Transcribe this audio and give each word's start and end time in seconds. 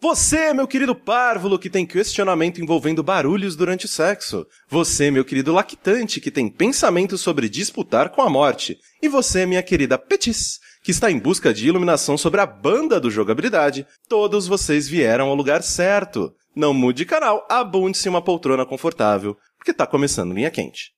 Você, 0.00 0.52
meu 0.54 0.68
querido 0.68 0.94
párvulo, 0.94 1.58
que 1.58 1.68
tem 1.68 1.84
questionamento 1.84 2.60
envolvendo 2.60 3.02
barulhos 3.02 3.56
durante 3.56 3.86
o 3.86 3.88
sexo. 3.88 4.46
Você, 4.68 5.10
meu 5.10 5.24
querido 5.24 5.52
lactante, 5.52 6.20
que 6.20 6.30
tem 6.30 6.48
pensamentos 6.48 7.20
sobre 7.20 7.48
disputar 7.48 8.10
com 8.10 8.22
a 8.22 8.30
morte. 8.30 8.78
E 9.02 9.08
você, 9.08 9.44
minha 9.44 9.62
querida 9.62 9.98
Petis, 9.98 10.60
que 10.84 10.92
está 10.92 11.10
em 11.10 11.18
busca 11.18 11.52
de 11.52 11.66
iluminação 11.66 12.16
sobre 12.16 12.40
a 12.40 12.46
banda 12.46 13.00
do 13.00 13.10
jogabilidade. 13.10 13.84
Todos 14.08 14.46
vocês 14.46 14.86
vieram 14.86 15.30
ao 15.30 15.34
lugar 15.34 15.64
certo. 15.64 16.32
Não 16.54 16.72
mude 16.72 16.98
de 16.98 17.04
canal, 17.04 17.44
abunde-se 17.50 18.08
uma 18.08 18.22
poltrona 18.22 18.64
confortável, 18.64 19.36
porque 19.56 19.72
tá 19.72 19.84
começando 19.84 20.32
linha 20.32 20.50
quente. 20.50 20.92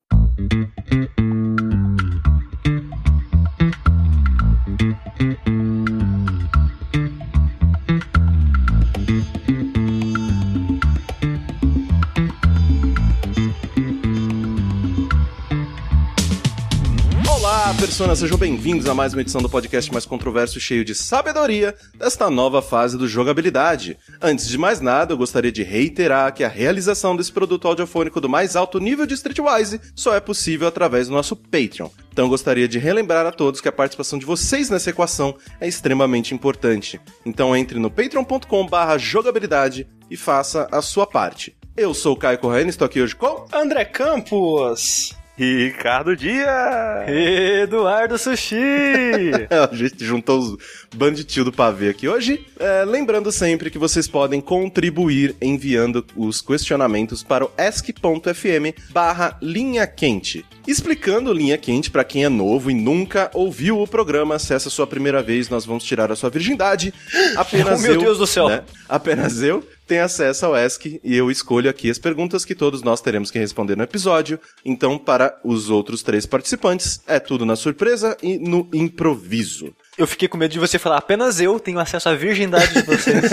Personas, 17.80 18.18
sejam 18.18 18.36
bem-vindos 18.36 18.86
a 18.86 18.94
mais 18.94 19.14
uma 19.14 19.22
edição 19.22 19.40
do 19.40 19.48
podcast 19.48 19.90
mais 19.90 20.04
controverso 20.04 20.58
e 20.58 20.60
cheio 20.60 20.84
de 20.84 20.94
sabedoria 20.94 21.74
desta 21.94 22.28
nova 22.28 22.60
fase 22.60 22.98
do 22.98 23.08
jogabilidade. 23.08 23.96
Antes 24.20 24.46
de 24.46 24.58
mais 24.58 24.82
nada, 24.82 25.14
eu 25.14 25.16
gostaria 25.16 25.50
de 25.50 25.62
reiterar 25.62 26.34
que 26.34 26.44
a 26.44 26.48
realização 26.48 27.16
desse 27.16 27.32
produto 27.32 27.66
audiofônico 27.66 28.20
do 28.20 28.28
mais 28.28 28.54
alto 28.54 28.78
nível 28.78 29.06
de 29.06 29.14
Streetwise 29.14 29.80
só 29.96 30.14
é 30.14 30.20
possível 30.20 30.68
através 30.68 31.08
do 31.08 31.14
nosso 31.14 31.34
Patreon. 31.34 31.88
Então 32.12 32.28
gostaria 32.28 32.68
de 32.68 32.78
relembrar 32.78 33.24
a 33.24 33.32
todos 33.32 33.62
que 33.62 33.68
a 33.68 33.72
participação 33.72 34.18
de 34.18 34.26
vocês 34.26 34.68
nessa 34.68 34.90
equação 34.90 35.34
é 35.58 35.66
extremamente 35.66 36.34
importante. 36.34 37.00
Então 37.24 37.56
entre 37.56 37.78
no 37.78 37.90
patreon.com/jogabilidade 37.90 39.88
e 40.10 40.18
faça 40.18 40.68
a 40.70 40.82
sua 40.82 41.06
parte. 41.06 41.56
Eu 41.74 41.94
sou 41.94 42.12
o 42.12 42.18
Caio 42.18 42.38
Corrêa 42.38 42.62
e 42.62 42.68
estou 42.68 42.84
aqui 42.84 43.00
hoje 43.00 43.16
com 43.16 43.46
André 43.50 43.86
Campos. 43.86 45.18
Ricardo 45.40 46.14
Dias! 46.14 47.08
Eduardo 47.08 48.18
Sushi! 48.18 48.60
a 49.48 49.74
gente 49.74 50.04
juntou 50.04 50.38
os 50.38 50.58
banditinhos 50.94 51.46
do 51.46 51.52
pavê 51.52 51.88
aqui 51.88 52.06
hoje. 52.06 52.44
É, 52.58 52.84
lembrando 52.84 53.32
sempre 53.32 53.70
que 53.70 53.78
vocês 53.78 54.06
podem 54.06 54.38
contribuir 54.38 55.34
enviando 55.40 56.04
os 56.14 56.42
questionamentos 56.42 57.22
para 57.22 57.46
o 57.46 57.50
ask.fm 57.56 58.78
barra 58.90 59.38
linha 59.40 59.86
quente. 59.86 60.44
Explicando 60.68 61.32
linha 61.32 61.56
quente 61.56 61.90
para 61.90 62.04
quem 62.04 62.22
é 62.22 62.28
novo 62.28 62.70
e 62.70 62.74
nunca 62.74 63.30
ouviu 63.32 63.80
o 63.80 63.88
programa, 63.88 64.38
se 64.38 64.52
essa 64.52 64.66
é 64.66 64.68
a 64.68 64.72
sua 64.72 64.86
primeira 64.86 65.22
vez, 65.22 65.48
nós 65.48 65.64
vamos 65.64 65.84
tirar 65.84 66.12
a 66.12 66.16
sua 66.16 66.28
virgindade. 66.28 66.92
Apenas 67.34 67.80
oh, 67.80 67.82
meu 67.82 67.94
eu, 67.94 68.00
Deus 68.00 68.18
do 68.18 68.26
céu! 68.26 68.46
Né? 68.46 68.62
Apenas 68.86 69.40
eu 69.40 69.66
tem 69.90 69.98
acesso 69.98 70.46
ao 70.46 70.56
ESC 70.56 71.00
e 71.02 71.16
eu 71.16 71.32
escolho 71.32 71.68
aqui 71.68 71.90
as 71.90 71.98
perguntas 71.98 72.44
que 72.44 72.54
todos 72.54 72.80
nós 72.80 73.00
teremos 73.00 73.28
que 73.28 73.40
responder 73.40 73.76
no 73.76 73.82
episódio. 73.82 74.38
Então, 74.64 74.96
para 74.96 75.36
os 75.42 75.68
outros 75.68 76.00
três 76.00 76.24
participantes, 76.24 77.00
é 77.08 77.18
tudo 77.18 77.44
na 77.44 77.56
surpresa 77.56 78.16
e 78.22 78.38
no 78.38 78.68
improviso. 78.72 79.74
Eu 80.00 80.06
fiquei 80.06 80.26
com 80.26 80.38
medo 80.38 80.50
de 80.50 80.58
você 80.58 80.78
falar, 80.78 80.96
apenas 80.96 81.42
eu 81.42 81.60
tenho 81.60 81.78
acesso 81.78 82.08
à 82.08 82.14
virgindade 82.14 82.72
de 82.72 82.80
vocês. 82.80 83.32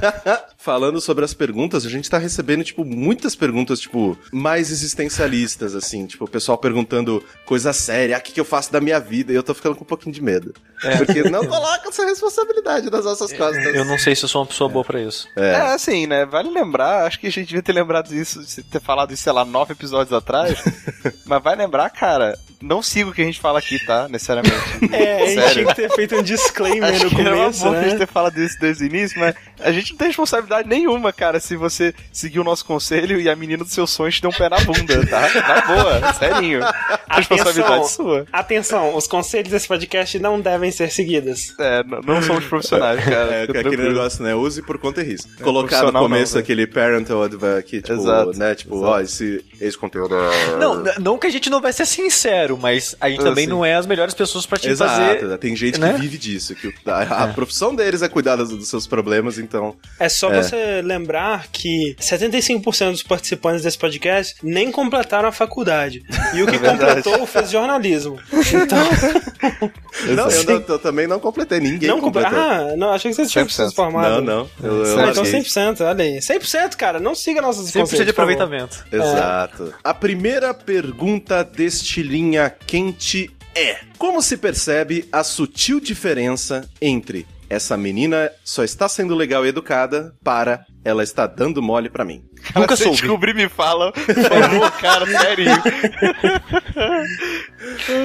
Falando 0.56 0.98
sobre 0.98 1.26
as 1.26 1.34
perguntas, 1.34 1.84
a 1.84 1.90
gente 1.90 2.08
tá 2.08 2.16
recebendo, 2.16 2.64
tipo, 2.64 2.86
muitas 2.86 3.34
perguntas, 3.34 3.78
tipo, 3.78 4.16
mais 4.32 4.70
existencialistas, 4.70 5.74
assim. 5.74 6.06
Tipo, 6.06 6.24
o 6.24 6.28
pessoal 6.28 6.56
perguntando 6.56 7.22
coisa 7.44 7.70
séria, 7.74 8.16
ah, 8.16 8.18
o 8.18 8.22
que, 8.22 8.32
que 8.32 8.40
eu 8.40 8.46
faço 8.46 8.72
da 8.72 8.80
minha 8.80 8.98
vida? 8.98 9.30
E 9.30 9.36
eu 9.36 9.42
tô 9.42 9.52
ficando 9.52 9.76
com 9.76 9.84
um 9.84 9.86
pouquinho 9.86 10.14
de 10.14 10.22
medo. 10.22 10.54
É. 10.82 10.96
Porque 10.96 11.22
não 11.28 11.44
coloca 11.46 11.90
essa 11.90 12.06
responsabilidade 12.06 12.90
nas 12.90 13.04
nossas 13.04 13.30
costas. 13.34 13.74
Eu 13.74 13.84
não 13.84 13.98
sei 13.98 14.16
se 14.16 14.24
eu 14.24 14.28
sou 14.30 14.40
uma 14.40 14.46
pessoa 14.46 14.70
boa 14.70 14.86
para 14.86 15.02
isso. 15.02 15.28
É. 15.36 15.50
é, 15.50 15.60
assim, 15.74 16.06
né? 16.06 16.24
Vale 16.24 16.48
lembrar, 16.48 17.04
acho 17.06 17.20
que 17.20 17.26
a 17.26 17.30
gente 17.30 17.48
devia 17.48 17.62
ter 17.62 17.72
lembrado 17.74 18.08
disso, 18.08 18.40
ter 18.70 18.80
falado 18.80 19.12
isso, 19.12 19.22
sei 19.22 19.32
lá, 19.32 19.44
nove 19.44 19.74
episódios 19.74 20.14
atrás. 20.14 20.58
mas 21.26 21.42
vai 21.42 21.54
lembrar, 21.56 21.90
cara, 21.90 22.38
não 22.60 22.82
siga 22.82 23.10
o 23.10 23.12
que 23.12 23.22
a 23.22 23.24
gente 23.24 23.40
fala 23.40 23.58
aqui, 23.58 23.78
tá? 23.84 24.08
Necessariamente. 24.08 24.56
É, 24.92 25.22
a 25.22 25.26
gente 25.26 25.52
tinha 25.52 25.66
que 25.66 25.74
ter 25.74 25.90
feito 25.92 26.05
um 26.14 26.22
disclaimer 26.22 26.94
Acho 26.94 27.04
no 27.04 27.10
que 27.10 27.16
começo, 27.16 27.66
era 27.66 27.70
né? 27.72 27.80
a 27.80 27.88
gente 27.88 27.98
ter 27.98 28.06
falado 28.06 28.38
isso 28.38 28.58
desde 28.60 28.84
o 28.84 28.86
início, 28.86 29.18
mas 29.18 29.34
a 29.60 29.72
gente 29.72 29.92
não 29.92 29.98
tem 29.98 30.08
responsabilidade 30.08 30.68
nenhuma, 30.68 31.12
cara, 31.12 31.40
se 31.40 31.56
você 31.56 31.94
seguir 32.12 32.40
o 32.40 32.44
nosso 32.44 32.64
conselho 32.64 33.20
e 33.20 33.28
a 33.28 33.36
menina 33.36 33.64
dos 33.64 33.72
seus 33.72 33.90
sonhos 33.90 34.16
te 34.16 34.22
der 34.22 34.28
um 34.28 34.32
pé 34.32 34.48
na 34.48 34.60
bunda, 34.60 35.06
tá? 35.06 35.28
Na 35.34 35.60
boa, 35.62 36.12
serinho. 36.14 36.60
Responsabilidade 37.08 37.90
sua. 37.90 38.26
Atenção, 38.32 38.94
os 38.94 39.06
conselhos 39.06 39.50
desse 39.50 39.66
podcast 39.66 40.18
não 40.18 40.40
devem 40.40 40.70
ser 40.70 40.90
seguidos. 40.90 41.54
É, 41.58 41.82
não, 41.84 42.00
não 42.00 42.22
somos 42.22 42.44
profissionais, 42.44 43.02
cara. 43.04 43.34
É, 43.34 43.42
aquele 43.44 43.88
negócio, 43.88 44.22
né? 44.22 44.34
Use 44.34 44.62
por 44.62 44.78
conta 44.78 45.00
e 45.02 45.04
risco. 45.04 45.30
É, 45.38 45.42
Colocar 45.42 45.84
no 45.84 45.92
começo 45.92 46.34
não, 46.34 46.40
aquele 46.40 46.66
parental 46.66 47.22
advice, 47.22 47.82
tipo, 47.82 47.92
exato, 47.92 48.38
né? 48.38 48.54
Tipo, 48.54 48.76
exato. 48.76 48.90
ó, 48.90 49.00
esse, 49.00 49.44
esse 49.60 49.78
conteúdo... 49.78 50.14
Não, 50.58 50.84
não 50.98 51.18
que 51.18 51.26
a 51.26 51.30
gente 51.30 51.48
não 51.48 51.60
vai 51.60 51.72
ser 51.72 51.86
sincero, 51.86 52.58
mas 52.60 52.94
a 53.00 53.08
gente 53.08 53.22
também 53.22 53.44
assim. 53.44 53.52
não 53.52 53.64
é 53.64 53.74
as 53.74 53.86
melhores 53.86 54.14
pessoas 54.14 54.46
pra 54.46 54.58
te 54.58 54.68
Exato, 54.68 55.20
fazer. 55.20 55.38
tem 55.38 55.56
gente 55.56 55.80
né? 55.80 55.92
que 55.92 55.95
vive 55.98 56.18
disso, 56.18 56.54
que 56.54 56.72
a, 56.86 57.24
a 57.24 57.28
profissão 57.28 57.74
deles 57.74 58.02
é 58.02 58.08
cuidar 58.08 58.36
dos, 58.36 58.50
dos 58.50 58.68
seus 58.68 58.86
problemas, 58.86 59.38
então... 59.38 59.76
É 59.98 60.08
só 60.08 60.32
É. 60.32 60.42
você 60.42 60.82
lembrar 60.82 61.46
que 61.48 61.96
75% 62.00 62.90
dos 62.92 63.02
participantes 63.02 63.62
desse 63.62 63.78
podcast 63.78 64.34
nem 64.42 64.70
completaram 64.70 65.28
a 65.28 65.32
faculdade. 65.32 66.02
E 66.34 66.42
o 66.42 66.46
que 66.48 66.56
É 66.56 66.58
completou 66.58 67.26
fez 67.26 67.50
jornalismo. 67.50 68.18
Então, 68.32 68.78
Não, 70.14 70.28
eu, 70.30 70.44
não- 70.44 70.64
eu 70.68 70.78
também 70.78 71.06
não 71.06 71.18
completei, 71.18 71.58
ninguém 71.60 71.88
não 71.88 72.00
completou. 72.00 72.38
Ah, 72.38 72.74
não, 72.76 72.92
achei 72.92 73.10
que 73.10 73.16
você 73.16 73.26
tinha 73.26 73.44
100%. 73.46 73.68
se 73.70 73.74
formado. 73.74 74.20
Não, 74.20 74.20
não. 74.20 74.50
Eu, 74.62 74.84
eu 74.84 74.98
Ah, 75.00 75.10
então 75.10 75.22
larguei. 75.24 75.40
100%, 75.42 75.80
olha 75.80 76.04
aí. 76.04 76.18
100%, 76.18 76.76
cara, 76.76 77.00
não 77.00 77.14
siga 77.14 77.40
nossos 77.40 77.70
100% 77.70 77.80
conselhos, 77.80 78.04
de 78.04 78.10
aproveitamento. 78.10 78.84
Exato. 78.92 79.74
A 79.82 79.94
primeira 79.94 80.52
pergunta 80.52 81.42
deste 81.42 82.02
linha 82.02 82.50
quente 82.66 83.30
é: 83.56 83.80
Como 83.98 84.20
se 84.22 84.36
percebe 84.36 85.08
a 85.10 85.24
sutil 85.24 85.80
diferença 85.80 86.68
entre 86.80 87.26
essa 87.48 87.76
menina 87.76 88.30
só 88.44 88.64
está 88.64 88.88
sendo 88.88 89.14
legal 89.14 89.46
e 89.46 89.50
educada 89.50 90.12
para 90.24 90.66
ela 90.84 91.02
está 91.04 91.26
dando 91.28 91.62
mole 91.62 91.88
pra 91.88 92.04
mim? 92.04 92.24
Cara, 92.42 92.60
Nunca 92.60 92.76
se 92.76 92.82
soube. 92.84 92.98
descobrir, 92.98 93.34
me 93.34 93.48
fala. 93.48 93.92
Por 93.92 94.02
favor, 94.14 94.70
cara, 94.80 95.06
sério. 95.06 95.46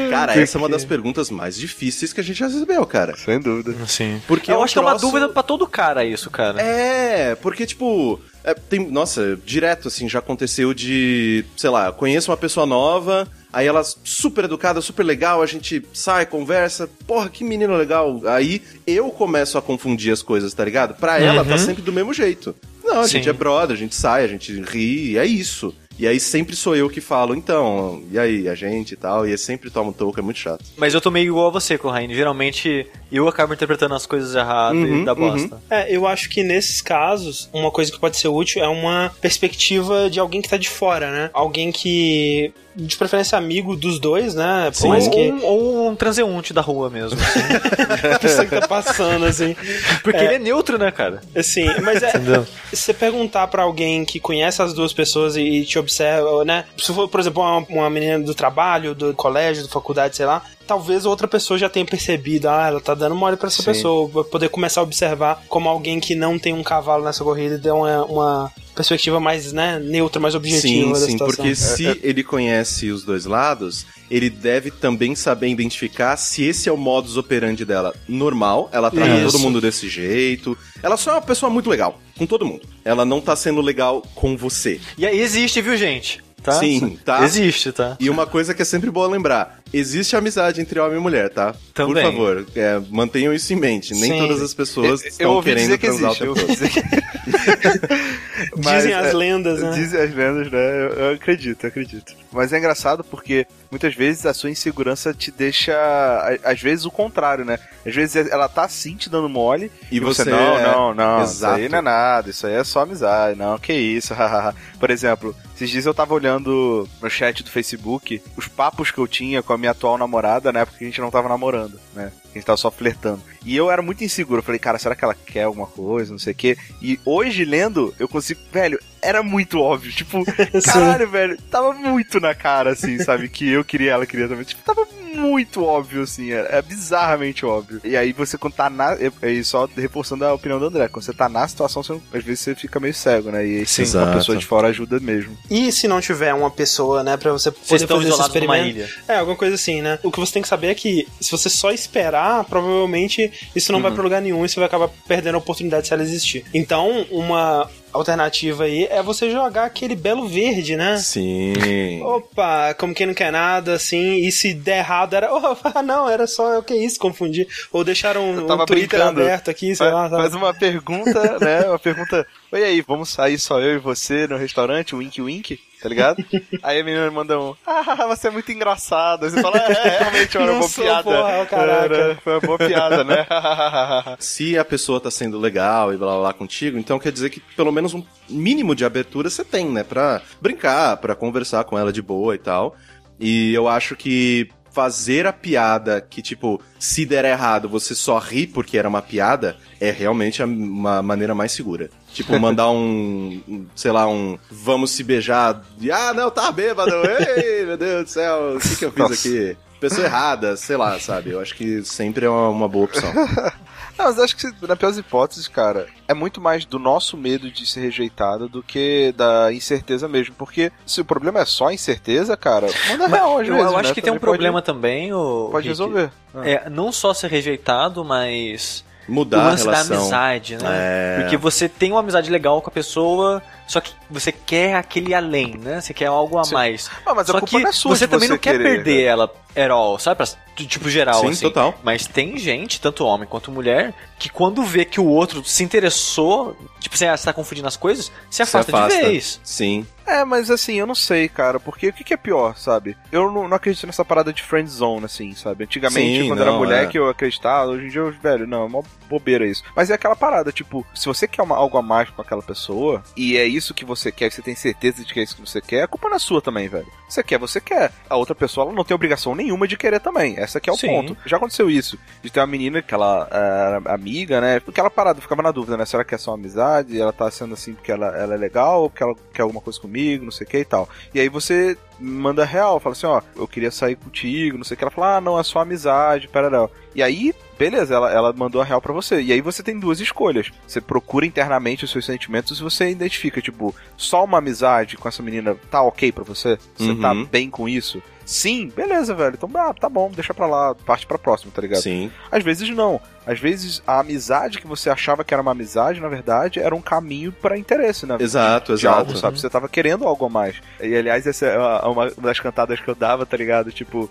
Cara, 0.10 0.40
essa 0.40 0.58
é 0.58 0.60
uma 0.60 0.70
das 0.70 0.86
perguntas 0.86 1.30
mais 1.30 1.56
difíceis 1.56 2.12
que 2.14 2.20
a 2.20 2.24
gente 2.24 2.38
já 2.40 2.48
recebeu, 2.48 2.86
cara. 2.86 3.16
Sem 3.18 3.40
dúvida. 3.40 3.76
Sim. 3.88 4.22
Porque 4.28 4.52
eu 4.52 4.56
é 4.56 4.58
um 4.60 4.64
acho 4.64 4.74
que 4.74 4.80
é 4.80 4.82
uma 4.82 4.92
troço- 4.92 5.06
dúvida 5.08 5.30
pra 5.30 5.44
todo 5.44 5.68
cara 5.68 6.04
isso, 6.06 6.30
cara. 6.30 6.62
É, 6.62 7.36
porque, 7.36 7.66
tipo, 7.66 8.20
é, 8.44 8.54
tem, 8.54 8.90
nossa, 8.92 9.38
direto, 9.46 9.88
assim, 9.88 10.08
já 10.10 10.20
aconteceu 10.20 10.74
de, 10.74 11.46
sei 11.58 11.70
lá, 11.70 11.92
conheço 11.92 12.32
uma 12.32 12.38
pessoa 12.38 12.66
nova, 12.66 13.28
aí 13.52 13.68
ela 13.68 13.84
super 14.04 14.46
educada, 14.46 14.82
super 14.82 15.04
legal, 15.04 15.42
a 15.42 15.46
gente 15.46 15.84
sai, 15.94 16.26
conversa, 16.26 16.90
porra, 17.08 17.30
que 17.30 17.44
menino 17.44 17.76
legal. 17.76 18.22
Aí 18.26 18.62
eu 18.86 19.10
começo 19.10 19.58
a 19.58 19.62
confundir 19.62 20.12
as 20.14 20.22
coisas, 20.22 20.54
tá 20.54 20.64
ligado? 20.66 20.96
Pra 20.96 21.20
ela, 21.20 21.44
tá 21.44 21.52
Uhum. 21.52 21.58
sempre 21.58 21.82
do 21.82 21.92
mesmo 21.94 22.14
jeito. 22.14 22.56
Não, 22.84 23.02
a 23.02 23.08
gente 23.08 23.24
Sim. 23.26 23.30
é 23.30 23.34
brother, 23.34 23.76
a 23.76 23.80
gente 23.80 23.96
sai, 23.96 24.24
a 24.24 24.28
gente 24.28 24.52
ri, 24.62 25.12
e 25.12 25.18
é 25.18 25.26
isso. 25.26 25.74
E 26.00 26.08
aí 26.08 26.20
sempre 26.20 26.56
sou 26.56 26.76
eu 26.76 26.90
que 26.90 27.00
falo, 27.00 27.36
então, 27.36 28.02
e 28.12 28.18
aí, 28.18 28.50
a 28.50 28.56
gente 28.56 28.94
e 28.94 28.96
tal, 28.98 29.28
e 29.28 29.32
eu 29.32 29.38
sempre 29.38 29.70
tomo 29.70 29.94
toco, 29.94 30.20
é 30.20 30.24
muito 30.24 30.40
chato. 30.40 30.64
Mas 30.76 30.96
eu 30.96 31.02
tô 31.02 31.12
meio 31.12 31.28
igual 31.28 31.48
a 31.48 31.52
você, 31.52 31.78
Corraine. 31.78 32.16
Geralmente 32.16 32.88
eu 33.12 33.28
acabo 33.28 33.54
interpretando 33.54 33.94
as 33.94 34.08
coisas 34.08 34.34
erradas 34.34 34.82
Uhum, 34.82 35.02
e 35.02 35.06
dá 35.06 35.14
bosta. 35.14 35.62
É, 35.70 35.96
eu 35.96 36.08
acho 36.08 36.28
que 36.30 36.44
nesses 36.44 36.82
casos, 36.82 37.48
uma 37.54 37.70
coisa 37.70 37.92
que 37.92 38.00
pode 38.00 38.18
ser 38.18 38.30
útil 38.30 38.64
é 38.64 38.68
uma 38.68 39.12
perspectiva 39.22 40.10
de 40.10 40.20
alguém 40.20 40.42
que 40.42 40.50
tá 40.50 40.58
de 40.58 40.70
fora, 40.70 41.12
né? 41.12 41.30
Alguém 41.34 41.72
que, 41.72 42.52
de 42.76 42.96
preferência, 42.96 43.38
amigo 43.38 43.76
dos 43.76 44.00
dois, 44.00 44.34
né? 44.36 44.66
Por 44.72 44.76
Sim. 44.78 44.88
mais 44.90 45.06
Ou, 45.06 45.12
que 45.12 45.32
um, 45.32 45.46
ou 45.46 45.90
um 45.90 45.96
transeunte 45.96 46.54
da 46.54 46.62
rua 46.62 46.90
mesmo. 46.90 47.20
assim. 47.20 47.40
a 48.14 48.20
pessoa 48.20 48.46
que 48.46 48.60
tá 48.60 48.68
passando, 48.68 49.26
assim. 49.26 49.56
Porque 50.04 50.18
É. 50.20 50.26
ele 50.26 50.34
é 50.36 50.40
neutro, 50.40 50.78
né, 50.78 50.92
cara? 50.92 51.22
Assim, 51.36 51.66
mas 51.82 52.02
é. 52.02 52.10
Entendeu? 52.10 52.46
Se 52.70 52.78
você 52.78 52.94
perguntar 52.94 53.48
pra 53.48 53.64
alguém 53.64 54.06
que 54.06 54.20
conhece 54.20 54.62
as 54.62 54.74
duas 54.74 54.94
pessoas 54.94 55.36
e, 55.36 55.42
e 55.42 55.66
te 55.66 55.78
observa, 55.78 56.46
né? 56.46 56.66
Se 56.78 56.94
for, 56.94 57.08
por 57.08 57.20
exemplo, 57.20 57.42
uma, 57.44 57.58
uma 57.70 57.90
menina 57.90 58.20
do 58.20 58.34
trabalho, 58.34 58.96
do 58.96 59.14
colégio, 59.14 59.64
da 59.64 59.70
faculdade, 59.70 60.16
sei 60.16 60.26
lá, 60.26 60.42
talvez 60.66 61.06
outra 61.06 61.28
pessoa 61.28 61.58
já 61.58 61.68
tenha 61.70 61.86
percebido, 61.86 62.48
ah, 62.48 62.68
ela 62.68 62.80
tá 62.80 62.94
dando 62.94 63.16
mole 63.16 63.36
pra 63.38 63.48
essa 63.48 63.62
Sim. 63.62 63.72
pessoa, 63.72 64.24
poder 64.24 64.50
começar 64.50 64.80
a 64.82 64.84
observar 64.84 65.44
como 65.50 65.68
alguém 65.68 66.00
que 66.00 66.16
não 66.16 66.40
tem 66.40 66.54
um 66.54 66.64
cavalo 66.64 67.04
nessa 67.04 67.24
corrida 67.24 67.56
e 67.56 67.58
dê 67.58 67.72
uma, 67.72 68.06
uma 68.06 68.52
perspectiva 68.76 69.20
mais, 69.20 69.52
né, 69.52 69.80
neutra, 69.80 70.20
mais 70.20 70.36
objetiva 70.36 70.62
Sim, 70.62 70.92
da 70.92 71.00
sim, 71.00 71.12
situação. 71.12 71.36
porque 71.36 71.56
se 71.56 72.00
ele 72.04 72.24
conhece 72.24 72.90
os 72.90 73.04
dois 73.04 73.26
lados, 73.26 73.86
ele 74.10 74.30
deve 74.30 74.72
também 74.72 75.16
saber 75.16 75.48
identificar 75.48 76.18
se 76.18 76.44
esse 76.44 76.68
é 76.68 76.72
o 76.72 76.78
modus 76.78 77.18
operandi 77.18 77.64
dela 77.64 77.94
normal, 78.08 78.70
ela 78.72 78.92
trata 78.92 79.18
Isso. 79.18 79.32
todo 79.32 79.40
mundo 79.40 79.62
desse 79.62 79.88
jeito. 79.90 80.58
Ela 80.84 80.98
só 80.98 81.12
é 81.12 81.14
uma 81.16 81.22
pessoa 81.22 81.50
muito 81.50 81.70
legal, 81.70 82.00
com 82.18 82.26
todo 82.26 82.46
mundo. 82.46 82.68
Ela 82.84 83.06
não 83.06 83.22
tá 83.22 83.36
sendo 83.36 83.62
legal 83.62 84.02
com 84.16 84.36
você. 84.36 84.80
E 84.98 85.06
aí 85.06 85.20
existe, 85.20 85.62
viu, 85.62 85.78
gente? 85.78 86.22
Tá? 86.42 86.54
Sim, 86.54 86.98
tá. 87.06 87.24
Existe, 87.24 87.72
tá? 87.72 87.96
E 88.00 88.10
uma 88.10 88.26
coisa 88.26 88.54
que 88.54 88.62
é 88.62 88.66
sempre 88.66 88.90
boa 88.90 89.08
lembrar: 89.08 89.61
existe 89.74 90.16
amizade 90.16 90.60
entre 90.62 90.80
homem 90.80 90.98
e 90.98 91.02
mulher, 91.02 91.30
tá? 91.30 91.56
Também. 91.74 92.04
Por 92.04 92.12
favor, 92.12 92.46
é, 92.56 92.80
mantenham 92.90 93.34
isso 93.34 93.52
em 93.54 93.56
mente. 93.56 93.94
Nem 93.94 94.12
Sim. 94.12 94.20
todas 94.20 94.42
as 94.42 94.54
pessoas 94.54 95.02
Eu- 95.02 95.06
eu 95.06 95.10
estão 95.12 95.32
ouvi 95.36 95.50
querendo 95.54 95.78
que 95.78 95.88
transar 95.88 96.10
existe. 96.12 96.24
o 96.24 96.26
Eu 96.28 96.34
tempo 96.36 96.48
todo. 96.56 96.70
que... 96.70 96.82
Mas, 98.64 98.78
Dizem 98.78 98.94
as 98.94 99.08
é, 99.08 99.14
lendas, 99.14 99.62
né? 99.62 99.72
Dizem 99.72 100.02
as 100.02 100.14
lendas, 100.16 100.52
né? 100.52 100.60
Eu, 100.60 100.90
eu 100.94 101.14
acredito, 101.14 101.64
eu 101.64 101.68
acredito. 101.68 102.14
Mas 102.32 102.52
é 102.54 102.58
engraçado 102.58 103.04
porque 103.04 103.46
muitas 103.70 103.94
vezes 103.94 104.26
a 104.26 104.34
sua 104.34 104.50
insegurança 104.50 105.14
te 105.14 105.32
deixa. 105.32 105.74
a- 105.74 106.52
Às 106.52 106.60
vezes 106.62 106.86
o 106.86 106.92
contrário, 106.92 107.46
né? 107.46 107.60
Às 107.86 107.94
vezes 107.94 108.16
ela 108.32 108.48
tá 108.50 108.68
sim 108.68 108.96
te 108.96 109.10
dando 109.10 109.30
mole. 109.30 109.72
E 109.92 110.00
você 110.00 110.26
não, 110.26 110.58
é- 110.58 110.64
não, 110.72 110.94
não. 110.94 111.24
Isso 111.24 111.34
Exato. 111.34 111.56
aí 111.62 111.70
não 111.70 111.78
é 111.78 111.82
nada, 111.82 112.30
isso 112.30 112.48
aí 112.48 112.54
é 112.54 112.64
só 112.64 112.82
amizade. 112.82 113.38
Não, 113.38 113.58
que 113.60 113.74
isso. 113.74 114.14
Por 114.80 114.90
exemplo, 114.90 115.36
esses 115.56 115.70
dias 115.70 115.86
eu 115.86 115.94
tava 115.94 116.14
olhando 116.14 116.88
no 117.02 117.10
chat 117.10 117.44
do 117.44 117.50
Facebook 117.52 118.22
os 118.36 118.48
papos 118.48 118.90
que 118.92 118.98
eu 118.98 119.08
tinha 119.08 119.44
com 119.44 119.54
a 119.54 119.58
minha 119.62 119.72
atual 119.72 119.98
namorada 119.98 120.52
na 120.52 120.60
época 120.62 120.78
que 120.78 120.84
a 120.84 120.88
gente 120.88 121.00
não 121.00 121.10
tava 121.10 121.30
namorando, 121.30 121.80
né? 121.96 122.12
A 122.32 122.34
gente 122.34 122.46
tava 122.46 122.58
só 122.58 122.70
flertando. 122.70 123.22
E 123.46 123.56
eu 123.56 123.72
era 123.72 123.82
muito 123.82 124.04
inseguro. 124.04 124.40
Eu 124.40 124.44
falei, 124.44 124.60
cara, 124.60 124.78
será 124.78 124.96
que 124.96 125.04
ela 125.04 125.14
quer 125.14 125.44
alguma 125.44 125.68
coisa? 125.68 126.12
Não 126.12 126.20
sei 126.20 126.34
o 126.34 126.36
quê. 126.36 126.58
E 126.82 127.00
hoje, 127.06 127.46
lendo, 127.46 127.94
eu 128.00 128.08
consigo. 128.08 128.40
Velho, 128.52 128.80
era 129.02 129.22
muito 129.22 129.60
óbvio. 129.60 129.92
Tipo, 129.92 130.24
caralho, 130.66 131.10
velho. 131.10 131.38
Tava 131.50 131.74
muito 131.74 132.20
na 132.20 132.34
cara, 132.34 132.72
assim, 132.72 132.98
sabe? 133.00 133.30
Que 133.30 133.50
eu 133.50 133.64
queria, 133.64 133.92
ela 133.92 134.06
queria 134.06 134.28
também. 134.28 134.44
Tipo, 134.44 134.64
tava 134.64 134.86
muito 135.22 135.64
óbvio, 135.64 136.02
assim. 136.04 136.32
É, 136.32 136.58
é 136.58 136.62
bizarramente 136.62 137.46
óbvio. 137.46 137.80
E 137.84 137.96
aí 137.96 138.12
você, 138.12 138.38
quando 138.38 138.54
tá 138.54 138.70
na. 138.70 138.98
E 139.22 139.44
só 139.44 139.70
reforçando 139.78 140.26
a 140.26 140.34
opinião 140.34 140.60
do 140.60 140.66
André. 140.66 140.88
Quando 140.88 141.06
você 141.06 141.14
tá 141.14 141.30
na 141.30 141.48
situação, 141.48 141.84
você, 141.84 142.00
às 142.14 142.24
vezes 142.24 142.42
você 142.42 142.56
fica 142.56 142.80
meio 142.80 142.94
cego, 142.94 143.32
né? 143.32 143.46
E 143.46 143.60
aí 143.60 143.66
sim, 143.66 143.84
uma 143.98 144.14
pessoa 144.14 144.38
de 144.38 144.46
fora 144.46 144.68
ajuda 144.68 145.00
mesmo. 145.00 145.38
E 145.50 145.72
se 145.72 145.88
não 145.88 146.02
tiver 146.02 146.34
uma 146.34 146.50
pessoa, 146.52 147.04
né, 147.04 147.18
pra 147.18 147.32
você 147.32 147.52
Vocês 147.52 147.84
poder 147.84 147.84
estão 147.84 147.98
fazer 147.98 148.10
esse 148.10 148.22
experimento? 148.22 148.68
ilha. 148.68 148.90
É, 149.08 149.18
alguma 149.18 149.38
coisa 149.38 149.56
assim, 149.56 149.82
né? 149.82 150.00
O 150.04 150.12
que 150.12 150.20
você 150.20 150.34
tem 150.34 150.42
que 150.42 150.48
saber 150.48 150.68
é 150.68 150.76
que 150.76 151.08
se 151.20 151.32
você 151.32 151.50
só 151.50 151.72
esperar, 151.72 152.44
provavelmente 152.46 153.32
isso 153.56 153.72
não 153.72 153.82
vai 153.82 153.92
pra 153.92 154.04
lugar 154.04 154.22
nenhum 154.22 154.46
e 154.46 154.50
você 154.50 154.60
vai 154.60 154.68
acabar 154.68 154.90
perdendo 155.08 155.36
a 155.36 155.38
oportunidade 155.38 155.88
se 155.88 155.94
ela 155.94 156.04
existir. 156.04 156.46
Então, 156.54 157.06
uma 157.12 157.70
alternativa 157.94 158.64
aí 158.64 158.86
é 158.86 159.02
você 159.02 159.30
jogar 159.30 159.66
aquele 159.66 159.96
belo 159.96 160.28
verde, 160.28 160.76
né? 160.76 160.98
Sim. 160.98 162.02
Opa, 162.04 162.74
como 162.76 162.94
quem 162.94 163.08
não 163.08 163.14
quer 163.14 163.32
nada, 163.32 163.74
assim, 163.74 164.16
e 164.18 164.32
se 164.32 164.54
der 164.54 164.80
errado 164.80 165.16
era, 165.16 165.34
opa, 165.34 165.82
não, 165.82 166.10
era 166.10 166.28
só 166.28 166.60
o 166.60 166.64
que 166.64 166.74
isso, 166.74 167.00
confundir. 167.00 167.48
Ou 167.72 167.84
deixaram 167.84 168.24
um, 168.24 168.44
um 168.44 168.66
Twitter 168.66 169.00
brincando. 169.00 169.22
aberto 169.22 169.50
aqui, 169.50 169.76
sei 169.76 169.88
Faz, 169.90 169.94
lá, 169.94 170.10
sabe? 170.10 170.22
faz 170.22 170.34
uma 170.36 170.54
pergunta, 170.54 171.40
né? 171.40 171.68
Uma 171.68 171.80
pergunta. 171.80 172.28
Oi 172.52 172.64
aí, 172.66 172.82
vamos 172.82 173.08
sair 173.10 173.40
só 173.40 173.62
eu 173.62 173.76
e 173.76 173.80
você 173.80 174.28
no 174.28 174.36
restaurante? 174.36 174.94
Wink 174.94 175.22
wink, 175.22 175.58
tá 175.82 175.88
ligado? 175.88 176.22
aí 176.62 176.82
a 176.82 176.84
menina 176.84 177.10
manda 177.10 177.40
um. 177.40 177.56
Ah, 177.66 178.06
você 178.08 178.28
é 178.28 178.32
muito 178.32 178.52
engraçado. 178.52 179.24
Aí 179.24 179.32
você 179.32 179.42
fala, 179.42 179.58
é, 179.58 179.72
é 179.72 180.00
realmente 180.00 180.36
era 180.36 180.52
uma 180.52 180.60
boa 180.60 180.70
sou, 180.70 180.84
piada. 180.84 181.04
porra, 181.04 181.46
caraca. 181.46 181.96
Era- 181.96 182.16
foi 182.18 182.34
uma 182.34 182.40
boa 182.42 182.58
piada, 182.58 183.04
né? 183.06 183.26
Se 184.20 184.58
a 184.58 184.66
pessoa 184.66 185.00
tá 185.00 185.10
sendo 185.10 185.40
legal 185.40 185.94
e 185.94 185.98
blá 185.98 186.08
blá 186.12 186.20
blá 186.20 186.34
contigo, 186.34 186.78
então 186.78 187.00
quer 187.00 187.14
dizer 187.14 187.30
que 187.30 187.40
pelo 187.56 187.72
menos 187.72 187.94
um 187.94 188.04
mínimo 188.30 188.76
de 188.76 188.84
abertura 188.84 189.30
você 189.30 189.46
tem, 189.46 189.70
né? 189.70 189.84
Pra 189.86 190.22
brincar, 190.42 190.98
pra 190.98 191.16
conversar 191.16 191.64
com 191.64 191.80
ela 191.80 191.94
de 191.94 192.02
boa 192.02 192.36
e 192.36 192.40
tal. 192.40 192.76
E 193.18 193.54
eu 193.54 193.70
acho 193.70 193.96
que 193.96 194.50
fazer 194.74 195.28
a 195.28 195.34
piada 195.34 196.00
que, 196.02 196.22
tipo, 196.22 196.62
se 196.80 197.06
der 197.06 197.26
errado, 197.26 197.68
você 197.68 197.94
só 197.94 198.18
ri 198.18 198.48
porque 198.48 198.78
era 198.78 198.88
uma 198.88 199.02
piada, 199.02 199.58
é 199.82 199.92
realmente 199.92 200.42
a- 200.42 200.46
uma 200.46 201.02
maneira 201.02 201.36
mais 201.36 201.52
segura. 201.52 201.90
Tipo, 202.14 202.38
mandar 202.40 202.70
um, 202.70 203.66
sei 203.76 203.92
lá, 203.92 204.08
um 204.08 204.38
vamos 204.50 204.92
se 204.92 205.04
beijar. 205.04 205.62
E, 205.80 205.90
ah, 205.92 206.14
não, 206.14 206.30
tá 206.30 206.52
bêbado. 206.52 206.92
Ei, 207.38 207.66
meu 207.66 207.78
Deus 207.78 208.04
do 208.06 208.10
céu, 208.10 208.56
o 208.56 208.60
que, 208.60 208.76
que 208.76 208.86
eu 208.86 208.92
fiz 208.92 209.00
Nossa. 209.00 209.14
aqui? 209.14 209.58
Pessoa 209.80 210.06
errada, 210.06 210.56
sei 210.58 210.78
lá, 210.78 211.00
sabe? 211.00 211.32
Eu 211.32 211.40
acho 211.40 211.56
que 211.56 211.84
sempre 211.84 212.26
é 212.26 212.30
uma, 212.30 212.50
uma 212.50 212.68
boa 212.68 212.86
opção. 212.86 213.12
Não, 213.98 214.06
mas 214.06 214.20
acho 214.20 214.36
que 214.38 214.46
na 214.68 214.76
pior 214.76 214.90
das 214.90 214.98
hipóteses, 214.98 215.48
cara, 215.48 215.88
é 216.08 216.14
muito 216.14 216.40
mais 216.40 216.66
do 216.66 216.78
nosso 216.80 217.18
medo 217.18 217.50
de 217.52 217.66
ser 217.66 217.82
rejeitado 217.82 218.48
do 218.48 218.62
que 218.64 219.14
da 219.18 219.52
incerteza 219.52 220.08
mesmo. 220.08 220.36
Porque 220.38 220.72
se 220.86 221.02
o 221.02 221.06
problema 221.06 221.40
é 221.40 221.46
só 221.46 221.72
incerteza, 221.72 222.38
cara, 222.38 222.68
manda 222.90 223.08
real 223.08 223.40
às 223.40 223.48
Eu, 223.48 223.56
vezes, 223.56 223.72
eu 223.72 223.78
acho 223.78 223.90
né? 223.90 223.96
que 223.96 224.02
tem 224.02 224.12
um 224.12 224.16
Também 224.16 224.20
pode- 224.20 224.38
problema 224.38 224.62
também, 224.62 225.14
o 225.14 225.50
Pode 225.52 225.68
resolver. 225.68 226.12
É, 226.44 226.70
não 226.70 226.92
só 226.92 227.14
ser 227.14 227.30
rejeitado, 227.32 228.04
mas 228.06 228.84
o 229.08 229.12
Mudar 229.12 229.42
a 229.42 229.44
lance 229.50 229.66
da 229.66 229.72
relação. 229.72 229.98
amizade, 229.98 230.58
né? 230.58 230.70
É. 230.70 231.22
Porque 231.22 231.38
você 231.38 231.68
tem 231.68 231.92
uma 231.92 232.00
amizade 232.00 232.30
legal 232.30 232.62
com 232.62 232.70
a 232.70 232.74
pessoa, 232.74 233.42
só 233.68 233.82
que 233.82 233.92
você 234.10 234.32
quer 234.32 234.76
aquele 234.76 235.14
além, 235.14 235.58
né? 235.58 235.82
Você 235.82 235.94
quer 235.94 236.06
algo 236.08 236.38
a 236.38 236.44
Sim. 236.44 236.54
mais. 236.54 236.90
Ah, 237.06 237.14
mas 237.14 237.30
a 237.30 237.34
só 237.34 237.40
culpa 237.40 237.48
que 237.58 237.64
não 237.64 237.70
é 237.70 237.72
sua 237.74 237.96
você 237.96 238.08
também 238.08 238.28
você 238.28 238.34
não 238.34 238.40
quer 238.40 238.52
querer, 238.58 238.64
perder 238.84 239.04
ela 239.04 239.34
at 239.56 239.70
all, 239.70 240.00
sabe? 240.00 240.18
Pra, 240.18 240.28
tipo, 240.66 240.90
geral, 240.90 241.22
Sim, 241.22 241.30
assim. 241.30 241.42
total. 241.48 241.74
Mas 241.84 242.06
tem 242.08 242.38
gente, 242.38 242.80
tanto 242.80 243.04
homem 243.06 243.28
quanto 243.28 243.52
mulher, 243.52 243.94
que 244.18 244.30
quando 244.30 244.64
vê 244.64 244.86
que 244.86 245.00
o 245.02 245.06
outro 245.08 245.44
se 245.44 245.64
interessou, 245.64 246.56
tipo, 246.80 246.98
você, 246.98 247.10
você 247.10 247.26
tá 247.26 247.34
confundindo 247.34 247.68
as 247.68 247.76
coisas, 247.76 248.06
se 248.30 248.38
Se 248.38 248.44
afasta, 248.44 248.72
afasta. 248.76 248.98
de 248.98 249.06
vez. 249.06 249.40
Sim. 249.44 249.86
É, 250.12 250.26
mas 250.26 250.52
assim, 250.52 250.74
eu 250.76 250.86
não 250.86 250.94
sei, 250.96 251.30
cara, 251.30 251.60
porque 251.60 251.88
o 251.88 251.94
que, 251.94 252.04
que 252.04 252.14
é 252.14 252.18
pior, 252.18 252.58
sabe? 252.58 252.98
Eu 253.12 253.32
não, 253.32 253.48
não 253.48 253.56
acredito 253.56 253.86
nessa 253.88 254.04
parada 254.04 254.34
de 254.34 254.44
friend 254.44 254.70
zone, 254.70 255.06
assim, 255.06 255.34
sabe? 255.34 255.64
Antigamente, 255.64 256.22
Sim, 256.24 256.28
quando 256.28 256.40
não, 256.40 256.48
era 256.48 256.58
mulher 256.58 256.84
é. 256.84 256.88
que 256.88 257.00
eu 257.00 257.08
acreditava, 257.10 257.72
hoje 257.72 257.86
em 257.86 257.90
dia, 257.90 258.02
eu, 258.02 258.12
velho, 258.12 258.46
não, 258.46 258.64
é 258.64 258.66
uma 258.66 258.84
bobeira 259.08 259.46
isso. 259.46 259.64
Mas 259.76 259.90
é 259.90 259.94
aquela 259.94 260.16
parada, 260.16 260.52
tipo, 260.52 260.86
se 260.94 261.06
você 261.06 261.28
quer 261.28 261.42
uma- 261.42 261.56
algo 261.56 261.78
a 261.78 261.82
mais 261.82 262.10
com 262.10 262.22
aquela 262.22 262.42
pessoa, 262.42 263.02
e 263.16 263.38
é 263.38 263.46
isso 263.46 263.74
que 263.74 263.86
você 263.86 264.12
quer, 264.12 264.28
e 264.28 264.32
você 264.32 264.42
tem 264.42 264.56
certeza 264.56 265.04
de 265.06 265.14
que 265.14 265.20
é 265.20 265.24
isso 265.24 265.36
que 265.36 265.42
você 265.42 265.62
quer, 265.62 265.84
a 265.84 265.88
culpa 265.88 266.10
não 266.10 266.16
é 266.18 266.20
sua 266.20 266.42
também, 266.42 266.68
velho. 266.68 266.88
Você 267.08 267.24
quer, 267.24 267.38
você 267.40 267.60
quer. 267.62 267.92
A 268.10 268.16
outra 268.18 268.36
pessoa, 268.36 268.66
ela 268.66 268.74
não 268.76 268.84
tem 268.84 268.96
obrigação 268.96 269.34
nenhuma 269.36 269.68
de 269.68 269.78
querer 269.78 270.00
também. 270.00 270.36
Essa 270.38 270.60
que 270.60 270.70
é 270.70 270.74
o 270.74 270.78
Sim. 270.78 270.88
ponto. 270.88 271.18
Já 271.26 271.38
aconteceu 271.38 271.70
isso. 271.70 271.98
De 272.22 272.30
ter 272.30 272.40
uma 272.40 272.48
menina 272.48 272.82
que 272.82 272.94
ela 272.94 273.28
era 273.32 273.82
amiga, 273.94 274.40
né? 274.42 274.62
Aquela 274.68 274.90
parada, 274.90 275.20
eu 275.20 275.22
ficava 275.22 275.42
na 275.42 275.52
dúvida, 275.52 275.76
né? 275.78 275.86
Será 275.86 276.04
que 276.06 276.16
é 276.16 276.18
só 276.18 276.32
uma 276.32 276.38
amizade? 276.38 277.00
Ela 277.00 277.12
tá 277.14 277.30
sendo 277.32 277.54
assim 277.54 277.74
porque 277.74 277.92
ela, 277.92 278.08
ela 278.18 278.34
é 278.34 278.38
legal, 278.38 278.84
ou 278.84 278.90
porque 278.90 279.04
ela 279.04 279.14
quer 279.34 279.42
alguma 279.42 279.62
coisa 279.62 279.80
comigo, 279.80 280.01
não 280.22 280.32
sei 280.32 280.46
o 280.46 280.50
que 280.50 280.58
e 280.58 280.66
tal. 280.66 280.88
E 281.14 281.20
aí 281.20 281.30
você 281.30 281.78
manda 282.00 282.44
real, 282.44 282.80
fala 282.80 282.94
assim, 282.94 283.06
ó, 283.06 283.22
eu 283.36 283.48
queria 283.48 283.70
sair 283.72 283.96
contigo, 283.96 284.58
não 284.58 284.64
sei 284.64 284.74
o 284.76 284.78
que. 284.78 284.84
Ela 284.84 284.92
fala, 284.92 285.18
ah, 285.18 285.22
não, 285.22 285.40
é 285.40 285.44
só 285.44 285.60
amizade, 285.60 286.28
parará. 286.28 286.68
E 286.96 287.02
aí, 287.04 287.34
beleza, 287.60 287.94
ela, 287.94 288.12
ela 288.12 288.34
mandou 288.34 288.62
a 288.62 288.66
real 288.66 288.82
pra 288.82 288.92
você. 288.94 289.22
E 289.22 289.32
aí 289.32 289.40
você 289.42 289.62
tem 289.64 289.80
duas 289.80 290.00
escolhas. 290.00 290.52
Você 290.68 290.82
procura 290.82 291.26
internamente 291.26 291.86
os 291.86 291.92
seus 291.92 292.06
sentimentos 292.06 292.60
e 292.60 292.64
você 292.64 292.90
identifica, 292.90 293.40
tipo, 293.42 293.74
só 293.96 294.24
uma 294.24 294.40
amizade 294.40 294.98
com 294.98 295.08
essa 295.08 295.22
menina 295.24 295.56
tá 295.70 295.82
ok 295.82 296.12
pra 296.12 296.24
você? 296.24 296.58
Você 296.76 296.96
tá 296.96 297.12
Uhum. 297.14 297.26
bem 297.26 297.50
com 297.50 297.70
isso? 297.70 298.02
Sim, 298.32 298.72
beleza, 298.74 299.14
velho. 299.14 299.36
Então, 299.36 299.50
ah, 299.56 299.74
tá 299.74 299.90
bom, 299.90 300.10
deixa 300.10 300.34
pra 300.34 300.48
lá, 300.48 300.74
parte 300.74 301.06
pra 301.06 301.18
próxima, 301.18 301.52
tá 301.54 301.62
ligado? 301.62 301.82
Sim. 301.82 302.10
Às 302.32 302.42
vezes 302.42 302.70
não. 302.70 303.02
Às 303.26 303.42
vezes 303.42 303.84
a 303.86 304.00
amizade 304.00 304.58
que 304.58 304.66
você 304.66 304.90
achava 304.90 305.22
que 305.22 305.34
era 305.34 305.42
uma 305.42 305.52
amizade, 305.52 306.00
na 306.00 306.08
verdade, 306.08 306.58
era 306.58 306.74
um 306.74 306.82
caminho 306.82 307.34
pra 307.34 307.58
interesse, 307.58 308.06
né? 308.06 308.16
Exato, 308.22 308.78
de 308.78 308.88
algo, 308.88 309.12
exato. 309.12 309.20
sabe? 309.20 309.40
Você 309.40 309.50
tava 309.50 309.68
querendo 309.68 310.08
algo 310.08 310.26
a 310.26 310.30
mais. 310.30 310.56
E 310.80 310.96
aliás, 310.96 311.28
essa 311.28 311.46
é 311.46 311.58
uma 311.88 312.10
das 312.10 312.40
cantadas 312.40 312.80
que 312.80 312.88
eu 312.88 312.96
dava, 312.96 313.26
tá 313.26 313.36
ligado? 313.36 313.70
Tipo. 313.70 314.10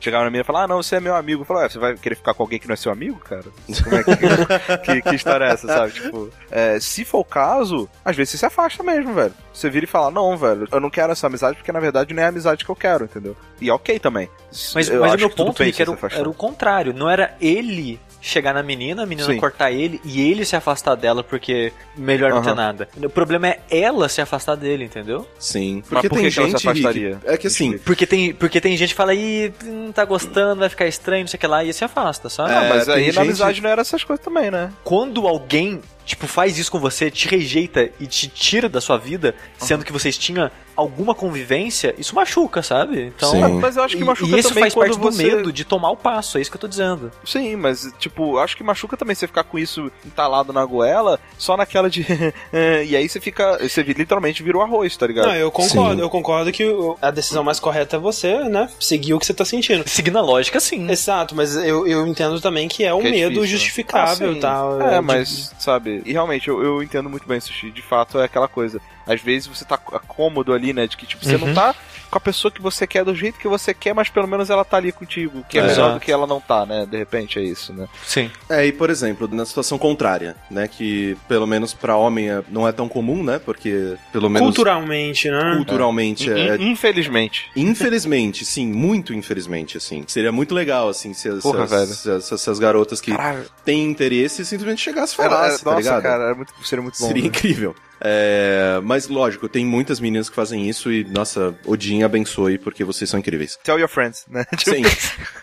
Chegava 0.00 0.24
na 0.24 0.30
minha 0.30 0.42
e 0.42 0.44
falava, 0.44 0.64
ah, 0.64 0.68
não, 0.68 0.82
você 0.82 0.96
é 0.96 1.00
meu 1.00 1.14
amigo. 1.14 1.42
Eu 1.42 1.46
falava, 1.46 1.64
"Ué, 1.66 1.70
você 1.70 1.78
vai 1.78 1.96
querer 1.96 2.14
ficar 2.14 2.34
com 2.34 2.42
alguém 2.42 2.58
que 2.58 2.66
não 2.68 2.74
é 2.74 2.76
seu 2.76 2.92
amigo, 2.92 3.18
cara? 3.18 3.44
Como 3.82 3.96
é 3.96 4.04
que, 4.04 4.12
que, 4.84 5.02
que 5.02 5.14
história 5.14 5.44
é 5.44 5.50
essa, 5.52 5.66
sabe? 5.66 5.92
Tipo, 5.92 6.30
é, 6.50 6.78
se 6.80 7.04
for 7.04 7.20
o 7.20 7.24
caso, 7.24 7.88
às 8.04 8.16
vezes 8.16 8.32
você 8.32 8.38
se 8.38 8.46
afasta 8.46 8.82
mesmo, 8.82 9.12
velho. 9.14 9.34
Você 9.52 9.68
vira 9.68 9.84
e 9.84 9.88
fala, 9.88 10.10
não, 10.10 10.36
velho, 10.36 10.68
eu 10.70 10.80
não 10.80 10.90
quero 10.90 11.12
essa 11.12 11.26
amizade 11.26 11.56
porque 11.56 11.72
na 11.72 11.80
verdade 11.80 12.14
não 12.14 12.22
é 12.22 12.26
a 12.26 12.28
amizade 12.28 12.64
que 12.64 12.70
eu 12.70 12.76
quero, 12.76 13.04
entendeu? 13.04 13.36
E 13.60 13.68
é 13.68 13.72
ok 13.72 13.98
também. 13.98 14.28
Mas, 14.74 14.88
mas 14.88 14.88
o 14.88 15.16
meu 15.16 15.30
ponto 15.30 15.62
Rick, 15.62 15.82
era, 15.82 15.98
era 16.12 16.28
o 16.28 16.34
contrário. 16.34 16.94
Não 16.94 17.10
era 17.10 17.34
ele 17.40 17.98
chegar 18.20 18.52
na 18.52 18.62
menina, 18.62 19.02
a 19.02 19.06
menina 19.06 19.26
Sim. 19.28 19.38
cortar 19.38 19.70
ele 19.70 20.00
e 20.04 20.20
ele 20.30 20.44
se 20.44 20.56
afastar 20.56 20.94
dela 20.96 21.22
porque 21.22 21.72
melhor 21.96 22.30
não 22.30 22.42
ter 22.42 22.54
nada. 22.54 22.88
O 22.96 23.08
problema 23.08 23.48
é 23.48 23.60
ela 23.70 24.08
se 24.08 24.20
afastar 24.20 24.56
dele, 24.56 24.84
entendeu? 24.84 25.26
Sim. 25.38 25.82
Mas 25.90 26.08
por 26.08 26.18
que 26.18 26.30
que 26.30 26.38
ela 26.40 26.48
se 26.50 26.56
afastaria? 26.56 27.14
Rick, 27.14 27.20
é 27.26 27.36
que 27.36 27.46
assim, 27.46 27.78
Porque 27.78 28.06
tem, 28.06 28.34
porque 28.34 28.60
tem 28.60 28.76
gente 28.76 28.90
que 28.90 28.94
fala, 28.96 29.14
ih, 29.14 29.52
não 29.64 29.92
tá 29.92 30.04
gostando, 30.04 30.60
vai 30.60 30.68
ficar 30.68 30.86
estranho, 30.86 31.22
não 31.22 31.28
sei 31.28 31.36
o 31.36 31.40
que 31.40 31.46
lá, 31.46 31.62
e 31.64 31.72
se 31.72 31.84
afasta, 31.84 32.28
sabe? 32.28 32.52
É, 32.52 32.68
mas 32.68 32.84
tem 32.86 32.94
aí 32.94 33.04
gente- 33.04 33.14
na 33.14 33.22
amizade 33.22 33.62
não 33.62 33.70
era 33.70 33.80
essas 33.82 34.02
coisas 34.02 34.24
também, 34.24 34.50
né? 34.50 34.72
Quando 34.84 35.26
alguém, 35.28 35.80
tipo, 36.08 36.26
faz 36.26 36.58
isso 36.58 36.72
com 36.72 36.80
você, 36.80 37.10
te 37.10 37.28
rejeita 37.28 37.90
e 38.00 38.06
te 38.06 38.26
tira 38.28 38.68
da 38.68 38.80
sua 38.80 38.96
vida, 38.96 39.34
sendo 39.58 39.84
que 39.84 39.92
vocês 39.92 40.16
tinham 40.16 40.50
alguma 40.74 41.12
convivência, 41.14 41.92
isso 41.98 42.14
machuca, 42.14 42.62
sabe? 42.62 43.06
Então. 43.06 43.30
Sim. 43.32 43.58
Mas 43.60 43.76
eu 43.76 43.82
acho 43.82 43.96
que 43.96 44.02
E, 44.02 44.06
machuca 44.06 44.36
e 44.36 44.38
isso 44.38 44.48
também 44.50 44.62
faz 44.62 44.74
quando 44.74 44.86
parte 44.90 45.00
do 45.00 45.12
você... 45.12 45.22
medo 45.24 45.52
de 45.52 45.64
tomar 45.64 45.90
o 45.90 45.96
passo, 45.96 46.38
é 46.38 46.40
isso 46.40 46.50
que 46.50 46.56
eu 46.56 46.60
tô 46.60 46.68
dizendo. 46.68 47.10
Sim, 47.24 47.56
mas, 47.56 47.92
tipo, 47.98 48.38
acho 48.38 48.56
que 48.56 48.62
machuca 48.64 48.96
também 48.96 49.14
você 49.14 49.26
ficar 49.26 49.42
com 49.44 49.58
isso 49.58 49.90
entalado 50.06 50.52
na 50.52 50.64
goela, 50.64 51.18
só 51.36 51.56
naquela 51.56 51.90
de. 51.90 52.06
e 52.88 52.96
aí 52.96 53.08
você 53.08 53.20
fica. 53.20 53.58
Você 53.68 53.82
literalmente 53.82 54.42
vira 54.42 54.56
o 54.56 54.62
arroz, 54.62 54.96
tá 54.96 55.06
ligado? 55.06 55.26
Não, 55.26 55.34
eu 55.34 55.50
concordo, 55.50 55.96
Sim. 55.96 56.00
eu 56.00 56.08
concordo 56.10 56.52
que 56.52 56.64
o- 56.64 56.96
a 57.02 57.10
decisão 57.10 57.42
mais 57.44 57.58
correta 57.60 57.96
é 57.96 57.98
você, 57.98 58.38
né, 58.48 58.70
seguir 58.80 59.14
o 59.14 59.18
que 59.18 59.26
você 59.26 59.34
tá 59.34 59.44
sentindo. 59.44 59.86
Seguindo 59.88 60.16
a 60.18 60.22
lógica, 60.22 60.60
sim. 60.60 60.88
Exato, 60.90 61.34
mas 61.34 61.54
eu, 61.56 61.86
eu 61.88 62.06
entendo 62.06 62.40
também 62.40 62.68
que 62.68 62.84
é 62.84 62.94
um 62.94 63.00
Que 63.00 63.08
é 63.08 63.10
medo 63.10 63.30
difícil, 63.34 63.42
né? 63.42 63.46
justificável 63.48 64.28
Ah, 64.28 64.32
e 64.32 64.34
sim. 64.34 64.40
tal. 64.40 64.80
É, 64.80 64.94
de- 64.94 65.00
mas, 65.00 65.52
sabe, 65.58 65.97
e 66.04 66.12
realmente 66.12 66.48
eu, 66.48 66.62
eu 66.62 66.82
entendo 66.82 67.08
muito 67.10 67.26
bem, 67.28 67.40
Sushi. 67.40 67.70
De 67.70 67.82
fato, 67.82 68.18
é 68.18 68.24
aquela 68.24 68.48
coisa. 68.48 68.80
Às 69.06 69.20
vezes 69.20 69.46
você 69.46 69.64
tá 69.64 69.76
cômodo 69.78 70.52
ali, 70.52 70.72
né? 70.72 70.86
De 70.86 70.96
que, 70.96 71.06
tipo, 71.06 71.24
você 71.24 71.36
Uhum. 71.36 71.46
não 71.48 71.54
tá 71.54 71.74
com 72.10 72.18
a 72.18 72.20
pessoa 72.20 72.50
que 72.50 72.60
você 72.62 72.86
quer, 72.86 73.04
do 73.04 73.14
jeito 73.14 73.38
que 73.38 73.48
você 73.48 73.72
quer, 73.74 73.94
mas 73.94 74.08
pelo 74.08 74.26
menos 74.26 74.50
ela 74.50 74.64
tá 74.64 74.76
ali 74.76 74.92
contigo, 74.92 75.44
que 75.48 75.58
é, 75.58 75.62
Exato. 75.64 75.80
melhor 75.80 75.94
do 75.94 76.00
que 76.00 76.10
ela 76.12 76.26
não 76.26 76.40
tá, 76.40 76.64
né? 76.66 76.86
De 76.90 76.96
repente 76.96 77.38
é 77.38 77.42
isso, 77.42 77.72
né? 77.72 77.86
Sim. 78.06 78.30
É, 78.48 78.64
e 78.66 78.72
por 78.72 78.90
exemplo, 78.90 79.28
na 79.30 79.44
situação 79.44 79.78
contrária, 79.78 80.36
né, 80.50 80.66
que 80.68 81.16
pelo 81.28 81.46
menos 81.46 81.72
pra 81.74 81.96
homem 81.96 82.30
é- 82.30 82.42
não 82.48 82.66
é 82.66 82.72
tão 82.72 82.88
comum, 82.88 83.22
né, 83.22 83.38
porque 83.38 83.96
pelo 84.12 84.28
menos 84.28 84.46
Culturalmente, 84.46 85.30
né? 85.30 85.54
culturalmente 85.56 86.30
é, 86.30 86.56
In- 86.56 86.70
Infelizmente. 86.72 87.46
Infelizmente, 87.56 88.44
sim, 88.44 88.66
muito 88.72 89.12
infelizmente, 89.14 89.76
assim. 89.76 90.04
Seria 90.06 90.32
muito 90.32 90.54
legal, 90.54 90.88
assim, 90.88 91.12
se 91.14 91.28
as, 91.28 91.42
Porra, 91.42 91.64
as- 91.64 91.70
velho. 91.70 91.86
se 91.86 92.10
as- 92.10 92.32
essas 92.32 92.58
garotas 92.58 93.00
que 93.00 93.10
Caralho. 93.12 93.44
têm 93.64 93.84
interesse 93.84 94.44
simplesmente 94.44 94.80
chegassem 94.82 95.14
e 95.14 95.16
falassem, 95.28 95.58
tá 95.64 95.70
nossa, 95.70 95.80
ligado? 95.82 96.02
cara, 96.02 96.24
era 96.24 96.34
muito, 96.34 96.52
seria 96.64 96.82
muito 96.82 96.98
bom. 96.98 97.06
Seria 97.06 97.22
né? 97.22 97.28
incrível. 97.28 97.74
É, 98.00 98.80
mas 98.82 99.08
lógico, 99.08 99.48
tem 99.48 99.64
muitas 99.64 100.00
meninas 100.00 100.28
que 100.28 100.36
fazem 100.36 100.68
isso 100.68 100.92
e, 100.92 101.04
nossa, 101.04 101.54
Odin 101.66 102.02
abençoe 102.02 102.58
porque 102.58 102.84
vocês 102.84 103.08
são 103.08 103.18
incríveis. 103.18 103.58
Tell 103.62 103.78
your 103.78 103.88
friends, 103.88 104.24
né? 104.28 104.44
Sim, 104.58 104.82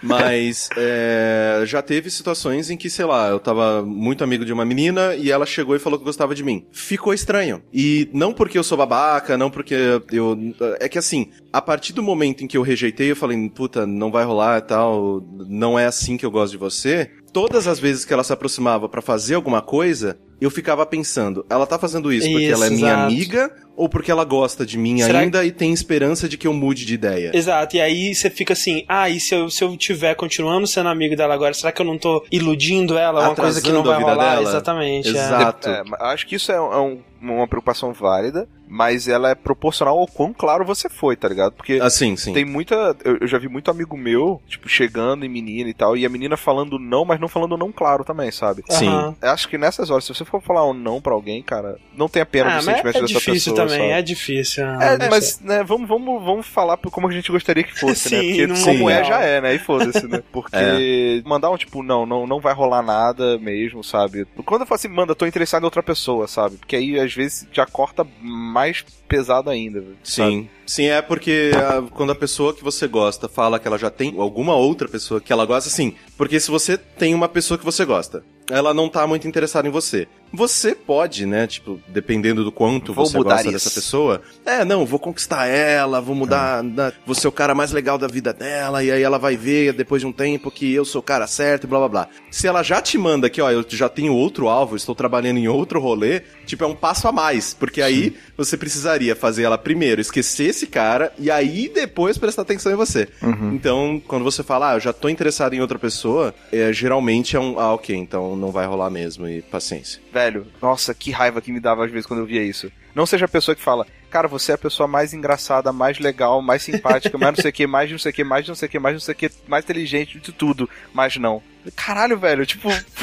mas 0.02 0.70
é, 0.78 1.64
já 1.66 1.82
teve 1.82 2.10
situações 2.10 2.70
em 2.70 2.78
que, 2.78 2.90
sei 2.90 3.06
lá, 3.06 3.30
eu 3.30 3.40
tava 3.40 3.84
muito 3.84 4.24
amigo 4.24 4.46
de 4.46 4.54
uma 4.54 4.66
menina 4.66 5.16
e 5.16 5.32
ela 5.32 5.46
chegou 5.46 5.76
e 5.76 5.80
falou 5.80 6.00
que 6.00 6.06
gostava 6.06 6.34
de 6.34 6.44
mim. 6.44 6.66
Ficou 6.72 7.14
estranho. 7.14 7.62
E 7.74 8.10
não 8.14 8.34
porque 8.34 8.58
eu 8.58 8.64
sou 8.64 8.78
babaca, 8.78 9.38
não 9.38 9.50
porque 9.50 9.76
eu. 10.12 10.38
É 10.80 10.88
que 10.88 10.98
assim, 10.98 11.32
a 11.52 11.62
partir 11.62 11.94
do 11.94 12.04
momento 12.04 12.44
em 12.44 12.48
que 12.48 12.58
eu 12.58 12.62
rejeitei, 12.62 13.12
eu 13.12 13.16
falei, 13.16 13.50
puta, 13.50 13.86
não 13.86 14.12
vai 14.12 14.24
rolar 14.24 14.60
e 14.60 14.62
tal, 14.62 15.22
não 15.48 15.78
é 15.78 15.86
assim 15.86 16.18
que 16.18 16.26
eu 16.26 16.32
gosto 16.32 16.52
de 16.52 16.58
você. 16.58 17.12
Todas 17.36 17.68
as 17.68 17.78
vezes 17.82 18.06
que 18.06 18.14
ela 18.14 18.24
se 18.24 18.32
aproximava 18.32 18.88
pra 18.88 19.02
fazer 19.02 19.36
alguma 19.36 19.62
coisa, 19.62 20.18
eu 20.40 20.50
ficava 20.50 20.86
pensando, 20.86 21.46
ela 21.50 21.68
tá 21.68 21.78
fazendo 21.78 22.14
isso 22.14 22.26
porque 22.32 22.46
Isso, 22.46 22.54
ela 22.54 22.68
é 22.68 22.70
minha 22.70 22.88
exato. 22.92 23.04
amiga 23.08 23.52
ou 23.76 23.90
porque 23.90 24.10
ela 24.12 24.24
gosta 24.24 24.66
de 24.66 24.78
mim 24.78 25.00
Será 25.02 25.20
ainda 25.20 25.44
e 25.46 25.52
tem 25.52 25.74
esperança 25.74 26.28
de 26.30 26.38
que 26.38 26.48
eu 26.48 26.54
mude 26.54 26.86
de 26.86 26.94
ideia? 26.94 27.32
Exato, 27.34 27.76
e 27.76 27.82
aí 27.82 28.14
você 28.16 28.30
fica 28.30 28.54
assim, 28.54 28.84
ah, 28.88 29.10
e 29.10 29.20
se 29.20 29.34
eu, 29.36 29.50
se 29.50 29.64
eu 29.64 29.76
tiver 29.78 30.16
continuando 30.16 30.66
sendo 30.68 30.90
amigo 30.90 31.16
dela 31.16 31.34
agora, 31.34 31.54
será 31.54 31.72
que 31.72 31.82
eu 31.82 31.86
não 31.86 31.98
tô 31.98 32.26
iludindo 32.32 32.98
ela? 32.98 33.22
Uma 33.28 33.36
coisa 33.36 33.62
que 33.62 33.72
não 33.72 33.82
a 33.82 33.84
vai 33.84 33.98
vida 33.98 34.12
rolar? 34.12 34.36
dela? 34.36 34.50
Exatamente. 34.50 35.08
é. 35.08 35.12
Exato. 35.12 35.70
É, 35.70 35.84
mas 35.84 36.00
acho 36.02 36.28
que 36.28 36.36
isso 36.36 36.52
é, 36.52 36.56
é 36.56 36.60
um- 36.60 37.00
uma 37.22 37.48
preocupação 37.48 37.92
válida, 37.92 38.48
mas 38.68 39.08
ela 39.08 39.30
é 39.32 39.36
proporcional 39.36 39.98
ao 39.98 40.06
quão 40.06 40.32
claro 40.32 40.64
você 40.64 40.88
foi, 40.88 41.16
tá 41.16 41.28
ligado? 41.28 41.54
Porque 41.54 41.80
Assim, 41.82 42.16
sim. 42.16 42.34
tem 42.34 42.46
muita. 42.46 42.96
Eu, 43.04 43.18
eu 43.22 43.28
já 43.28 43.40
vi 43.40 43.48
muito 43.48 43.72
amigo 43.72 43.98
meu, 43.98 44.40
tipo, 44.48 44.70
chegando 44.70 45.26
em 45.26 45.30
menina 45.30 45.68
e 45.68 45.74
tal, 45.74 45.98
e 45.98 46.06
a 46.06 46.10
menina 46.10 46.38
falando 46.38 46.78
não, 46.78 47.04
mas 47.04 47.20
não 47.20 47.28
falando 47.28 47.58
não 47.58 47.72
claro 47.72 48.04
também, 48.04 48.30
sabe? 48.32 48.64
Sim. 48.70 49.16
Eu 49.24 49.30
acho 49.32 49.50
que 49.50 49.58
nessas 49.58 49.90
horas, 49.90 50.04
se 50.06 50.14
você 50.14 50.24
for 50.24 50.40
falar 50.40 50.70
um 50.70 50.74
não 50.74 51.02
pra 51.02 51.14
alguém, 51.14 51.42
cara, 51.42 51.78
não 51.98 52.08
tenha 52.08 52.26
pena 52.28 52.52
Ah, 52.52 52.58
dos 52.58 52.66
mas 52.68 52.76
sentimentos 52.76 53.00
é 53.02 53.06
dessa 53.06 53.14
difícil 53.20 53.54
pessoa. 53.54 53.65
Também, 53.74 53.92
é 53.94 54.02
difícil. 54.02 54.66
ah, 54.66 54.84
É, 54.84 54.98
não 54.98 55.10
mas, 55.10 55.40
né, 55.40 55.64
vamos, 55.64 55.88
vamos, 55.88 56.24
vamos 56.24 56.48
falar 56.48 56.78
como 56.78 57.08
a 57.08 57.12
gente 57.12 57.32
gostaria 57.32 57.64
que 57.64 57.78
fosse, 57.78 58.10
né? 58.14 58.22
Sim, 58.22 58.28
Porque 58.30 58.48
não- 58.48 58.64
como 58.64 58.90
é, 58.90 59.04
Sim. 59.04 59.10
já 59.10 59.20
é, 59.22 59.42
né? 59.42 59.56
E 59.56 59.60
foda-se, 59.60 60.08
né? 60.08 60.22
Porque 60.32 61.22
mandar 61.26 61.50
um 61.52 61.58
tipo, 61.58 61.84
não, 61.84 62.06
não, 62.06 62.26
não 62.28 62.40
vai 62.40 62.54
rolar 62.54 62.82
nada 62.82 63.38
mesmo, 63.38 63.84
sabe? 63.84 64.26
Quando 64.46 64.62
eu 64.62 64.68
falo 64.68 64.76
assim, 64.78 64.88
manda, 64.88 65.16
tô 65.16 65.26
interessado 65.26 65.64
em 65.64 65.66
outra 65.66 65.84
pessoa, 65.84 66.28
sabe? 66.28 66.58
Porque 66.58 66.76
aí, 66.76 67.00
às 67.00 67.14
vezes, 67.14 67.48
já 67.52 67.66
corta 67.66 68.06
mais 68.22 68.84
pesado 69.08 69.50
ainda, 69.50 69.80
sabe? 70.04 70.32
Sim. 70.32 70.50
Sim, 70.66 70.86
é 70.88 71.00
porque 71.02 71.52
ah, 71.56 71.84
quando 71.92 72.12
a 72.12 72.16
pessoa 72.16 72.52
que 72.54 72.64
você 72.64 72.88
gosta 72.88 73.30
fala 73.30 73.60
que 73.60 73.68
ela 73.68 73.78
já 73.78 73.92
tem 73.92 74.16
alguma 74.18 74.56
outra 74.56 74.88
pessoa 74.88 75.22
que 75.22 75.32
ela 75.32 75.46
gosta, 75.46 75.70
sim. 75.70 75.94
Porque 76.18 76.40
se 76.40 76.50
você 76.50 76.76
tem 76.76 77.14
uma 77.14 77.30
pessoa 77.30 77.56
que 77.58 77.64
você 77.64 77.86
gosta, 77.86 78.24
ela 78.50 78.74
não 78.74 78.90
tá 78.90 79.06
muito 79.06 79.28
interessada 79.28 79.68
em 79.68 79.72
você. 79.72 80.08
Você 80.36 80.76
pode, 80.76 81.26
né, 81.26 81.48
tipo, 81.48 81.80
dependendo 81.88 82.44
do 82.44 82.52
quanto 82.52 82.94
Vou 82.94 83.06
você 83.06 83.18
gosta 83.18 83.42
isso. 83.44 83.52
dessa 83.52 83.72
pessoa, 83.72 84.22
é, 84.46 84.66
não, 84.66 84.86
vou 84.86 85.00
conquistar 85.00 85.48
ela, 85.48 86.02
vou 86.02 86.16
mudar, 86.16 86.62
né, 86.64 86.92
vou 87.06 87.16
ser 87.16 87.28
o 87.28 87.32
cara 87.32 87.56
mais 87.56 87.72
legal 87.72 87.98
da 87.98 88.08
vida 88.08 88.34
dela, 88.34 88.84
e 88.84 88.92
aí 88.92 89.02
ela 89.02 89.18
vai 89.18 89.38
ver 89.38 89.74
depois 89.74 90.02
de 90.02 90.08
um 90.08 90.12
tempo 90.12 90.52
que 90.52 90.74
eu 90.74 90.84
sou 90.84 91.00
o 91.00 91.04
cara 91.04 91.26
certo 91.28 91.64
e 91.64 91.68
blá 91.68 91.80
blá 91.80 91.88
blá. 91.88 92.08
Se 92.30 92.48
ela 92.48 92.64
já 92.64 92.82
te 92.82 92.98
manda 92.98 93.30
que, 93.30 93.42
ó, 93.42 93.50
eu 93.50 93.66
já 93.68 93.88
tenho 93.88 94.14
outro 94.14 94.50
alvo, 94.50 94.76
estou 94.76 94.94
trabalhando 94.94 95.38
em 95.38 95.48
outro 95.48 95.80
rolê, 95.80 96.22
tipo, 96.46 96.64
é 96.64 96.68
um 96.68 96.76
passo 96.76 97.08
a 97.08 97.12
mais, 97.12 97.54
porque 97.54 97.82
aí 97.82 98.16
você 98.38 98.58
precisaria 98.58 99.16
fazer 99.16 99.44
ela 99.44 99.58
primeiro 99.58 100.02
esquecer 100.02 100.50
esse 100.50 100.68
cara 100.68 101.14
e 101.18 101.32
aí 101.32 101.72
depois 101.74 102.18
prestar 102.18 102.42
atenção 102.42 102.72
em 102.72 102.76
você. 102.76 103.08
Então, 103.54 104.02
quando 104.08 104.24
você 104.24 104.44
fala, 104.44 104.72
ah, 104.72 104.76
eu 104.76 104.80
já 104.80 104.92
tô 104.92 105.08
interessado 105.08 105.54
em 105.54 105.62
outra 105.62 105.80
pessoa, 105.80 106.34
é, 106.52 106.74
geralmente 106.74 107.36
é 107.36 107.40
um, 107.40 107.60
ah, 107.60 107.74
ok, 107.74 107.96
então 107.96 108.36
não 108.36 108.52
vai 108.52 108.66
rolar 108.66 108.90
mesmo 108.90 109.28
e 109.28 109.42
paciência. 109.42 110.02
Velho, 110.12 110.25
nossa, 110.62 110.94
que 110.94 111.12
raiva 111.12 111.42
que 111.42 111.52
me 111.52 111.60
dava 111.60 111.86
às 111.86 111.92
vezes 111.92 112.06
quando 112.06 112.22
eu 112.22 112.26
via 112.26 112.44
isso. 112.44 112.72
Não 112.94 113.06
seja 113.06 113.26
a 113.26 113.30
pessoa 113.30 113.56
que 113.56 113.62
fala, 113.62 113.86
cara, 114.16 114.28
você 114.30 114.54
é 114.54 114.56
a 114.56 114.58
pessoa 114.58 114.88
mais 114.88 115.14
engraçada, 115.14 115.74
mais 115.74 116.00
legal, 116.00 116.42
mais 116.42 116.62
simpática, 116.64 117.18
mais 117.18 117.36
não 117.36 117.42
sei 117.42 117.50
o 117.50 117.54
que, 117.54 117.68
mais 117.68 117.92
não 117.92 117.98
sei 117.98 118.12
o 118.12 118.14
que, 118.14 118.24
mais 118.24 118.48
não 118.48 118.56
sei 118.56 118.66
o 118.68 118.72
que, 118.72 118.80
mais 118.80 118.94
não 118.94 119.00
sei 119.02 119.12
o 119.14 119.18
que, 119.18 119.30
mais 119.46 119.64
inteligente 119.66 120.20
de 120.22 120.32
tudo, 120.32 120.70
mas 120.94 121.18
não. 121.18 121.44
Caralho, 121.76 122.18
velho, 122.18 122.46
tipo, 122.46 122.70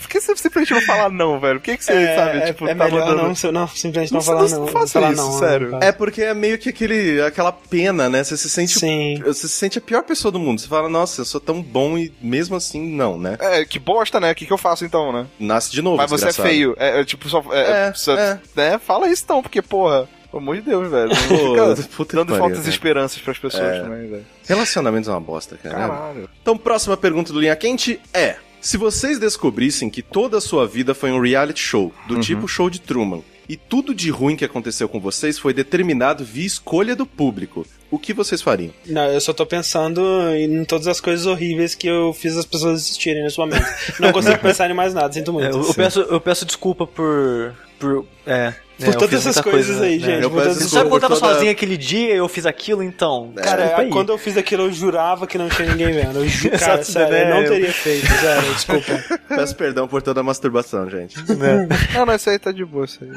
por 0.00 0.08
que 0.08 0.20
você 0.20 0.36
simplesmente 0.36 0.72
não 0.74 0.80
fala 0.82 1.08
não, 1.08 1.38
velho? 1.40 1.60
Por 1.60 1.64
que, 1.66 1.76
que 1.76 1.84
você, 1.84 1.92
é, 1.92 2.16
sabe, 2.16 2.38
é- 2.38 2.40
tipo, 2.46 2.66
é 2.66 2.74
tá 2.74 2.84
melhor 2.84 3.00
mandando- 3.06 3.22
não, 3.28 3.34
se- 3.34 3.50
não, 3.52 3.68
simplesmente 3.68 4.12
não, 4.12 4.18
Não, 4.18 4.26
falar 4.26 4.48
não 4.48 4.58
não. 4.58 4.66
faça 4.66 4.92
falar 5.00 5.12
isso, 5.12 5.22
não, 5.22 5.38
sério. 5.38 5.66
né, 5.68 5.72
cara? 5.78 5.84
É 5.86 5.92
porque 5.92 6.20
é 6.22 6.34
meio 6.34 6.58
que 6.58 6.68
aquele, 6.68 7.22
aquela 7.22 7.52
pena, 7.52 8.08
né? 8.10 8.22
Você 8.24 8.36
se 8.36 8.50
sente. 8.50 8.78
Sim. 8.78 9.20
Você 9.24 9.46
se 9.48 9.54
sente 9.54 9.78
a 9.78 9.80
pior 9.80 10.02
pessoa 10.02 10.30
do 10.32 10.38
mundo. 10.40 10.60
Você 10.60 10.66
fala, 10.68 10.88
nossa, 10.88 11.20
eu 11.20 11.24
sou 11.24 11.40
tão 11.40 11.62
bom 11.62 11.96
e 11.96 12.12
mesmo 12.20 12.56
assim, 12.56 12.84
não, 12.94 13.16
né? 13.16 13.36
É, 13.40 13.64
que 13.64 13.78
bosta, 13.78 14.18
né? 14.20 14.32
O 14.32 14.34
que, 14.34 14.44
que 14.46 14.52
eu 14.52 14.58
faço 14.58 14.84
então, 14.84 15.12
né? 15.12 15.26
Nasce 15.38 15.70
de 15.70 15.80
novo. 15.80 15.96
Mas 15.96 16.10
você 16.10 16.26
é 16.28 16.32
feio. 16.32 16.74
É, 16.78 17.00
é, 17.00 17.04
tipo, 17.04 17.28
só. 17.28 17.40
É, 17.52 17.88
É, 17.88 17.92
só- 17.94 18.18
é. 18.18 18.40
né? 18.56 18.78
Fala 18.80 19.08
isso 19.08 19.22
então, 19.24 19.40
porque, 19.40 19.62
porra, 19.62 20.08
pelo 20.32 20.42
amor 20.42 20.56
de 20.56 20.62
Deus, 20.62 20.90
velho. 20.90 21.10
Não 21.10 21.74
Pô, 21.76 21.76
fica 21.76 22.16
dando 22.16 22.36
faltas 22.36 22.66
esperanças 22.66 23.20
pras 23.20 23.38
pessoas 23.38 23.62
É. 23.62 23.82
também, 23.82 24.08
velho. 24.08 24.24
Relacionamentos 24.48 25.08
é 25.08 25.12
uma 25.12 25.20
bosta, 25.20 25.56
cara. 25.62 25.76
Caralho. 25.76 26.30
Então, 26.40 26.56
próxima 26.56 26.96
pergunta 26.96 27.32
do 27.32 27.38
Linha 27.40 27.54
Quente 27.54 28.00
é: 28.12 28.36
se 28.60 28.76
vocês 28.76 29.18
descobrissem 29.18 29.90
que 29.90 30.02
toda 30.02 30.38
a 30.38 30.40
sua 30.40 30.66
vida 30.66 30.94
foi 30.94 31.12
um 31.12 31.20
reality 31.20 31.60
show, 31.60 31.92
do 32.08 32.18
tipo 32.18 32.48
show 32.48 32.70
de 32.70 32.80
Truman, 32.80 33.22
e 33.48 33.56
tudo 33.56 33.94
de 33.94 34.08
ruim 34.08 34.34
que 34.36 34.44
aconteceu 34.44 34.88
com 34.88 34.98
vocês 35.00 35.38
foi 35.38 35.52
determinado 35.52 36.24
via 36.24 36.46
escolha 36.46 36.96
do 36.96 37.04
público, 37.04 37.66
o 37.90 37.98
que 37.98 38.14
vocês 38.14 38.40
fariam? 38.40 38.72
Não, 38.86 39.04
eu 39.06 39.20
só 39.20 39.32
tô 39.32 39.44
pensando 39.44 40.00
em 40.34 40.64
todas 40.64 40.86
as 40.86 41.00
coisas 41.00 41.26
horríveis 41.26 41.74
que 41.74 41.86
eu 41.86 42.14
fiz 42.14 42.36
as 42.36 42.46
pessoas 42.46 42.80
assistirem 42.80 43.22
nesse 43.22 43.38
momento. 43.38 43.66
Não 44.00 44.12
consigo 44.12 44.38
pensar 44.40 44.70
em 44.70 44.74
mais 44.74 44.94
nada, 44.94 45.12
sinto 45.12 45.32
muito. 45.32 45.46
É, 45.46 45.50
eu, 45.50 45.62
eu 45.66 45.74
peço, 45.74 46.00
eu 46.00 46.20
peço 46.20 46.46
desculpa 46.46 46.86
por. 46.86 47.54
Por, 47.78 48.06
é, 48.24 48.54
é, 48.84 48.88
eu 48.88 48.98
todas 48.98 49.26
essas 49.26 49.40
coisas 49.42 49.76
coisa, 49.76 49.84
aí, 49.84 49.98
né? 49.98 50.06
gente. 50.06 50.22
Eu 50.22 50.30
por 50.30 50.42
todas 50.42 50.56
Você 50.58 50.68
sabe 50.68 50.82
Por 50.84 50.90
quando 50.90 51.02
eu 51.02 51.08
tava 51.08 51.20
toda- 51.20 51.34
sozinho 51.34 51.50
aquele 51.52 51.76
dia 51.76 52.14
e 52.14 52.16
eu 52.16 52.28
fiz 52.28 52.46
aquilo, 52.46 52.82
então? 52.82 53.32
Cara, 53.36 53.56
desculpa 53.62 53.82
aí. 53.82 53.90
quando 53.90 54.10
eu 54.12 54.18
fiz 54.18 54.36
aquilo, 54.36 54.64
eu 54.64 54.72
jurava 54.72 55.26
que 55.26 55.36
não 55.38 55.48
tinha 55.48 55.68
ninguém 55.68 55.92
vendo. 55.92 56.18
Eu 56.20 56.28
ju... 56.28 56.50
Cara, 56.58 56.80
Exato, 56.80 56.84
sério, 56.84 57.16
eu 57.16 57.24
né? 57.26 57.40
não 57.42 57.48
teria 57.48 57.72
feito, 57.72 58.06
sério, 58.20 58.54
desculpa. 58.54 59.04
Peço 59.28 59.56
perdão 59.56 59.88
por 59.88 60.02
toda 60.02 60.20
a 60.20 60.22
masturbação, 60.22 60.88
gente. 60.90 61.16
Não, 61.94 62.06
não, 62.06 62.14
isso 62.14 62.30
aí 62.30 62.38
tá 62.38 62.52
de 62.52 62.64
boa, 62.64 62.84
isso 62.84 62.98
aí. 63.02 63.10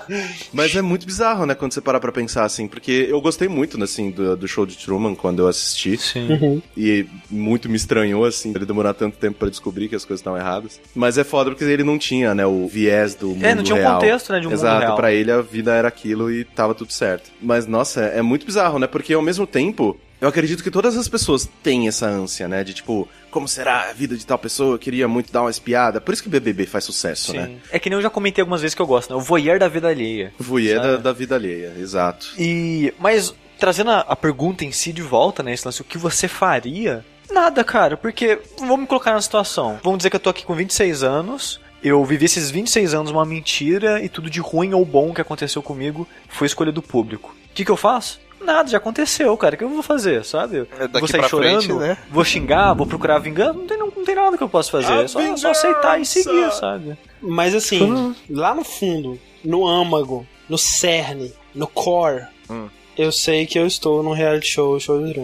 Mas 0.52 0.74
é 0.74 0.82
muito 0.82 1.06
bizarro, 1.06 1.46
né, 1.46 1.54
quando 1.54 1.72
você 1.72 1.80
parar 1.80 2.00
pra 2.00 2.12
pensar 2.12 2.44
assim, 2.44 2.66
porque 2.68 3.06
eu 3.08 3.20
gostei 3.20 3.48
muito, 3.48 3.82
assim, 3.82 4.10
do, 4.10 4.36
do 4.36 4.48
show 4.48 4.64
de 4.66 4.76
Truman 4.76 5.14
quando 5.14 5.40
eu 5.40 5.48
assisti. 5.48 5.96
Sim. 5.96 6.62
E 6.76 7.06
muito 7.30 7.68
me 7.68 7.76
estranhou, 7.76 8.24
assim, 8.24 8.52
ele 8.54 8.66
demorar 8.66 8.94
tanto 8.94 9.16
tempo 9.16 9.38
pra 9.38 9.48
descobrir 9.48 9.88
que 9.88 9.94
as 9.94 10.04
coisas 10.04 10.20
estavam 10.20 10.38
erradas. 10.38 10.80
Mas 10.94 11.18
é 11.18 11.24
foda 11.24 11.50
porque 11.50 11.64
ele 11.64 11.84
não 11.84 11.98
tinha, 11.98 12.34
né, 12.34 12.46
o 12.46 12.66
viés 12.66 13.14
do 13.14 13.28
mundo 13.28 13.44
É, 13.44 13.54
não 13.54 13.62
tinha 13.62 13.76
um 13.76 13.78
real. 13.78 13.94
contexto, 13.94 14.32
né, 14.32 14.40
de 14.40 14.46
um 14.46 14.50
mundo 14.50 14.58
Exato, 14.60 14.80
real. 14.80 14.96
pra 14.96 15.12
ele 15.12 15.30
a 15.30 15.40
vida 15.40 15.72
era 15.74 15.88
aquilo 15.88 16.30
e 16.30 16.44
tava 16.44 16.74
tudo 16.74 16.92
certo. 16.92 17.30
Mas, 17.40 17.66
nossa, 17.66 18.00
é 18.02 18.22
muito 18.22 18.46
bizarro, 18.46 18.78
né, 18.78 18.86
porque 18.86 19.12
ao 19.14 19.22
mesmo 19.22 19.46
tempo... 19.46 19.98
Eu 20.20 20.28
acredito 20.28 20.62
que 20.62 20.70
todas 20.70 20.96
as 20.96 21.08
pessoas 21.08 21.48
têm 21.64 21.88
essa 21.88 22.06
ânsia, 22.06 22.46
né? 22.46 22.62
De 22.62 22.72
tipo, 22.72 23.08
como 23.32 23.48
será 23.48 23.88
a 23.88 23.92
vida 23.92 24.16
de 24.16 24.24
tal 24.24 24.38
pessoa? 24.38 24.74
Eu 24.74 24.78
queria 24.78 25.08
muito 25.08 25.32
dar 25.32 25.40
uma 25.42 25.50
espiada. 25.50 26.00
Por 26.00 26.12
isso 26.12 26.22
que 26.22 26.28
BBB 26.28 26.66
faz 26.66 26.84
sucesso, 26.84 27.32
né? 27.32 27.46
Sim. 27.46 27.60
É 27.72 27.78
que 27.78 27.90
nem 27.90 27.96
eu 27.96 28.02
já 28.02 28.10
comentei 28.10 28.42
algumas 28.42 28.60
vezes 28.60 28.74
que 28.74 28.82
eu 28.82 28.86
gosto, 28.86 29.10
né? 29.10 29.16
O 29.16 29.20
voyeur 29.20 29.58
da 29.58 29.66
vida 29.66 29.88
alheia. 29.88 30.32
Voyeur 30.38 30.80
Sabe? 30.80 30.92
da, 30.92 30.96
da 30.98 31.12
vida 31.12 31.34
alheia, 31.34 31.72
exato. 31.78 32.28
E. 32.38 32.92
Mas, 33.00 33.34
trazendo 33.58 33.90
a, 33.90 34.00
a 34.00 34.14
pergunta 34.14 34.64
em 34.64 34.70
si 34.70 34.92
de 34.92 35.02
volta, 35.02 35.42
né? 35.42 35.52
Esse 35.52 35.66
lance, 35.66 35.80
o 35.80 35.84
que 35.84 35.98
você 35.98 36.28
faria? 36.28 37.04
Nada, 37.30 37.64
cara, 37.64 37.96
porque. 37.96 38.38
Vamos 38.58 38.80
me 38.80 38.86
colocar 38.86 39.12
na 39.12 39.20
situação. 39.20 39.80
Vamos 39.82 39.98
dizer 39.98 40.10
que 40.10 40.16
eu 40.16 40.20
tô 40.20 40.30
aqui 40.30 40.44
com 40.44 40.54
26 40.54 41.02
anos. 41.02 41.60
Eu 41.82 42.04
vivi 42.04 42.26
esses 42.26 42.48
26 42.50 42.94
anos 42.94 43.10
uma 43.10 43.24
mentira 43.24 44.00
e 44.00 44.08
tudo 44.08 44.30
de 44.30 44.38
ruim 44.40 44.72
ou 44.72 44.84
bom 44.84 45.12
que 45.12 45.20
aconteceu 45.20 45.60
comigo 45.60 46.06
foi 46.28 46.46
escolha 46.46 46.70
do 46.70 46.80
público. 46.80 47.34
O 47.50 47.54
que, 47.54 47.64
que 47.64 47.70
eu 47.70 47.76
faço? 47.76 48.20
Nada, 48.44 48.68
já 48.70 48.78
aconteceu, 48.78 49.36
cara. 49.36 49.54
O 49.54 49.58
que 49.58 49.64
eu 49.64 49.68
vou 49.68 49.82
fazer, 49.82 50.24
sabe? 50.24 50.66
É, 50.78 50.88
daqui 50.88 50.98
vou 51.00 51.08
sair 51.08 51.20
pra 51.20 51.28
chorando, 51.28 51.62
frente, 51.62 51.72
né? 51.74 51.96
vou 52.10 52.24
xingar, 52.24 52.72
vou 52.74 52.86
procurar 52.86 53.18
vingança. 53.18 53.52
Não 53.54 53.66
tem, 53.66 53.78
não, 53.78 53.86
não 53.94 54.04
tem 54.04 54.14
nada 54.14 54.36
que 54.36 54.42
eu 54.42 54.48
possa 54.48 54.70
fazer. 54.70 54.92
A 54.92 55.02
É 55.02 55.08
só, 55.08 55.36
só 55.36 55.50
aceitar 55.50 56.00
e 56.00 56.04
seguir, 56.06 56.52
sabe? 56.52 56.96
Mas 57.20 57.54
assim, 57.54 58.14
lá 58.28 58.54
no 58.54 58.64
fundo, 58.64 59.18
no 59.44 59.66
âmago, 59.66 60.26
no 60.48 60.58
cerne, 60.58 61.32
no 61.54 61.66
core, 61.66 62.24
Hum. 62.50 62.68
eu 62.98 63.10
sei 63.12 63.46
que 63.46 63.58
eu 63.58 63.66
estou 63.66 64.02
num 64.02 64.12
reality 64.12 64.48
show, 64.48 64.78
show 64.80 65.00
de. 65.06 65.14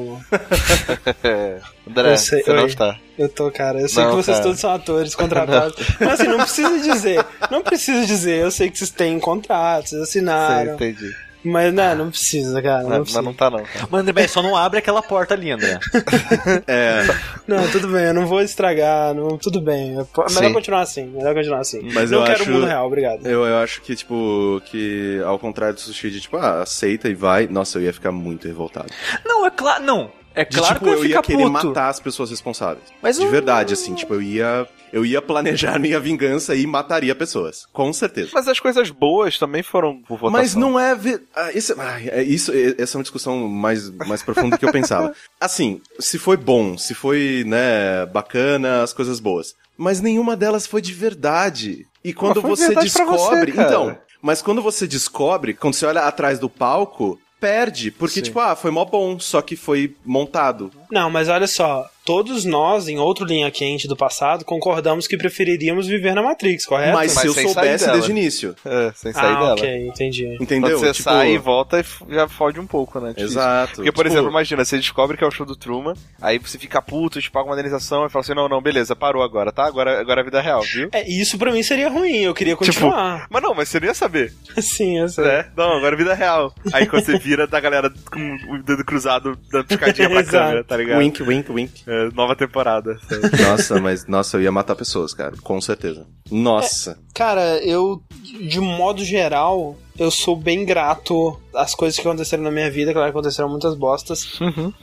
É. 1.25 1.59
André, 1.89 2.13
Eu 2.13 2.17
sei- 2.19 2.43
você 2.43 2.53
não 2.53 2.63
oi. 2.63 2.69
está. 2.69 2.97
Eu 3.19 3.29
tô, 3.29 3.51
cara. 3.51 3.81
Eu 3.81 3.89
sei 3.89 4.05
Não, 4.05 4.11
que 4.11 4.17
vocês 4.17 4.37
cara. 4.37 4.45
todos 4.47 4.61
são 4.61 4.71
atores 4.73 5.15
contratados. 5.15 5.77
Mas 5.99 6.21
assim, 6.21 6.29
não 6.29 6.39
precisa 6.39 6.79
dizer. 6.79 7.25
Não 7.51 7.63
precisa 7.63 8.07
dizer. 8.07 8.39
Eu 8.43 8.51
sei 8.51 8.71
que 8.71 8.79
vocês 8.79 8.91
têm 8.91 9.19
contratos, 9.19 9.91
Sei, 9.91 10.03
assinaram. 10.03 10.75
entendi. 10.75 11.11
Mas 11.51 11.73
não, 11.75 11.95
não 11.97 12.11
precisa, 12.11 12.61
cara. 12.63 12.83
Não, 12.83 12.91
Não, 12.91 12.97
precisa. 12.99 13.19
mas 13.19 13.25
não 13.27 13.35
tá 13.35 13.51
não. 13.51 13.63
cara. 13.65 13.89
Mas, 13.91 14.01
André, 14.03 14.29
só 14.29 14.43
não 14.43 14.57
abre 14.57 14.79
aquela 14.79 15.03
porta 15.03 15.35
ali, 15.35 15.51
André. 15.51 15.79
É, 16.67 17.05
Não, 17.47 17.69
tudo 17.71 17.89
bem, 17.89 18.05
eu 18.05 18.15
não 18.15 18.27
vou 18.27 18.41
estragar. 18.43 19.15
Não, 19.15 19.37
tudo 19.39 19.61
bem. 19.61 19.93
É 19.93 19.95
melhor 19.95 20.29
Sim. 20.29 20.53
continuar 20.53 20.81
assim. 20.83 21.05
Melhor 21.07 21.35
continuar 21.35 21.61
assim. 21.61 21.81
Mas 21.93 22.11
não 22.11 22.21
eu 22.21 22.25
quero 22.25 22.43
acho- 22.43 22.51
o 22.51 22.55
mundo 22.55 22.67
real, 22.67 22.87
obrigado. 22.87 23.27
eu, 23.27 23.45
eu 23.45 23.57
acho 23.59 23.81
que, 23.83 23.95
tipo, 23.97 24.61
que 24.67 25.21
ao 25.25 25.39
contrário 25.39 25.75
do 25.75 25.81
sushi, 25.81 26.11
de 26.11 26.21
tipo, 26.21 26.37
ah, 26.37 26.63
aceita 26.63 27.09
e 27.09 27.15
vai. 27.15 27.47
Nossa, 27.47 27.79
eu 27.79 27.83
ia 27.83 27.93
ficar 27.93 28.13
muito 28.13 28.47
revoltado. 28.47 28.89
Não, 29.25 29.47
é 29.47 29.51
claro. 29.51 29.83
Não. 29.85 30.11
É 30.35 30.45
De, 30.45 30.57
claro 30.57 30.75
tipo, 30.75 30.85
que 30.87 30.91
eu 30.91 30.95
eu 30.99 30.99
ia 30.99 31.03
ia 31.05 31.09
ficar 31.17 31.23
querer 31.23 31.51
puto. 31.51 31.67
matar 31.69 31.89
as 31.89 31.99
pessoas 31.99 32.31
responsáveis. 32.31 32.85
Mas 33.03 33.17
de 33.17 33.25
eu- 33.25 33.31
verdade, 33.31 33.73
assim, 33.75 33.95
tipo, 33.95 34.15
eu 34.15 34.23
ia. 34.23 34.67
Eu 34.93 35.05
ia 35.05 35.21
planejar 35.21 35.79
minha 35.79 36.01
vingança 36.01 36.55
e 36.55 36.67
mataria 36.67 37.15
pessoas. 37.15 37.67
Com 37.73 37.93
certeza. 37.93 38.31
Mas 38.33 38.49
as 38.49 38.61
coisas 38.61 38.91
boas 38.91 39.39
também 39.39 39.63
foram 39.63 40.01
por 40.03 40.19
votação. 40.19 40.31
Mas 40.31 40.55
não 40.55 40.79
é. 40.79 40.95
Ve... 40.95 41.21
Ah, 41.35 41.51
esse... 41.53 41.73
ah, 41.79 42.01
é 42.01 42.23
isso, 42.23 42.53
é- 42.53 42.75
essa 42.79 42.97
é 42.97 42.99
uma 42.99 43.03
discussão 43.05 43.49
mais, 43.49 43.91
mais 43.91 44.23
profunda 44.23 44.57
do 44.57 44.59
que 44.59 44.65
eu 44.65 44.73
pensava. 44.73 45.15
Assim, 45.41 45.81
se 45.99 46.19
foi 46.19 46.37
bom, 46.37 46.77
se 46.77 46.95
foi, 46.95 47.45
né, 47.47 48.07
bacana, 48.07 48.83
as 48.83 48.93
coisas 48.93 49.21
boas. 49.21 49.55
Mas 49.77 50.01
nenhuma 50.01 50.37
delas 50.37 50.67
foi 50.67 50.83
de 50.83 50.93
verdade. 50.93 51.87
E 52.05 52.13
quando 52.13 52.41
você 52.41 52.75
você, 52.75 52.75
descobre. 52.75 53.53
cara. 53.53 53.69
então, 53.69 53.99
mas 54.21 54.43
quando 54.43 54.61
você 54.61 54.87
descobre, 54.87 55.55
quando 55.55 55.75
você 55.75 55.87
olha 55.87 56.03
atrás 56.03 56.39
do 56.39 56.49
palco, 56.49 57.19
perde. 57.41 57.91
Porque, 57.91 58.17
Sim. 58.17 58.23
tipo, 58.23 58.41
ah, 58.41 58.57
foi 58.57 58.71
mó 58.71 58.85
bom, 58.85 59.19
só 59.19 59.41
que 59.41 59.57
foi 59.57 59.95
montado. 60.05 60.71
Não, 60.91 61.11
mas 61.11 61.29
olha 61.29 61.47
só. 61.47 61.89
Todos 62.05 62.47
nós, 62.47 62.89
em 62.89 62.99
outro 62.99 63.27
linha 63.27 63.51
quente 63.51 63.87
do 63.87 63.95
passado, 63.95 64.43
concordamos 64.43 65.07
que 65.07 65.15
preferiríamos 65.19 65.87
viver 65.87 66.15
na 66.15 66.23
Matrix, 66.23 66.65
correto? 66.65 66.95
Mas, 66.95 67.15
Mas 67.15 67.21
se 67.21 67.27
eu 67.27 67.35
soubesse 67.35 67.85
desde 67.93 68.11
o 68.11 68.13
início. 68.13 68.57
É, 68.65 68.91
sem 68.95 69.13
sair 69.13 69.27
ah, 69.27 69.39
dela. 69.39 69.53
ok, 69.53 69.89
entendi. 69.89 70.37
Entendeu? 70.41 70.71
Quando 70.71 70.81
você 70.81 70.93
Tipo, 70.95 71.03
sai 71.11 71.33
e 71.35 71.39
volta, 71.39 71.81
f- 71.81 72.03
já 72.09 72.27
fode 72.27 72.59
um 72.59 72.67
pouco, 72.67 72.99
né? 72.99 73.09
Difícil. 73.11 73.27
Exato. 73.29 73.75
Porque, 73.75 73.93
por 73.93 74.05
Tipo, 74.07 74.15
exemplo, 74.15 74.31
imagina, 74.31 74.65
você 74.65 74.79
descobre 74.79 75.19
que 75.19 75.25
é 75.25 75.27
o 75.27 75.31
show 75.31 75.45
do 75.45 75.55
Truman, 75.55 75.93
aí 76.23 76.39
você 76.39 76.59
fica 76.59 76.81
puto, 76.81 77.21
te 77.21 77.31
paga 77.31 77.45
uma 77.47 77.53
indenização 77.55 78.07
e 78.07 78.09
fala 78.09 78.23
assim, 78.25 78.33
não, 78.35 78.49
não, 78.49 78.63
beleza, 78.63 78.97
parou 78.97 79.23
agora, 79.23 79.53
tá? 79.53 79.67
Agora, 79.67 80.01
agora 80.01 80.21
é 80.21 80.23
a 80.23 80.25
vida 80.25 80.41
real, 80.41 80.63
viu? 80.63 80.89
É, 80.93 81.07
isso 81.07 81.37
pra 81.37 81.53
mim 81.53 81.63
seria 81.63 81.91
ruim, 81.91 82.17
eu 82.23 82.33
queria 82.33 82.55
Tipo, 82.55 82.65
continuar. 82.65 83.27
Mas 83.29 83.43
não, 83.43 83.55
mas 83.55 83.69
você 83.69 83.81
não 83.81 83.87
ia 83.87 83.93
saber, 83.95 84.33
Sim, 84.63 84.99
eu 85.01 85.09
sei. 85.11 85.25
né? 85.25 85.47
Não, 85.55 85.77
agora 85.77 85.95
é 85.95 85.99
vida 85.99 86.15
real. 86.15 86.55
Aí 86.73 86.87
quando 86.87 87.05
você 87.05 87.19
vira, 87.19 87.47
da 87.47 87.61
galera 87.61 87.93
com 88.11 88.37
o 88.55 88.63
dedo 88.63 88.83
cruzado, 88.83 89.39
dando 89.51 89.67
piscadinha 89.67 90.09
pra 90.09 90.25
câmera, 90.25 90.65
tá 90.65 90.78
ligado? 90.79 90.99
Wink, 90.99 91.23
wink, 91.23 91.53
wink. 91.53 91.83
É, 91.87 92.11
nova 92.13 92.35
temporada. 92.37 92.99
sabe? 93.09 93.43
Nossa, 93.43 93.81
mas 93.81 94.07
nossa, 94.07 94.37
eu 94.37 94.43
ia 94.43 94.53
matar 94.53 94.75
pessoas, 94.77 95.13
cara. 95.15 95.35
Com 95.43 95.61
certeza. 95.61 96.07
Nossa. 96.31 96.99
Cara, 97.15 97.59
eu, 97.65 98.01
de 98.41 98.61
modo 98.61 99.05
geral, 99.05 99.77
eu 99.99 100.11
sou 100.11 100.37
bem 100.37 100.65
grato 100.65 101.39
às 101.53 101.75
coisas 101.75 101.99
que 101.99 102.07
aconteceram 102.07 102.45
na 102.45 102.51
minha 102.51 102.71
vida, 102.71 102.93
claro 102.93 103.11
que 103.11 103.19
aconteceram 103.19 103.49
muitas 103.49 103.75
bostas. 103.75 104.39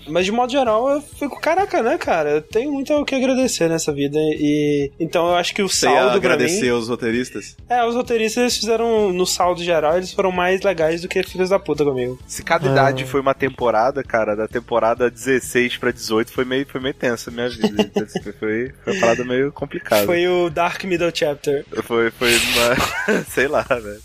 Mas 0.08 0.26
de 0.26 0.32
modo 0.32 0.52
geral, 0.52 0.90
eu 0.90 1.02
fico, 1.02 1.40
caraca, 1.40 1.82
né, 1.82 1.98
cara? 1.98 2.32
Eu 2.32 2.42
tenho 2.42 2.72
muito 2.72 2.94
o 2.94 3.06
que 3.06 3.16
agradecer 3.16 3.70
nessa 3.70 3.94
vida. 3.94 4.20
E 4.20 4.92
então 5.00 5.30
eu 5.30 5.36
acho 5.36 5.56
que 5.56 5.64
o 5.64 5.70
Você 5.70 5.86
saldo 5.86 6.18
agradecer 6.18 6.66
mim. 6.66 6.72
os 6.72 6.90
roteiristas? 6.90 7.56
É, 7.70 7.86
os 7.86 7.96
roteiristas 7.96 8.42
eles 8.42 8.58
fizeram, 8.58 9.14
no 9.14 9.26
saldo 9.26 9.64
geral, 9.64 9.96
eles 9.96 10.12
foram 10.12 10.32
mais 10.32 10.62
legais 10.62 11.02
do 11.02 11.08
que 11.08 11.24
filhos 11.24 11.50
da 11.50 11.60
puta 11.60 11.86
comigo. 11.86 12.20
Se 12.28 12.44
cada 12.44 12.70
idade 12.70 13.06
foi 13.06 13.22
uma 13.22 13.34
temporada, 13.34 14.04
cara, 14.04 14.36
da 14.36 14.48
temporada 14.48 15.10
16 15.10 15.78
pra 15.78 15.92
18 15.92 16.32
foi 16.32 16.44
meio, 16.44 16.66
foi 16.68 16.82
meio 16.82 16.94
tensa 16.94 17.30
a 17.30 17.34
minha 17.34 17.50
vida. 17.50 17.90
foi, 18.38 18.74
foi 18.84 18.94
uma 18.94 19.00
parada 19.00 19.24
meio 19.24 19.52
complicada. 19.54 20.06
Foi 20.06 20.28
o 20.28 20.50
Dark 20.50 20.84
Middle 20.84 21.12
Chapter. 21.14 21.35
Foi, 21.84 22.12
foi 22.12 22.32
uma. 22.38 23.24
sei 23.30 23.48
lá, 23.48 23.64
velho. 23.64 24.02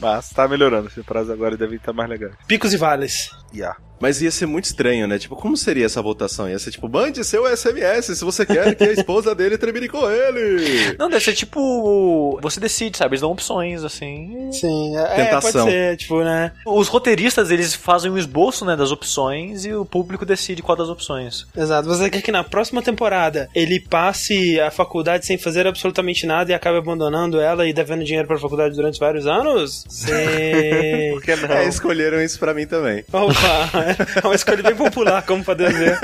Mas 0.00 0.30
tá 0.30 0.46
melhorando. 0.48 0.88
As 0.88 0.94
temporadas 0.94 1.30
agora 1.30 1.56
devem 1.56 1.76
estar 1.76 1.92
mais 1.92 2.08
legais. 2.08 2.34
Picos 2.46 2.72
e 2.72 2.76
vales. 2.76 3.30
Yeah. 3.54 3.76
Mas 4.04 4.20
ia 4.20 4.30
ser 4.30 4.44
muito 4.44 4.66
estranho, 4.66 5.08
né? 5.08 5.18
Tipo, 5.18 5.34
como 5.34 5.56
seria 5.56 5.86
essa 5.86 6.02
votação? 6.02 6.46
Ia 6.46 6.58
ser 6.58 6.70
tipo, 6.70 6.86
mande 6.90 7.24
seu 7.24 7.46
SMS 7.46 8.18
se 8.18 8.22
você 8.22 8.44
quer 8.44 8.74
que 8.74 8.84
a 8.84 8.92
esposa 8.92 9.34
dele 9.34 9.56
termine 9.56 9.88
com 9.88 10.06
ele. 10.10 10.94
Não, 10.98 11.08
deve 11.08 11.24
ser 11.24 11.32
tipo. 11.32 12.38
Você 12.42 12.60
decide, 12.60 12.98
sabe? 12.98 13.12
Eles 13.14 13.22
dão 13.22 13.30
opções, 13.30 13.82
assim. 13.82 14.50
Sim, 14.52 14.94
é, 14.94 15.00
é, 15.00 15.24
Tentação. 15.24 15.62
pode 15.62 15.72
ser, 15.72 15.96
tipo, 15.96 16.22
né? 16.22 16.52
Os 16.66 16.88
roteiristas, 16.88 17.50
eles 17.50 17.74
fazem 17.74 18.10
um 18.10 18.18
esboço, 18.18 18.66
né, 18.66 18.76
das 18.76 18.92
opções 18.92 19.64
e 19.64 19.72
o 19.72 19.86
público 19.86 20.26
decide 20.26 20.60
qual 20.60 20.76
das 20.76 20.90
opções. 20.90 21.46
Exato. 21.56 21.88
Você 21.88 22.10
quer 22.10 22.20
que 22.20 22.30
na 22.30 22.44
próxima 22.44 22.82
temporada 22.82 23.48
ele 23.54 23.80
passe 23.80 24.60
a 24.60 24.70
faculdade 24.70 25.24
sem 25.24 25.38
fazer 25.38 25.66
absolutamente 25.66 26.26
nada 26.26 26.52
e 26.52 26.54
acabe 26.54 26.76
abandonando 26.76 27.40
ela 27.40 27.66
e 27.66 27.72
devendo 27.72 28.04
dinheiro 28.04 28.28
pra 28.28 28.36
faculdade 28.38 28.76
durante 28.76 29.00
vários 29.00 29.26
anos? 29.26 29.86
Sim. 29.88 30.12
Por 31.14 31.22
que 31.22 31.36
não? 31.36 31.54
É, 31.54 31.66
escolheram 31.66 32.20
isso 32.20 32.38
pra 32.38 32.52
mim 32.52 32.66
também. 32.66 33.02
Opa, 33.10 33.93
é 34.22 34.26
uma 34.26 34.34
escolha 34.34 34.62
bem 34.62 34.74
popular, 34.74 35.22
como 35.22 35.44
pode 35.44 35.66
dizer. 35.66 35.98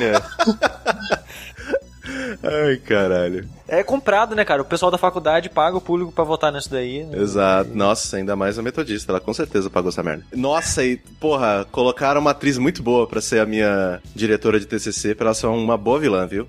É. 0.00 1.25
Ai, 2.42 2.76
caralho. 2.76 3.48
É 3.68 3.82
comprado, 3.82 4.34
né, 4.36 4.44
cara? 4.44 4.62
O 4.62 4.64
pessoal 4.64 4.90
da 4.92 4.98
faculdade 4.98 5.48
paga 5.50 5.76
o 5.76 5.80
público 5.80 6.12
pra 6.12 6.22
votar 6.22 6.52
nisso 6.52 6.70
daí. 6.70 7.02
né? 7.04 7.18
Exato. 7.18 7.70
Nossa, 7.74 8.16
ainda 8.16 8.36
mais 8.36 8.58
a 8.58 8.62
metodista. 8.62 9.10
Ela 9.10 9.20
com 9.20 9.34
certeza 9.34 9.68
pagou 9.68 9.88
essa 9.88 10.02
merda. 10.04 10.24
Nossa, 10.34 10.84
e, 10.84 10.96
porra, 11.18 11.66
colocaram 11.72 12.20
uma 12.20 12.30
atriz 12.30 12.58
muito 12.58 12.80
boa 12.82 13.06
pra 13.08 13.20
ser 13.20 13.40
a 13.40 13.46
minha 13.46 14.00
diretora 14.14 14.60
de 14.60 14.66
TCC, 14.66 15.14
pra 15.16 15.26
ela 15.26 15.34
ser 15.34 15.46
uma 15.48 15.76
boa 15.76 15.98
vilã, 15.98 16.26
viu? 16.28 16.46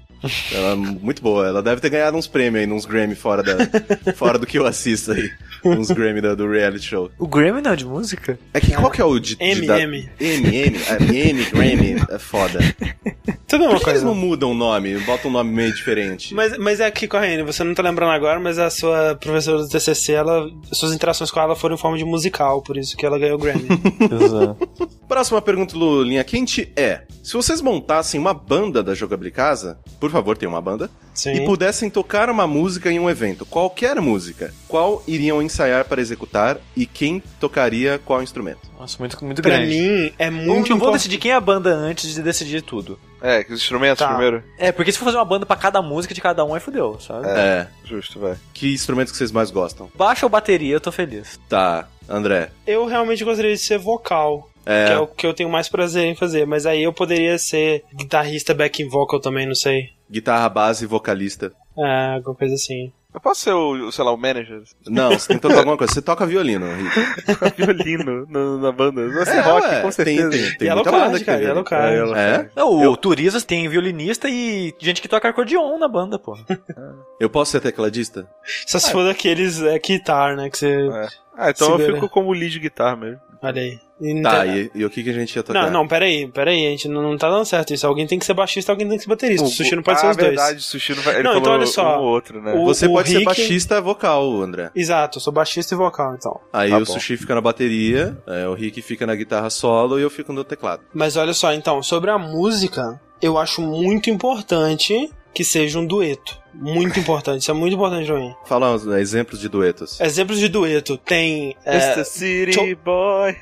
Ela 0.52 0.72
é 0.72 0.76
muito 0.76 1.22
boa. 1.24 1.48
Ela 1.48 1.62
deve 1.64 1.82
ter 1.82 1.90
ganhado 1.90 2.18
uns 2.18 2.28
prêmios 2.28 2.64
aí, 2.64 2.72
uns 2.72 2.86
Grammy 2.86 3.16
fora, 3.16 3.42
da, 3.42 3.56
fora 4.14 4.38
do 4.38 4.46
que 4.46 4.60
eu 4.60 4.66
assisto 4.68 5.12
aí. 5.12 5.30
Uns 5.66 5.90
Grammy 5.90 6.22
do, 6.22 6.36
do 6.36 6.48
reality 6.50 6.86
show. 6.86 7.10
O 7.18 7.28
Grammy 7.28 7.62
não 7.62 7.72
é 7.72 7.76
de 7.76 7.86
música? 7.86 8.38
É 8.54 8.60
que 8.60 8.74
qual 8.76 8.92
que 8.92 9.02
é 9.02 9.06
o 9.06 9.18
de... 9.20 9.36
de 9.36 9.44
M, 9.44 9.66
da- 9.66 9.80
M. 9.80 10.10
M, 10.20 10.56
M. 10.56 10.80
Ah, 10.88 11.04
M, 11.04 11.44
Grammy. 11.46 11.96
É 12.12 12.20
foda. 12.20 12.60
Tudo 13.48 13.64
é 13.64 13.68
uma 13.68 13.76
Por 13.78 13.84
que 13.86 13.90
eles 13.92 14.02
coisa. 14.02 14.06
não 14.06 14.14
mudam 14.14 14.52
o 14.52 14.54
nome? 14.54 14.98
Botam 15.00 15.30
um 15.32 15.34
nome 15.34 15.52
meio 15.54 15.67
diferente. 15.72 16.34
Mas, 16.34 16.58
mas 16.58 16.80
é 16.80 16.90
que, 16.92 17.08
Corrêne, 17.08 17.44
você 17.44 17.64
não 17.64 17.74
tá 17.74 17.82
lembrando 17.84 18.12
agora, 18.12 18.40
mas 18.40 18.58
a 18.60 18.70
sua 18.70 19.16
professora 19.16 19.60
do 19.60 19.70
TCC, 19.70 20.14
ela, 20.14 20.50
suas 20.72 20.94
interações 20.94 21.32
com 21.32 21.40
ela 21.40 21.56
foram 21.56 21.76
em 21.76 21.78
forma 21.78 21.98
de 21.98 22.06
musical, 22.06 22.62
por 22.62 22.78
isso 22.78 22.96
que 22.98 23.06
ela 23.06 23.18
ganhou 23.20 23.36
o 23.38 23.42
Grammy. 23.42 23.68
Exato. 24.12 24.70
Próxima 25.08 25.42
pergunta 25.42 25.78
do 25.78 26.04
Linha 26.04 26.24
Quente 26.24 26.72
é: 26.76 27.04
se 27.24 27.34
vocês 27.34 27.62
montassem 27.62 28.20
uma 28.20 28.34
banda 28.34 28.84
da 28.84 28.94
Jogabilicasa, 28.94 29.80
por 30.00 30.12
favor, 30.12 30.38
tenham 30.38 30.52
uma 30.54 30.62
banda, 30.62 30.90
Sim. 31.14 31.32
e 31.34 31.46
pudessem 31.46 31.90
tocar 31.90 32.30
uma 32.30 32.46
música 32.46 32.92
em 32.92 33.00
um 33.00 33.10
evento, 33.10 33.46
qualquer 33.46 34.00
música, 34.02 34.54
qual 34.68 35.02
iriam 35.08 35.42
ensaiar 35.42 35.86
para 35.86 36.02
executar 36.02 36.58
e 36.76 36.86
quem 36.86 37.22
tocaria 37.40 38.00
qual 38.04 38.22
instrumento? 38.22 38.60
Nossa, 38.78 38.98
muito, 39.00 39.24
muito 39.26 39.42
Pra 39.42 39.58
grande. 39.58 39.76
mim, 39.76 40.12
é 40.20 40.30
Não, 40.30 40.38
muito 40.38 40.48
não 40.70 40.78
vou 40.78 40.90
importante. 40.90 40.94
decidir 41.00 41.18
quem 41.18 41.32
é 41.32 41.36
a 41.36 41.42
banda 41.42 41.74
antes 41.74 42.14
de 42.14 42.22
decidir 42.22 42.62
tudo. 42.62 43.00
É, 43.22 43.44
que 43.44 43.52
os 43.54 43.62
instrumentos 43.62 44.00
Tá. 44.00 44.10
primeiro. 44.10 44.44
É, 44.58 44.72
porque 44.72 44.92
se 44.92 44.98
for 44.98 45.06
fazer 45.06 45.18
uma 45.18 45.26
banda 45.26 45.46
pra 45.46 45.56
cada 45.56 45.82
música 45.82 46.14
de 46.14 46.22
cada 46.22 46.44
um, 46.46 46.54
aí 46.54 46.60
fudeu, 46.60 47.00
sabe? 47.00 47.28
É. 47.28 47.68
Justo, 47.84 48.20
vai. 48.20 48.36
Que 48.54 48.74
instrumento 48.74 49.12
que 49.12 49.18
vocês 49.18 49.32
mais 49.32 49.50
gostam? 49.52 49.90
Baixa 49.96 50.26
ou 50.26 50.30
bateria, 50.30 50.76
eu 50.76 50.82
tô 50.82 50.92
feliz. 50.92 51.40
Tá, 51.50 51.88
André. 52.08 52.52
Eu 52.66 52.86
realmente 52.86 53.24
gostaria 53.24 53.52
de 53.54 53.58
ser 53.58 53.78
vocal. 53.80 54.50
É. 54.66 54.86
Que 54.88 54.92
é 54.92 55.00
o 55.00 55.08
que 55.08 55.26
eu 55.26 55.34
tenho 55.34 55.50
mais 55.50 55.70
prazer 55.70 56.04
em 56.06 56.16
fazer. 56.16 56.46
Mas 56.46 56.66
aí 56.66 56.84
eu 56.84 56.92
poderia 56.92 57.38
ser 57.38 57.86
guitarrista 57.96 58.54
backing 58.54 58.90
vocal 58.90 59.20
também, 59.22 59.48
não 59.48 59.56
sei. 59.56 59.92
Guitarra, 60.12 60.50
base, 60.50 60.86
vocalista. 60.86 61.54
É, 61.78 62.16
alguma 62.16 62.36
coisa 62.36 62.56
assim. 62.56 62.92
Eu 63.14 63.22
posso 63.22 63.42
ser 63.42 63.52
o, 63.54 63.88
o, 63.88 63.92
sei 63.92 64.04
lá, 64.04 64.12
o 64.12 64.18
manager? 64.18 64.62
Não, 64.86 65.12
você 65.12 65.30
tem 65.30 65.38
que 65.38 65.42
tocar 65.42 65.60
alguma 65.60 65.78
coisa. 65.78 65.92
Você 65.94 66.02
toca 66.02 66.26
violino, 66.26 66.66
Rico. 66.68 67.00
Violino 67.58 68.26
no- 68.28 68.60
na 68.60 68.72
banda. 68.72 69.08
Você 69.10 69.32
É, 69.32 69.40
rock, 69.40 69.66
ué, 69.66 69.82
com 69.82 69.92
certeza. 69.92 70.30
Tem, 70.30 70.42
tem, 70.42 70.58
tem 70.58 70.68
Yellow 70.68 70.84
muita 70.84 70.92
Card, 70.92 71.06
banda 71.08 71.20
que 71.20 71.26
cara, 71.26 71.38
tem 71.38 71.48
Yellow 71.48 71.64
violino. 71.64 71.70
Card. 71.70 71.94
É, 71.94 71.98
Yellow 71.98 72.16
É? 72.16 72.50
Não, 72.56 72.92
o 72.92 72.98
Turisas 72.98 73.44
tem 73.44 73.68
violinista 73.70 74.28
e 74.30 74.74
gente 74.80 75.02
que 75.02 75.08
toca 75.08 75.30
acordeon 75.30 75.78
na 75.80 75.88
banda, 75.88 76.20
pô. 76.20 76.38
Eu 77.20 77.30
posso 77.30 77.52
ser 77.52 77.62
tecladista? 77.62 78.28
Só 78.68 78.78
se 78.78 78.92
for 78.92 79.04
daqueles 79.06 79.62
é, 79.64 79.80
guitar, 79.80 80.36
né? 80.36 80.50
Que 80.50 80.58
você. 80.58 80.68
É. 80.88 81.08
Ah, 81.36 81.50
então 81.52 81.80
eu 81.80 81.94
fico 81.96 82.10
como 82.10 82.32
lead 82.34 82.60
guitar 82.60 82.98
mesmo. 82.98 83.20
Olha 83.42 83.62
aí. 83.62 83.80
Tá, 84.22 84.46
e, 84.46 84.70
e 84.76 84.86
o 84.86 84.90
que, 84.90 85.04
que 85.04 85.10
a 85.10 85.14
gente 85.14 85.36
ia 85.36 85.42
tocar? 85.42 85.64
Não, 85.64 85.72
não, 85.72 85.88
peraí, 85.88 86.28
peraí, 86.28 86.68
a 86.68 86.70
gente 86.70 86.88
não, 86.88 87.02
não 87.02 87.18
tá 87.18 87.30
dando 87.30 87.46
certo 87.46 87.74
isso. 87.74 87.88
Alguém 87.88 88.06
tem 88.06 88.20
que 88.20 88.26
ser 88.26 88.34
baixista, 88.36 88.72
alguém 88.72 88.88
tem 88.88 88.98
que 88.98 89.04
ser 89.04 89.10
baterista. 89.10 89.46
O, 89.46 89.50
Sushi 89.50 89.76
não 89.76 89.82
pode 89.82 89.98
ah, 89.98 90.02
ser 90.02 90.10
os 90.12 90.18
dois. 90.18 90.28
verdade, 90.30 90.58
o 90.60 90.62
Sushi 90.62 90.96
não 90.96 91.02
vai. 91.02 91.16
Ele 91.16 91.24
Não, 91.24 91.38
então 91.38 91.54
olha 91.54 91.66
só. 91.66 91.98
um 91.98 92.02
ou 92.04 92.08
outro, 92.10 92.42
né? 92.42 92.54
O- 92.54 92.66
Você 92.66 92.88
pode 92.88 93.08
ser 93.10 93.16
Rick- 93.16 93.26
baixista 93.26 93.82
vocal, 93.82 94.42
André. 94.42 94.70
Exato, 94.76 95.18
eu 95.18 95.22
sou 95.22 95.34
baixista 95.34 95.74
e 95.74 95.78
vocal, 95.78 96.14
então. 96.16 96.40
Aí 96.54 96.70
Tá 96.70 96.78
o 96.78 96.80
bom. 96.80 96.86
Sushi 96.86 97.18
fica 97.18 97.34
na 97.34 97.42
bateria, 97.42 98.18
é, 98.28 98.48
o 98.48 98.54
Rick 98.54 98.82
fica 98.84 99.06
na 99.08 99.16
guitarra 99.16 99.50
solo 99.50 99.98
e 100.00 100.04
eu 100.04 100.10
fico 100.10 100.32
no 100.32 100.44
teclado. 100.44 100.82
Mas 100.94 101.18
olha 101.18 101.34
só, 101.34 101.52
então, 101.54 101.82
sobre 101.82 102.12
a 102.12 102.18
música, 102.20 103.02
eu 103.22 103.38
acho 103.38 103.62
muito 103.62 104.10
importante 104.12 105.10
que 105.38 105.44
seja 105.44 105.78
um 105.78 105.86
dueto. 105.86 106.36
Muito 106.52 107.00
importante, 107.00 107.44
isso 107.44 107.52
é 107.52 107.54
muito 107.54 107.76
importante 107.76 108.08
pra 108.08 108.16
mim. 108.18 108.34
Fala 108.48 108.74
uns 108.74 108.84
né, 108.84 109.00
exemplos 109.00 109.40
de 109.40 109.48
duetos. 109.48 110.02
Exemplos 110.02 110.40
de 110.40 110.48
dueto, 110.48 110.98
tem. 110.98 111.56
É, 111.64 111.76
Mr. 111.94 112.06
City 112.06 112.54
Cho- 112.54 112.76
Boy. 112.84 113.36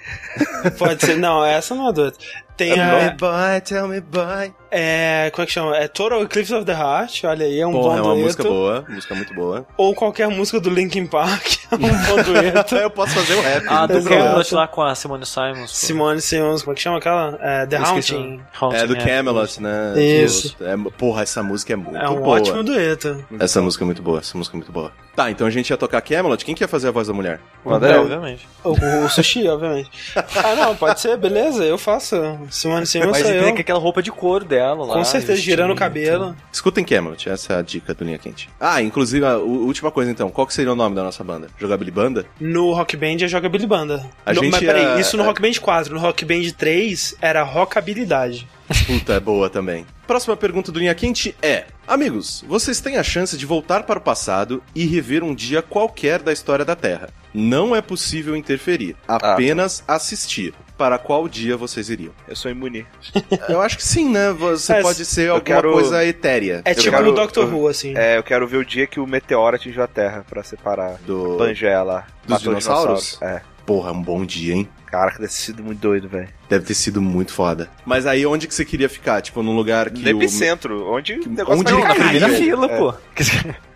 pode 0.77 1.05
ser. 1.05 1.15
Não, 1.17 1.45
essa 1.45 1.73
não 1.73 1.87
é 1.87 1.93
dueto. 1.93 2.17
Tem 2.57 2.77
a. 2.77 3.11
boy, 3.11 3.61
tell 3.63 3.87
me 3.87 4.01
boy. 4.01 4.53
É. 4.77 5.29
Como 5.31 5.43
é 5.43 5.45
que 5.45 5.51
chama? 5.51 5.77
É 5.77 5.87
Total 5.87 6.21
Eclipse 6.23 6.53
of 6.53 6.65
the 6.65 6.73
Heart. 6.73 7.23
Olha 7.23 7.45
aí, 7.45 7.59
é 7.59 7.65
um 7.67 7.71
Porra, 7.71 7.89
bom 7.89 7.97
é 7.97 8.01
uma 8.01 8.09
dueto. 8.13 8.23
música 8.25 8.43
boa, 8.43 8.85
música 8.89 9.15
muito 9.15 9.33
boa. 9.33 9.65
Ou 9.77 9.95
qualquer 9.95 10.27
música 10.29 10.59
do 10.59 10.69
Linkin 10.69 11.05
Park. 11.07 11.55
É 11.71 11.75
um 11.77 11.79
bom 11.79 12.23
dueto. 12.23 12.75
eu 12.77 12.89
posso 12.91 13.13
fazer 13.15 13.33
o 13.33 13.41
rap. 13.41 13.65
Ah, 13.67 13.87
do. 13.87 14.03
Camelot 14.03 14.53
lá 14.53 14.67
com 14.67 14.83
a 14.83 14.93
Simone 14.93 15.25
Simons. 15.25 15.71
pô. 15.71 15.75
Simone 15.75 16.21
Simons, 16.21 16.61
como 16.61 16.73
é 16.73 16.75
que 16.75 16.81
chama 16.81 16.97
aquela? 16.99 17.37
É, 17.41 17.65
The 17.65 17.79
o 17.79 17.85
Haunting. 17.85 18.41
Haunting, 18.61 18.77
É 18.77 18.87
do 18.87 18.95
Camelot, 18.95 19.61
né? 19.61 19.93
Isso. 20.01 20.55
É, 20.61 20.75
porra, 20.97 21.23
essa 21.23 21.41
música 21.41 21.73
é 21.73 21.75
muito 21.75 21.97
É 21.97 22.07
um 22.07 22.21
boa. 22.21 22.37
ótimo 22.37 22.63
dueto. 22.63 23.25
Essa 23.39 23.61
música 23.63 23.83
é 23.83 23.85
muito 23.87 24.01
boa, 24.01 24.19
essa 24.19 24.37
música 24.37 24.55
é 24.55 24.59
muito 24.59 24.71
boa. 24.71 24.91
Tá, 25.15 25.31
então 25.31 25.47
a 25.47 25.49
gente 25.49 25.69
ia 25.69 25.77
tocar 25.77 26.01
Camelot. 26.01 26.45
Quem 26.45 26.53
que 26.53 26.63
ia 26.63 26.67
fazer 26.67 26.89
a 26.89 26.91
voz 26.91 27.07
da 27.07 27.13
mulher? 27.13 27.39
Manda 27.65 27.89
É, 27.89 27.95
eu. 27.95 28.01
obviamente. 28.01 28.47
O, 28.63 28.71
o 29.05 29.09
sushi, 29.09 29.47
obviamente. 29.47 29.89
Ah, 30.45 30.55
não, 30.55 30.75
pode 30.75 30.99
ser, 30.99 31.17
beleza, 31.17 31.63
eu 31.63 31.77
faço. 31.77 32.15
Simone 32.51 32.85
Simons 32.85 33.11
Mas 33.11 33.23
tem 33.23 33.49
aquela 33.57 33.79
roupa 33.79 34.03
de 34.03 34.11
couro 34.11 34.45
dela 34.45 34.64
lá. 34.73 34.93
Com 34.93 35.03
certeza, 35.03 35.39
girando 35.41 35.71
o 35.71 35.75
cabelo. 35.75 36.35
Escutem 36.51 36.83
Camelot, 36.83 37.29
essa 37.29 37.53
é 37.53 37.57
a 37.57 37.61
dica 37.61 37.93
do 37.93 38.03
Linha 38.05 38.17
Quente. 38.17 38.49
Ah, 38.59 38.81
inclusive, 38.81 39.25
a 39.25 39.37
u- 39.37 39.65
última 39.65 39.91
coisa 39.91 40.09
então, 40.11 40.29
qual 40.29 40.47
que 40.47 40.53
seria 40.53 40.71
o 40.71 40.75
nome 40.75 40.95
da 40.95 41.03
nossa 41.03 41.23
banda? 41.23 41.47
Jogability 41.59 41.95
Banda? 41.95 42.25
No 42.39 42.71
Rock 42.73 42.95
Band 42.97 43.17
é 43.21 43.27
jogabilidade 43.27 43.67
banda. 43.67 44.09
A 44.25 44.33
No- 44.33 44.41
gente 44.43 44.51
mas 44.51 44.59
peraí, 44.63 44.97
é- 44.97 44.99
isso 44.99 45.15
no 45.17 45.23
é- 45.23 45.25
Rock 45.27 45.41
Band 45.41 45.53
4. 45.61 45.93
No 45.93 45.99
Rock 45.99 46.25
Band 46.25 46.49
3 46.57 47.15
era 47.21 47.43
rockabilidade. 47.43 48.47
Puta, 48.87 49.13
é 49.13 49.19
boa 49.19 49.49
também. 49.49 49.85
Próxima 50.07 50.35
pergunta 50.35 50.71
do 50.71 50.79
Linha 50.79 50.95
Quente 50.95 51.35
é: 51.41 51.65
Amigos, 51.87 52.43
vocês 52.47 52.79
têm 52.79 52.97
a 52.97 53.03
chance 53.03 53.37
de 53.37 53.45
voltar 53.45 53.83
para 53.83 53.99
o 53.99 54.01
passado 54.01 54.61
e 54.73 54.85
rever 54.85 55.23
um 55.23 55.35
dia 55.35 55.61
qualquer 55.61 56.19
da 56.21 56.33
história 56.33 56.65
da 56.65 56.75
Terra. 56.75 57.09
Não 57.33 57.75
é 57.75 57.81
possível 57.81 58.35
interferir, 58.35 58.95
apenas 59.07 59.83
assistir. 59.87 60.53
Para 60.77 60.97
qual 60.97 61.27
dia 61.29 61.55
vocês 61.55 61.89
iriam? 61.89 62.11
Eu 62.27 62.35
sou 62.35 62.51
imune. 62.51 62.85
Eu 63.47 63.61
acho 63.61 63.77
que 63.77 63.83
sim, 63.83 64.09
né? 64.09 64.31
Você 64.33 64.73
É, 64.73 64.81
pode 64.81 65.05
ser 65.05 65.29
alguma 65.29 65.43
quero- 65.43 65.71
coisa 65.71 66.03
etérea. 66.05 66.61
É 66.65 66.71
Eu 66.71 66.75
tipo 66.75 66.91
quero- 66.91 67.05
no 67.05 67.13
Doctor 67.13 67.53
Who, 67.53 67.67
assim. 67.67 67.93
É, 67.95 68.17
eu 68.17 68.23
quero 68.23 68.45
ver 68.47 68.57
o 68.57 68.65
dia 68.65 68.85
que 68.85 68.99
o 68.99 69.07
meteoro 69.07 69.55
atingiu 69.55 69.81
a 69.83 69.87
Terra 69.87 70.25
pra 70.29 70.43
separar 70.43 70.97
Do... 71.05 71.35
Pangeia 71.37 71.81
lá. 71.81 72.05
Dos 72.25 72.31
Matou 72.43 72.53
os 72.53 72.59
dinossauros? 72.63 73.17
É. 73.21 73.41
Porra, 73.65 73.91
um 73.93 74.01
bom 74.01 74.25
dia, 74.25 74.53
hein? 74.53 74.67
Caraca, 74.85 75.17
deve 75.17 75.29
ter 75.29 75.33
sido 75.39 75.63
muito 75.63 75.79
doido, 75.79 76.07
velho. 76.07 76.29
Deve 76.49 76.65
ter 76.65 76.73
sido 76.73 77.01
muito 77.01 77.33
foda. 77.33 77.69
Mas 77.85 78.05
aí 78.05 78.25
onde 78.25 78.47
que 78.47 78.53
você 78.53 78.63
queria 78.63 78.87
ficar? 78.87 79.21
Tipo, 79.21 79.41
num 79.41 79.55
lugar 79.55 79.89
que. 79.89 80.01
No 80.01 80.17
o- 80.17 80.21
epicentro, 80.21 80.87
onde 80.91 81.13
o 81.13 81.29
negócio 81.29 81.61
onde 81.61 81.71
vai 81.73 81.81
ele 81.81 81.87
Na 81.87 81.95
cair. 81.95 81.99
primeira 82.09 82.27
Caiu. 82.27 82.37
fila, 82.39 82.65
É, 82.71 82.77
pô. 82.77 82.93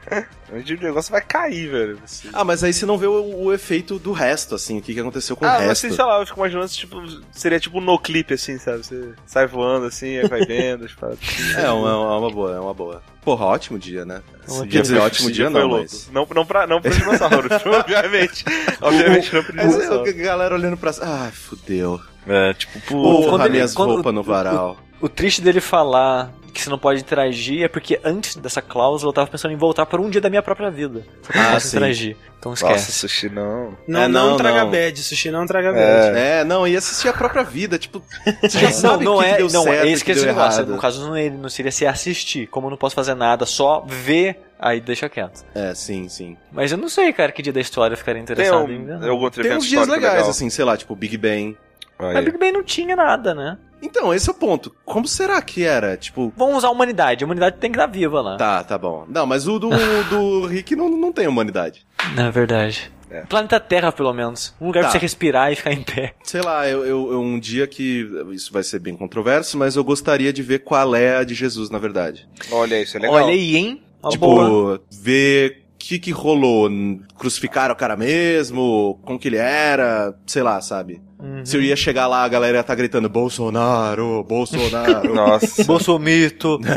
Onde 0.53 0.73
o 0.75 0.81
negócio 0.81 1.11
vai 1.11 1.21
cair, 1.21 1.69
velho. 1.69 1.99
Assim. 2.03 2.29
Ah, 2.33 2.43
mas 2.43 2.63
aí 2.63 2.73
você 2.73 2.85
não 2.85 2.97
vê 2.97 3.07
o, 3.07 3.43
o 3.45 3.53
efeito 3.53 3.99
do 3.99 4.11
resto, 4.11 4.55
assim, 4.55 4.79
o 4.79 4.81
que, 4.81 4.93
que 4.93 4.99
aconteceu 4.99 5.35
com 5.35 5.45
o 5.45 5.47
Ah, 5.47 5.53
mas 5.59 5.61
resto. 5.67 5.85
assim, 5.87 5.95
sei 5.95 6.05
lá, 6.05 6.19
eu 6.19 6.25
fico 6.25 6.39
imaginando, 6.39 6.67
tipo, 6.69 6.97
seria 7.31 7.59
tipo 7.59 7.77
um 7.77 7.81
no 7.81 7.97
clipe, 7.99 8.33
assim, 8.33 8.57
sabe? 8.57 8.79
Você 8.79 9.13
sai 9.25 9.45
voando, 9.47 9.85
assim, 9.85 10.17
aí 10.17 10.27
vai 10.27 10.45
vendo, 10.45 10.85
as 10.85 10.93
paradas. 10.93 11.19
É 11.57 11.69
uma, 11.69 11.89
é 11.89 11.93
uma 12.17 12.31
boa, 12.31 12.55
é 12.55 12.59
uma 12.59 12.73
boa. 12.73 13.01
Porra, 13.21 13.45
ótimo 13.45 13.77
dia, 13.77 14.05
né? 14.05 14.21
Ótimo 14.47 14.67
Quer 14.67 14.81
dizer, 14.81 14.95
Esse 14.97 15.05
ótimo 15.05 15.31
dia 15.31 15.51
foi 15.51 15.61
não, 15.61 15.67
louco. 15.67 15.83
mas... 15.83 16.09
Não, 16.11 16.27
não, 16.33 16.45
pra, 16.45 16.65
não 16.65 16.81
pros 16.81 16.97
dinossauros, 16.97 17.51
obviamente. 17.65 18.45
Obviamente 18.81 19.33
não 19.35 19.43
pros 19.43 19.55
Mas 19.55 19.65
eu- 19.73 19.81
dinossauros. 19.81 20.09
a 20.09 20.17
galera 20.17 20.55
olhando 20.55 20.77
pra... 20.77 20.91
Ai, 21.01 21.31
fudeu. 21.31 21.99
É, 22.27 22.53
tipo, 22.53 22.79
Porra, 22.87 23.43
ele- 23.45 23.53
minhas 23.53 23.73
roupas 23.75 24.13
no 24.13 24.23
varal. 24.23 24.77
O 25.01 25.07
triste 25.09 25.41
dele 25.41 25.61
falar 25.61 26.31
que 26.49 26.61
você 26.61 26.69
não 26.69 26.77
pode 26.79 26.99
interagir 27.01 27.63
é 27.63 27.67
porque 27.67 27.99
antes 28.03 28.35
dessa 28.35 28.61
cláusula 28.61 29.09
eu 29.09 29.13
tava 29.13 29.27
pensando 29.27 29.51
em 29.53 29.57
voltar 29.57 29.85
por 29.85 29.99
um 29.99 30.09
dia 30.09 30.19
da 30.21 30.29
minha 30.29 30.41
própria 30.41 30.69
vida. 30.71 31.03
Só 31.21 31.31
que 31.31 31.37
eu 31.37 31.41
não 31.41 31.49
Ah, 31.49 31.53
posso 31.53 31.67
sim. 31.67 31.77
interagir. 31.77 32.17
Então 32.39 32.51
nossa, 32.51 32.65
esquece. 32.65 32.91
sushi 32.93 33.29
não. 33.29 33.77
Não, 33.87 34.01
É, 34.01 34.07
não, 34.07 34.29
não, 34.31 34.37
traga 34.37 34.63
não. 34.63 34.71
bad, 34.71 34.97
sushi 35.03 35.29
não 35.29 35.45
traga 35.45 35.73
bad. 35.73 36.17
É, 36.17 36.43
não, 36.45 36.65
e 36.67 36.75
assistir 36.77 37.09
a 37.09 37.13
própria 37.13 37.43
vida, 37.43 37.77
tipo... 37.77 38.01
Você 38.41 38.49
já 38.59 38.67
não, 38.67 38.71
sabe 38.73 39.03
não 39.05 39.15
o 39.15 39.19
que 39.19 39.25
é, 39.25 39.37
deu 39.37 39.49
não, 39.49 39.63
certo, 39.63 39.85
é 39.85 39.89
esse 39.91 40.03
que 40.05 40.11
é 40.11 40.13
deu 40.13 40.23
esse 40.23 40.31
negócio. 40.33 40.59
errado. 40.61 40.71
No 40.71 40.77
caso, 40.79 41.05
não, 41.05 41.15
é- 41.15 41.29
não 41.29 41.49
seria 41.49 41.71
se 41.71 41.85
assistir. 41.85 42.47
Como 42.47 42.67
eu 42.67 42.71
não 42.71 42.77
posso 42.77 42.95
fazer 42.95 43.13
nada, 43.13 43.45
só 43.45 43.83
ver, 43.85 44.39
aí 44.57 44.79
deixa 44.79 45.09
quieto. 45.09 45.43
É, 45.53 45.73
sim, 45.75 46.07
sim. 46.07 46.37
Mas 46.51 46.71
eu 46.71 46.77
não 46.77 46.87
sei, 46.87 47.11
cara, 47.11 47.31
que 47.31 47.41
dia 47.41 47.51
da 47.53 47.59
história 47.61 47.93
eu 47.93 47.97
ficaria 47.97 48.21
interessado 48.21 48.63
um, 48.65 48.71
em 48.71 48.85
ver. 48.85 48.99
Tem 48.99 49.09
evento 49.45 49.57
uns 49.57 49.65
dias 49.65 49.81
histórico 49.81 49.91
legais, 49.91 50.13
legal? 50.15 50.29
assim, 50.29 50.49
sei 50.49 50.63
lá, 50.63 50.77
tipo 50.77 50.95
Big 50.95 51.17
Bang. 51.17 51.57
Aí. 51.99 52.13
Mas 52.13 52.23
Big 52.25 52.37
Bang 52.37 52.51
não 52.53 52.63
tinha 52.63 52.95
nada, 52.95 53.33
né? 53.35 53.57
Então, 53.81 54.13
esse 54.13 54.29
é 54.29 54.31
o 54.31 54.35
ponto. 54.35 54.73
Como 54.85 55.07
será 55.07 55.41
que 55.41 55.63
era? 55.63 55.95
Tipo... 55.97 56.33
Vamos 56.35 56.57
usar 56.57 56.67
a 56.67 56.71
humanidade. 56.71 57.23
A 57.23 57.25
humanidade 57.25 57.57
tem 57.57 57.71
que 57.71 57.77
estar 57.77 57.87
viva 57.87 58.21
lá. 58.21 58.37
Tá, 58.37 58.63
tá 58.63 58.77
bom. 58.77 59.05
Não, 59.07 59.25
mas 59.25 59.47
o 59.47 59.57
do, 59.59 59.69
do 60.09 60.45
Rick 60.47 60.75
não, 60.75 60.89
não 60.89 61.11
tem 61.11 61.27
humanidade. 61.27 61.85
Na 62.15 62.29
verdade. 62.29 62.91
É. 63.11 63.21
Planeta 63.21 63.59
Terra, 63.59 63.91
pelo 63.91 64.13
menos. 64.13 64.53
Um 64.61 64.67
lugar 64.67 64.81
Tá. 64.83 64.89
pra 64.89 64.99
você 64.99 65.03
respirar 65.03 65.51
e 65.51 65.55
ficar 65.55 65.71
em 65.73 65.81
pé. 65.81 66.13
Sei 66.23 66.41
lá, 66.41 66.67
eu, 66.69 66.85
eu, 66.85 67.11
eu- 67.13 67.21
um 67.21 67.39
dia 67.39 67.65
que. 67.65 68.07
Isso 68.31 68.53
vai 68.53 68.61
ser 68.61 68.77
bem 68.79 68.95
controverso, 68.95 69.57
mas 69.57 69.75
eu 69.75 69.83
gostaria 69.83 70.31
de 70.31 70.43
ver 70.43 70.59
qual 70.59 70.93
é 70.95 71.17
a 71.17 71.23
de 71.23 71.33
Jesus, 71.33 71.71
na 71.71 71.79
verdade. 71.79 72.29
Olha, 72.51 72.79
isso 72.79 72.97
é 72.97 72.99
legal. 72.99 73.15
Olha 73.15 73.33
aí, 73.33 73.55
hein? 73.55 73.81
Uma 74.03 74.11
tipo, 74.11 74.25
boa. 74.27 74.81
ver 74.91 75.63
o 75.73 75.77
que, 75.79 75.97
que 75.97 76.11
rolou. 76.11 76.69
Crucificaram 77.17 77.73
o 77.73 77.77
cara 77.77 77.97
mesmo, 77.97 78.99
como 79.03 79.17
que 79.17 79.27
ele 79.27 79.37
era, 79.37 80.13
sei 80.27 80.43
lá, 80.43 80.61
sabe? 80.61 81.01
Uhum. 81.19 81.45
Se 81.45 81.57
eu 81.57 81.61
ia 81.61 81.75
chegar 81.75 82.07
lá, 82.07 82.23
a 82.23 82.27
galera 82.27 82.57
ia 82.57 82.61
estar 82.61 82.75
gritando 82.75 83.09
Bolsonaro, 83.09 84.23
Bolsonaro. 84.23 85.13
Nossa. 85.15 85.63
Bolsomito. 85.63 86.59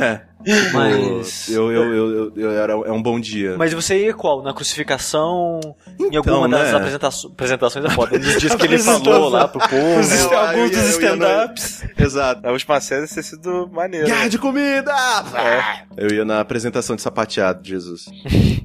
É. 0.45 0.73
Mas. 0.73 1.49
Eu, 1.49 1.71
eu, 1.71 1.95
eu, 1.95 2.11
eu, 2.11 2.33
eu 2.35 2.51
era, 2.51 2.73
é 2.73 2.91
um 2.91 3.01
bom 3.01 3.21
dia. 3.21 3.55
Mas 3.57 3.73
você 3.73 4.07
ia 4.07 4.13
qual? 4.13 4.43
Na 4.43 4.53
crucificação? 4.53 5.61
em 6.01 6.07
Então, 6.17 6.35
alguma 6.35 6.49
das 6.49 6.73
né? 6.73 6.77
apresenta 6.79 7.07
apresentações 7.07 7.85
é 7.85 7.91
foda. 7.91 8.19
Nos 8.19 8.41
dias 8.41 8.55
que 8.57 8.67
ele 8.67 8.79
falou 8.79 9.29
lá 9.29 9.47
pro 9.47 9.61
povo. 9.61 10.35
Alguns 10.37 10.71
dos 10.73 10.89
stand-ups. 10.91 11.85
Exato. 11.97 12.43
Na 12.43 12.51
última 12.51 12.81
série 12.81 13.07
ter 13.07 13.23
sido 13.23 13.71
maneiro. 13.73 14.07
Guerra 14.07 14.27
de 14.27 14.39
comida! 14.39 14.93
É. 15.37 15.85
Eu 15.97 16.13
ia 16.13 16.25
na 16.25 16.41
apresentação 16.41 16.97
de 16.97 17.03
sapateado 17.03 17.63
de 17.63 17.71
Jesus. 17.71 18.07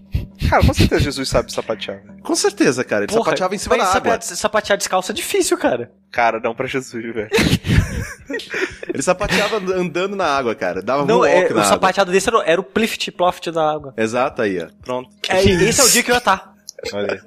Cara, 0.50 0.66
com 0.66 0.74
certeza 0.74 1.02
Jesus 1.02 1.30
sabe 1.30 1.52
sapatear. 1.52 2.04
né? 2.06 2.16
Com 2.24 2.36
certeza, 2.36 2.84
cara. 2.84 3.04
Ele 3.06 3.14
sapateava 3.14 3.56
em 3.56 3.58
cima 3.58 3.78
da 3.78 3.84
água. 3.84 3.94
sapatear- 3.94 4.22
Sapatear 4.38 4.78
descalço 4.78 5.12
é 5.12 5.16
difícil, 5.16 5.58
cara. 5.58 5.92
Cara, 6.12 6.40
não 6.40 6.56
pra 6.56 6.68
Jesus, 6.68 7.04
velho. 7.04 7.30
Ele 8.94 9.02
sapateava 9.02 9.58
andando 9.58 10.16
na 10.16 10.26
água, 10.26 10.56
cara. 10.56 10.82
Dava 10.82 11.06
Não, 11.06 11.20
moonwalk 11.20 11.38
é, 11.46 11.50
na 11.50 11.56
o 11.56 11.60
água. 11.60 11.64
sapateado 11.66 12.12
desse 12.12 12.30
era, 12.30 12.44
era 12.46 12.62
o 12.62 12.64
plift 12.64 13.12
ploft 13.12 13.52
da 13.52 13.70
água. 13.72 13.94
Exato, 13.98 14.42
aí, 14.42 14.60
ó. 14.62 14.68
Pronto. 14.84 15.10
É, 15.30 15.44
esse 15.44 15.82
é 15.82 15.84
o 15.84 15.90
dia 15.90 16.04
que 16.04 16.12
eu 16.12 16.16
ia 16.16 16.20
estar. 16.20 16.54
Olha 16.94 17.14
aí. 17.14 17.20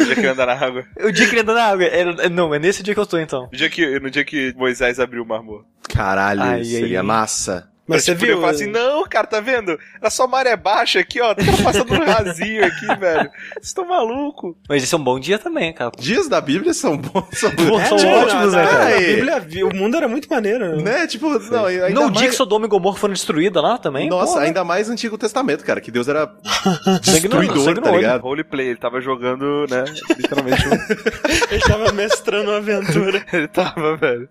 O 0.00 0.04
dia 0.04 0.14
que 0.16 0.26
eu 0.26 0.32
andar 0.32 0.46
na 0.46 0.54
água. 0.54 0.84
O 1.04 1.10
dia 1.12 1.26
que 1.26 1.32
ele 1.34 1.40
anda 1.42 1.54
na 1.54 1.64
água. 1.64 1.84
Era- 1.84 2.28
não, 2.28 2.54
é 2.54 2.58
nesse 2.58 2.82
dia 2.82 2.92
que 2.94 3.00
eu 3.00 3.06
tô, 3.06 3.18
então. 3.18 3.48
No 3.50 3.56
dia 3.56 3.70
que, 3.70 4.00
no 4.00 4.10
dia 4.10 4.24
que 4.24 4.52
Moisés 4.56 4.98
abriu 5.00 5.22
o 5.22 5.26
mar 5.26 5.42
morto. 5.42 5.66
Caralho, 5.88 6.42
Ai, 6.42 6.64
seria 6.64 7.00
ai. 7.00 7.06
massa. 7.06 7.68
Mas 7.86 8.04
você 8.04 8.12
tipo, 8.12 8.26
viu? 8.26 8.34
Eu 8.36 8.40
falo 8.40 8.52
assim, 8.54 8.66
não, 8.66 9.04
cara, 9.08 9.26
tá 9.26 9.40
vendo? 9.40 9.78
Era 10.00 10.08
só 10.10 10.26
maré 10.26 10.56
baixa 10.56 11.00
aqui, 11.00 11.20
ó. 11.20 11.34
Tá 11.34 11.42
passando 11.64 11.92
um 11.94 12.04
rasinho 12.04 12.64
aqui, 12.64 12.86
velho. 12.98 13.30
Vocês 13.54 13.66
estão 13.66 13.84
malucos. 13.86 14.54
Mas 14.68 14.82
esse 14.84 14.94
é 14.94 14.98
um 14.98 15.02
bom 15.02 15.18
dia 15.18 15.38
também, 15.38 15.72
cara. 15.72 15.90
Dias 15.98 16.28
da 16.28 16.40
Bíblia 16.40 16.72
são 16.72 16.96
bons. 16.96 17.26
São 17.32 17.50
Pô, 17.50 17.64
bons. 17.64 17.88
são 17.88 17.96
tipo, 17.98 18.10
ótimos, 18.12 18.52
né, 18.52 18.64
cara? 18.64 18.78
na 18.78 18.84
Aí. 18.86 19.16
Bíblia, 19.16 19.66
o 19.66 19.74
mundo 19.74 19.96
era 19.96 20.06
muito 20.08 20.28
maneiro. 20.30 20.76
né? 20.76 20.82
Né? 21.00 21.06
Tipo, 21.06 21.28
não, 21.50 21.64
ainda 21.66 21.88
no 21.90 22.10
dia 22.10 22.20
mais... 22.20 22.30
que 22.30 22.36
Sodoma 22.36 22.66
e 22.66 22.68
Gomorra 22.68 22.96
foram 22.96 23.14
destruídas 23.14 23.62
lá 23.62 23.76
também. 23.78 24.08
Nossa, 24.08 24.34
pô, 24.34 24.40
né? 24.40 24.46
ainda 24.46 24.62
mais 24.64 24.88
Antigo 24.88 25.18
Testamento, 25.18 25.64
cara, 25.64 25.80
que 25.80 25.90
Deus 25.90 26.06
era 26.08 26.30
destruidor, 27.02 27.58
sangue 27.64 27.80
tá 27.80 27.90
ligado? 27.90 28.20
Roleplay, 28.22 28.68
ele 28.68 28.76
tava 28.78 29.00
jogando, 29.00 29.66
né? 29.68 29.84
Literalmente. 30.16 30.68
um- 30.68 30.72
Ele 31.52 31.60
tava 31.60 31.92
mestrando 31.92 32.50
uma 32.50 32.58
aventura. 32.58 33.24
ele 33.32 33.48
tava, 33.48 33.96
velho. 33.96 34.28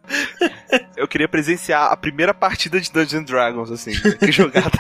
Eu 0.98 1.08
queria 1.08 1.28
presenciar 1.28 1.92
a 1.92 1.98
primeira 1.98 2.34
partida 2.34 2.80
de 2.80 2.92
Dungeons 2.92 3.14
and 3.14 3.26
Dragons, 3.42 3.72
assim. 3.72 3.92
Que 4.20 4.32
jogada. 4.32 4.72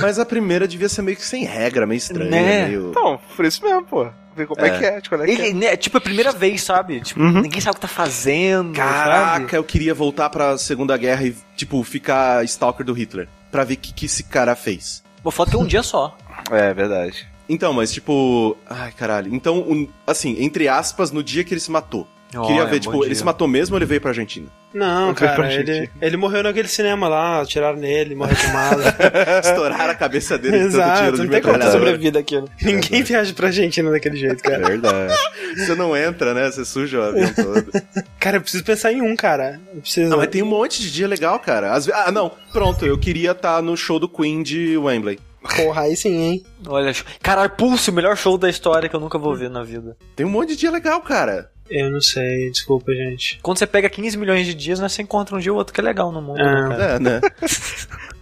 Mas 0.00 0.18
a 0.18 0.24
primeira 0.24 0.66
devia 0.66 0.88
ser 0.88 1.02
meio 1.02 1.16
que 1.16 1.24
sem 1.24 1.44
regra, 1.44 1.86
meio 1.86 1.98
estranha, 1.98 2.30
Né? 2.30 2.66
meio... 2.68 2.90
Então, 2.90 3.20
por 3.36 3.44
isso 3.44 3.62
mesmo, 3.64 3.82
pô. 3.84 4.08
Ver 4.36 4.46
como 4.46 4.60
é, 4.64 4.68
É. 4.68 4.78
que 4.78 4.84
é, 4.84 5.00
tipo, 5.00 5.14
é 5.16 5.26
que 5.26 5.42
é. 5.42 5.52
Né, 5.52 5.76
tipo, 5.76 5.96
é 5.96 5.98
a 5.98 6.00
primeira 6.00 6.32
vez, 6.32 6.62
sabe? 6.62 7.00
Tipo, 7.00 7.20
ninguém 7.20 7.60
sabe 7.60 7.72
o 7.72 7.74
que 7.74 7.80
tá 7.82 7.88
fazendo. 7.88 8.72
Caraca, 8.74 9.40
sabe? 9.40 9.56
eu 9.56 9.64
queria 9.64 9.92
voltar 9.94 10.30
pra 10.30 10.56
Segunda 10.56 10.96
Guerra 10.96 11.24
e, 11.24 11.36
tipo, 11.56 11.82
ficar 11.82 12.44
stalker 12.44 12.86
do 12.86 12.92
Hitler. 12.92 13.28
Pra 13.50 13.64
ver 13.64 13.74
o 13.74 13.76
que, 13.78 13.92
que 13.92 14.06
esse 14.06 14.22
cara 14.24 14.54
fez. 14.54 15.02
Uma 15.24 15.32
foto 15.32 15.56
é 15.56 15.60
um 15.60 15.66
dia 15.66 15.82
só. 15.82 16.16
É, 16.50 16.72
verdade. 16.72 17.26
Então, 17.48 17.72
mas 17.72 17.90
tipo. 17.92 18.56
Ai, 18.68 18.92
caralho. 18.92 19.34
Então, 19.34 19.58
um- 19.60 19.88
assim, 20.06 20.36
entre 20.38 20.68
aspas, 20.68 21.10
no 21.10 21.22
dia 21.22 21.42
que 21.42 21.52
ele 21.54 21.60
se 21.60 21.70
matou. 21.70 22.06
Queria 22.30 22.62
Olha, 22.62 22.66
ver, 22.66 22.78
tipo, 22.80 22.92
dia. 22.98 23.06
ele 23.06 23.14
se 23.14 23.24
matou 23.24 23.48
mesmo 23.48 23.74
ou 23.74 23.78
ele 23.78 23.86
veio 23.86 24.00
pra 24.02 24.10
Argentina? 24.10 24.46
Não, 24.72 25.14
cara, 25.14 25.52
ele, 25.52 25.88
ele 26.00 26.16
morreu 26.16 26.42
naquele 26.42 26.68
cinema 26.68 27.08
lá, 27.08 27.44
tiraram 27.46 27.78
nele, 27.78 28.14
morreu 28.14 28.36
de 28.36 28.46
mala. 28.52 28.84
Estouraram 29.42 29.90
a 29.90 29.94
cabeça 29.94 30.36
dele 30.36 30.56
Exato, 30.58 31.04
tiro 31.04 31.16
de 31.16 31.22
não 31.24 31.30
tem 31.30 31.40
como 31.42 31.62
sobreviver 31.70 32.12
daquilo. 32.12 32.48
Ninguém 32.62 33.02
viaja 33.02 33.32
pra 33.32 33.46
Argentina 33.46 33.90
daquele 33.90 34.16
jeito, 34.16 34.46
É 34.46 34.50
cara. 34.50 34.66
verdade. 34.66 35.14
Você 35.56 35.74
não 35.74 35.96
entra, 35.96 36.34
né? 36.34 36.50
Você 36.50 36.64
suja 36.64 36.98
o 36.98 37.02
avião 37.02 37.32
todo. 37.34 37.72
Cara, 38.20 38.36
eu 38.36 38.40
preciso 38.42 38.64
pensar 38.64 38.92
em 38.92 39.00
um, 39.00 39.16
cara. 39.16 39.58
Eu 39.74 39.80
preciso... 39.80 40.10
Não, 40.10 40.18
mas 40.18 40.28
tem 40.28 40.42
um 40.42 40.46
monte 40.46 40.82
de 40.82 40.90
dia 40.92 41.06
legal, 41.08 41.38
cara. 41.38 41.78
Ve- 41.78 41.92
Ah, 41.94 42.12
não. 42.12 42.30
Pronto, 42.52 42.84
eu 42.84 42.98
queria 42.98 43.30
estar 43.30 43.62
no 43.62 43.76
show 43.76 43.98
do 43.98 44.08
Queen 44.08 44.42
de 44.42 44.76
Wembley. 44.76 45.18
Porra, 45.56 45.82
aí 45.82 45.96
sim, 45.96 46.14
hein? 46.14 46.42
Olha, 46.66 46.92
caralho, 47.22 47.50
Pulse, 47.50 47.90
o 47.90 47.92
melhor 47.92 48.16
show 48.16 48.36
da 48.36 48.50
história 48.50 48.88
que 48.88 48.94
eu 48.96 49.00
nunca 49.00 49.16
vou 49.18 49.34
ver 49.36 49.48
na 49.48 49.62
vida. 49.62 49.96
Tem 50.16 50.26
um 50.26 50.30
monte 50.30 50.48
de 50.50 50.56
dia 50.56 50.70
legal, 50.70 51.00
cara. 51.00 51.48
Eu 51.70 51.90
não 51.90 52.00
sei, 52.00 52.50
desculpa, 52.50 52.92
gente. 52.94 53.38
Quando 53.42 53.58
você 53.58 53.66
pega 53.66 53.88
15 53.90 54.16
milhões 54.16 54.46
de 54.46 54.54
dias, 54.54 54.80
né, 54.80 54.88
você 54.88 55.02
encontra 55.02 55.36
um 55.36 55.38
dia 55.38 55.52
ou 55.52 55.58
outro 55.58 55.72
que 55.74 55.80
é 55.80 55.84
legal 55.84 56.10
no 56.10 56.22
mundo, 56.22 56.38
né, 56.38 56.64
É. 56.64 56.68
cara? 56.68 56.84
É, 56.94 56.98
né? 56.98 57.20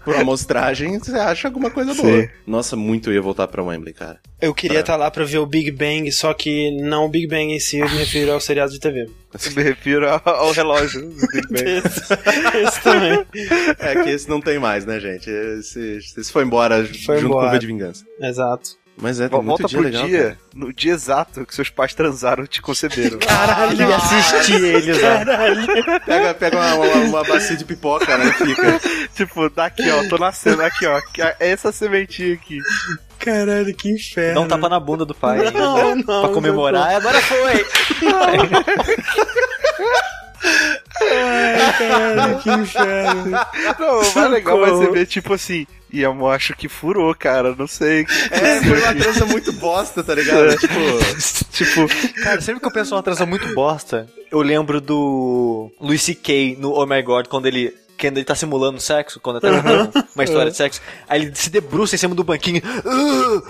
Por 0.05 0.15
amostragem, 0.15 1.01
você 1.01 1.17
acha 1.17 1.49
alguma 1.49 1.69
coisa 1.69 1.93
Sim. 1.93 2.03
boa. 2.03 2.29
Nossa, 2.47 2.77
muito 2.77 3.11
eu 3.11 3.15
ia 3.15 3.21
voltar 3.23 3.49
pra 3.49 3.61
Wembley, 3.61 3.93
cara. 3.93 4.21
Eu 4.41 4.55
queria 4.55 4.79
É. 4.79 4.81
estar 4.81 4.95
lá 4.95 5.11
pra 5.11 5.25
ver 5.25 5.39
o 5.39 5.47
Big 5.47 5.73
Bang, 5.73 6.11
só 6.13 6.33
que 6.33 6.71
não 6.81 7.07
o 7.07 7.09
Big 7.09 7.27
Bang 7.27 7.53
em 7.53 7.59
si, 7.59 7.79
eu 7.79 7.89
me 7.91 7.97
refiro 7.99 8.31
ao 8.33 8.39
seriado 8.41 8.71
de 8.71 8.79
TV. 8.79 9.01
Eu 9.45 9.53
me 9.57 9.63
refiro 9.65 10.09
ao, 10.09 10.23
ao 10.25 10.53
relógio 10.53 11.01
do 11.03 11.27
Big 11.27 11.49
Bang. 11.51 11.83
Esse, 11.85 12.59
esse 12.69 12.83
também. 12.83 13.27
É 13.81 14.03
que 14.05 14.11
esse 14.11 14.29
não 14.29 14.41
tem 14.41 14.61
mais, 14.61 14.87
né, 14.87 15.01
gente? 15.01 15.29
Esse, 15.29 15.99
esse 15.99 16.31
foi 16.31 16.45
embora 16.45 16.85
Foi 17.05 17.17
junto 17.17 17.27
embora. 17.33 17.47
com 17.47 17.49
o 17.49 17.53
V 17.53 17.59
de 17.59 17.67
Vingança. 17.67 18.05
Exato. 18.21 18.71
Mas 18.99 19.21
é, 19.21 19.29
tem 19.29 19.37
muito 19.43 19.47
Volta 19.49 19.65
dia 19.69 19.79
pro 19.79 19.87
legal. 19.87 20.07
dia, 20.07 20.23
cara. 20.23 20.39
no 20.55 20.73
dia 20.73 20.93
exato 20.93 21.45
que 21.45 21.55
seus 21.55 21.69
pais 21.69 21.93
transaram 21.93 22.45
e 22.45 22.47
te 22.49 22.63
conceberam. 22.63 23.19
Caralho, 23.27 23.79
e 23.79 23.93
assistir 23.93 24.55
eles, 24.65 24.97
ó. 25.03 26.01
Pega, 26.01 26.33
pega 26.35 26.57
uma, 26.57 26.75
uma, 26.75 26.95
uma 27.05 27.25
bacia 27.25 27.57
de 27.57 27.65
pipoca, 27.67 28.17
né? 28.17 28.33
Fica. 28.33 28.81
tipo, 29.15 29.51
daqui 29.51 29.91
ó, 29.91 30.09
tô 30.09 30.17
nascendo 30.17 30.63
aqui 30.63 30.87
ó, 30.87 30.99
que 31.13 31.21
é 31.21 31.37
essa 31.41 31.71
sementinha 31.73 32.33
aqui. 32.35 32.59
Caralho, 33.19 33.75
que 33.75 33.91
inferno. 33.91 34.35
Dá 34.35 34.41
um 34.41 34.49
tapa 34.49 34.69
na 34.69 34.81
bunda 34.81 35.05
do 35.05 35.15
pai. 35.15 35.41
ainda, 35.47 35.59
Não, 35.59 35.97
não, 35.97 36.05
pra 36.23 36.29
comemorar. 36.31 36.95
Agora 36.97 37.21
foi! 37.21 37.67
Caralho, 41.79 42.39
que 42.39 42.51
inferno. 42.51 43.31
Não, 43.79 44.01
o 44.01 44.15
mais 44.15 44.31
legal 44.31 44.61
vai 44.61 44.77
ser 44.77 44.93
ver, 44.93 45.07
tipo 45.07 45.35
assim, 45.35 45.67
e 45.93 46.05
amor, 46.05 46.35
acho 46.35 46.55
que 46.55 46.69
furou, 46.69 47.15
cara, 47.15 47.55
não 47.57 47.67
sei. 47.67 48.05
É, 48.31 48.61
foi 48.61 48.81
uma 48.83 48.95
trança 48.95 49.25
muito 49.27 49.53
bosta, 49.53 50.03
tá 50.03 50.15
ligado? 50.15 50.57
tipo. 50.57 50.75
tipo, 51.53 52.23
Cara, 52.23 52.41
sempre 52.41 52.61
que 52.61 52.67
eu 52.67 52.73
penso 52.73 52.91
numa 52.91 53.03
transa 53.03 53.25
muito 53.25 53.55
bosta, 53.55 54.07
eu 54.31 54.41
lembro 54.41 54.81
do 54.81 55.71
Louis 55.81 56.03
C.K. 56.03 56.57
no 56.59 56.73
Oh 56.73 56.87
My 56.87 57.03
God, 57.03 57.27
quando 57.29 57.47
ele. 57.47 57.73
Quando 57.99 58.19
ele 58.19 58.27
tá 58.27 58.35
simulando 58.35 58.79
sexo, 58.79 59.19
quando 59.19 59.43
ele 59.43 59.51
tá 59.51 59.63
contando 59.63 60.07
uma 60.15 60.25
história 60.25 60.51
de 60.51 60.57
sexo, 60.59 60.83
aí 61.09 61.23
ele 61.23 61.35
se 61.35 61.49
debruça 61.49 61.95
em 61.95 61.99
cima 61.99 62.15
do 62.15 62.23
banquinho. 62.23 62.61
"Uh, 62.85 63.39
uh", 63.39 63.43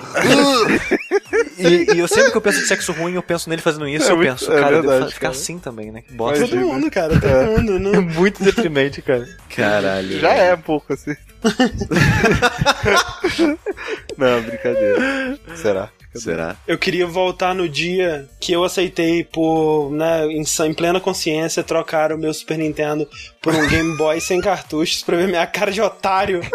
e, 1.59 1.95
e 1.95 1.99
eu 1.99 2.09
sempre 2.09 2.31
que 2.31 2.37
eu 2.37 2.41
penso 2.41 2.61
de 2.61 2.67
sexo 2.69 2.93
ruim, 2.93 3.15
eu 3.15 3.23
penso 3.23 3.49
nele 3.51 3.61
fazendo 3.63 3.87
isso, 3.89 4.09
É 4.09 4.13
eu 4.13 4.17
muito- 4.17 4.31
penso, 4.31 4.53
é 4.53 4.61
cara, 4.61 4.77
eu 4.77 4.83
verdade, 4.83 4.99
devo 5.01 5.11
ficar 5.13 5.29
cara. 5.29 5.35
assim 5.39 5.59
também, 5.59 5.91
né? 5.93 6.03
Que 6.03 6.13
bosta. 6.13 6.41
Todo 6.41 6.53
Imagina. 6.57 6.75
mundo, 6.75 6.91
cara, 6.91 7.21
todo 7.21 7.51
mundo. 7.51 7.77
É 7.77 7.79
Não. 7.93 8.03
muito 8.03 8.43
deprimente, 8.43 9.01
cara. 9.03 9.27
Caralho. 9.55 10.19
já 10.21 10.33
é 10.35 10.55
um 10.55 10.61
pouco 10.61 10.93
assim. 10.93 11.15
não, 14.17 14.43
brincadeira. 14.43 15.39
Será? 15.55 15.89
Será? 16.15 16.57
Eu 16.67 16.79
queria 16.79 17.07
voltar 17.07 17.55
no 17.55 17.69
dia 17.69 18.27
que 18.41 18.53
eu 18.53 18.65
aceitei 18.65 19.23
por, 19.23 19.91
né, 19.93 20.25
em, 20.27 20.43
em 20.43 20.75
plena 20.75 20.99
consciência, 20.99 21.63
trocar 21.63 22.11
o 22.13 22.19
meu 22.19 22.33
Super 22.33 22.57
Nintendo 22.59 23.07
por 23.43 23.55
um 23.55 23.69
Game 23.69 23.97
Boy 23.99 24.19
sem 24.21 24.41
cartuchos 24.41 25.03
pra 25.03 25.17
ver 25.17 25.29
minha 25.29 25.47
cara 25.47 25.71
de 25.71 25.81
otário. 25.83 26.41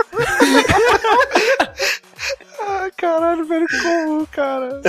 Ai, 2.81 2.91
caralho, 2.97 3.45
velho, 3.45 3.67
como, 3.81 4.27
cara? 4.27 4.81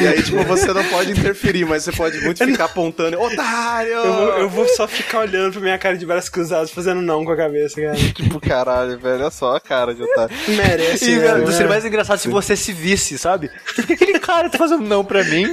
E 0.00 0.06
aí, 0.08 0.22
tipo, 0.22 0.42
você 0.44 0.72
não 0.72 0.84
pode 0.84 1.10
interferir, 1.12 1.64
mas 1.64 1.84
você 1.84 1.92
pode 1.92 2.18
muito 2.20 2.44
ficar 2.44 2.64
apontando. 2.66 3.20
Otário! 3.20 3.90
Eu 3.92 4.12
vou, 4.12 4.28
eu 4.38 4.48
vou 4.48 4.68
só 4.68 4.86
ficar 4.88 5.20
olhando 5.20 5.52
pra 5.52 5.60
minha 5.60 5.78
cara 5.78 5.96
de 5.96 6.06
braços 6.06 6.30
cruzados, 6.30 6.70
fazendo 6.70 7.00
não 7.02 7.24
com 7.24 7.32
a 7.32 7.36
cabeça, 7.36 7.80
cara. 7.80 7.96
Tipo, 8.20 8.40
caralho, 8.40 8.98
velho, 8.98 9.20
olha 9.22 9.30
só 9.30 9.56
a 9.56 9.60
cara 9.60 9.94
de 9.94 10.02
otário. 10.02 10.34
Merece, 10.48 11.10
E 11.10 11.16
né? 11.18 11.26
cara, 11.26 11.52
seria 11.52 11.68
mais 11.68 11.84
engraçado 11.84 12.18
se 12.18 12.28
você 12.28 12.54
se 12.56 12.72
visse, 12.72 13.16
sabe? 13.18 13.50
Por 13.74 13.86
que 13.86 13.92
aquele 13.94 14.18
cara 14.18 14.48
tá 14.50 14.58
fazendo 14.58 14.82
não 14.82 15.04
pra 15.04 15.22
mim? 15.24 15.46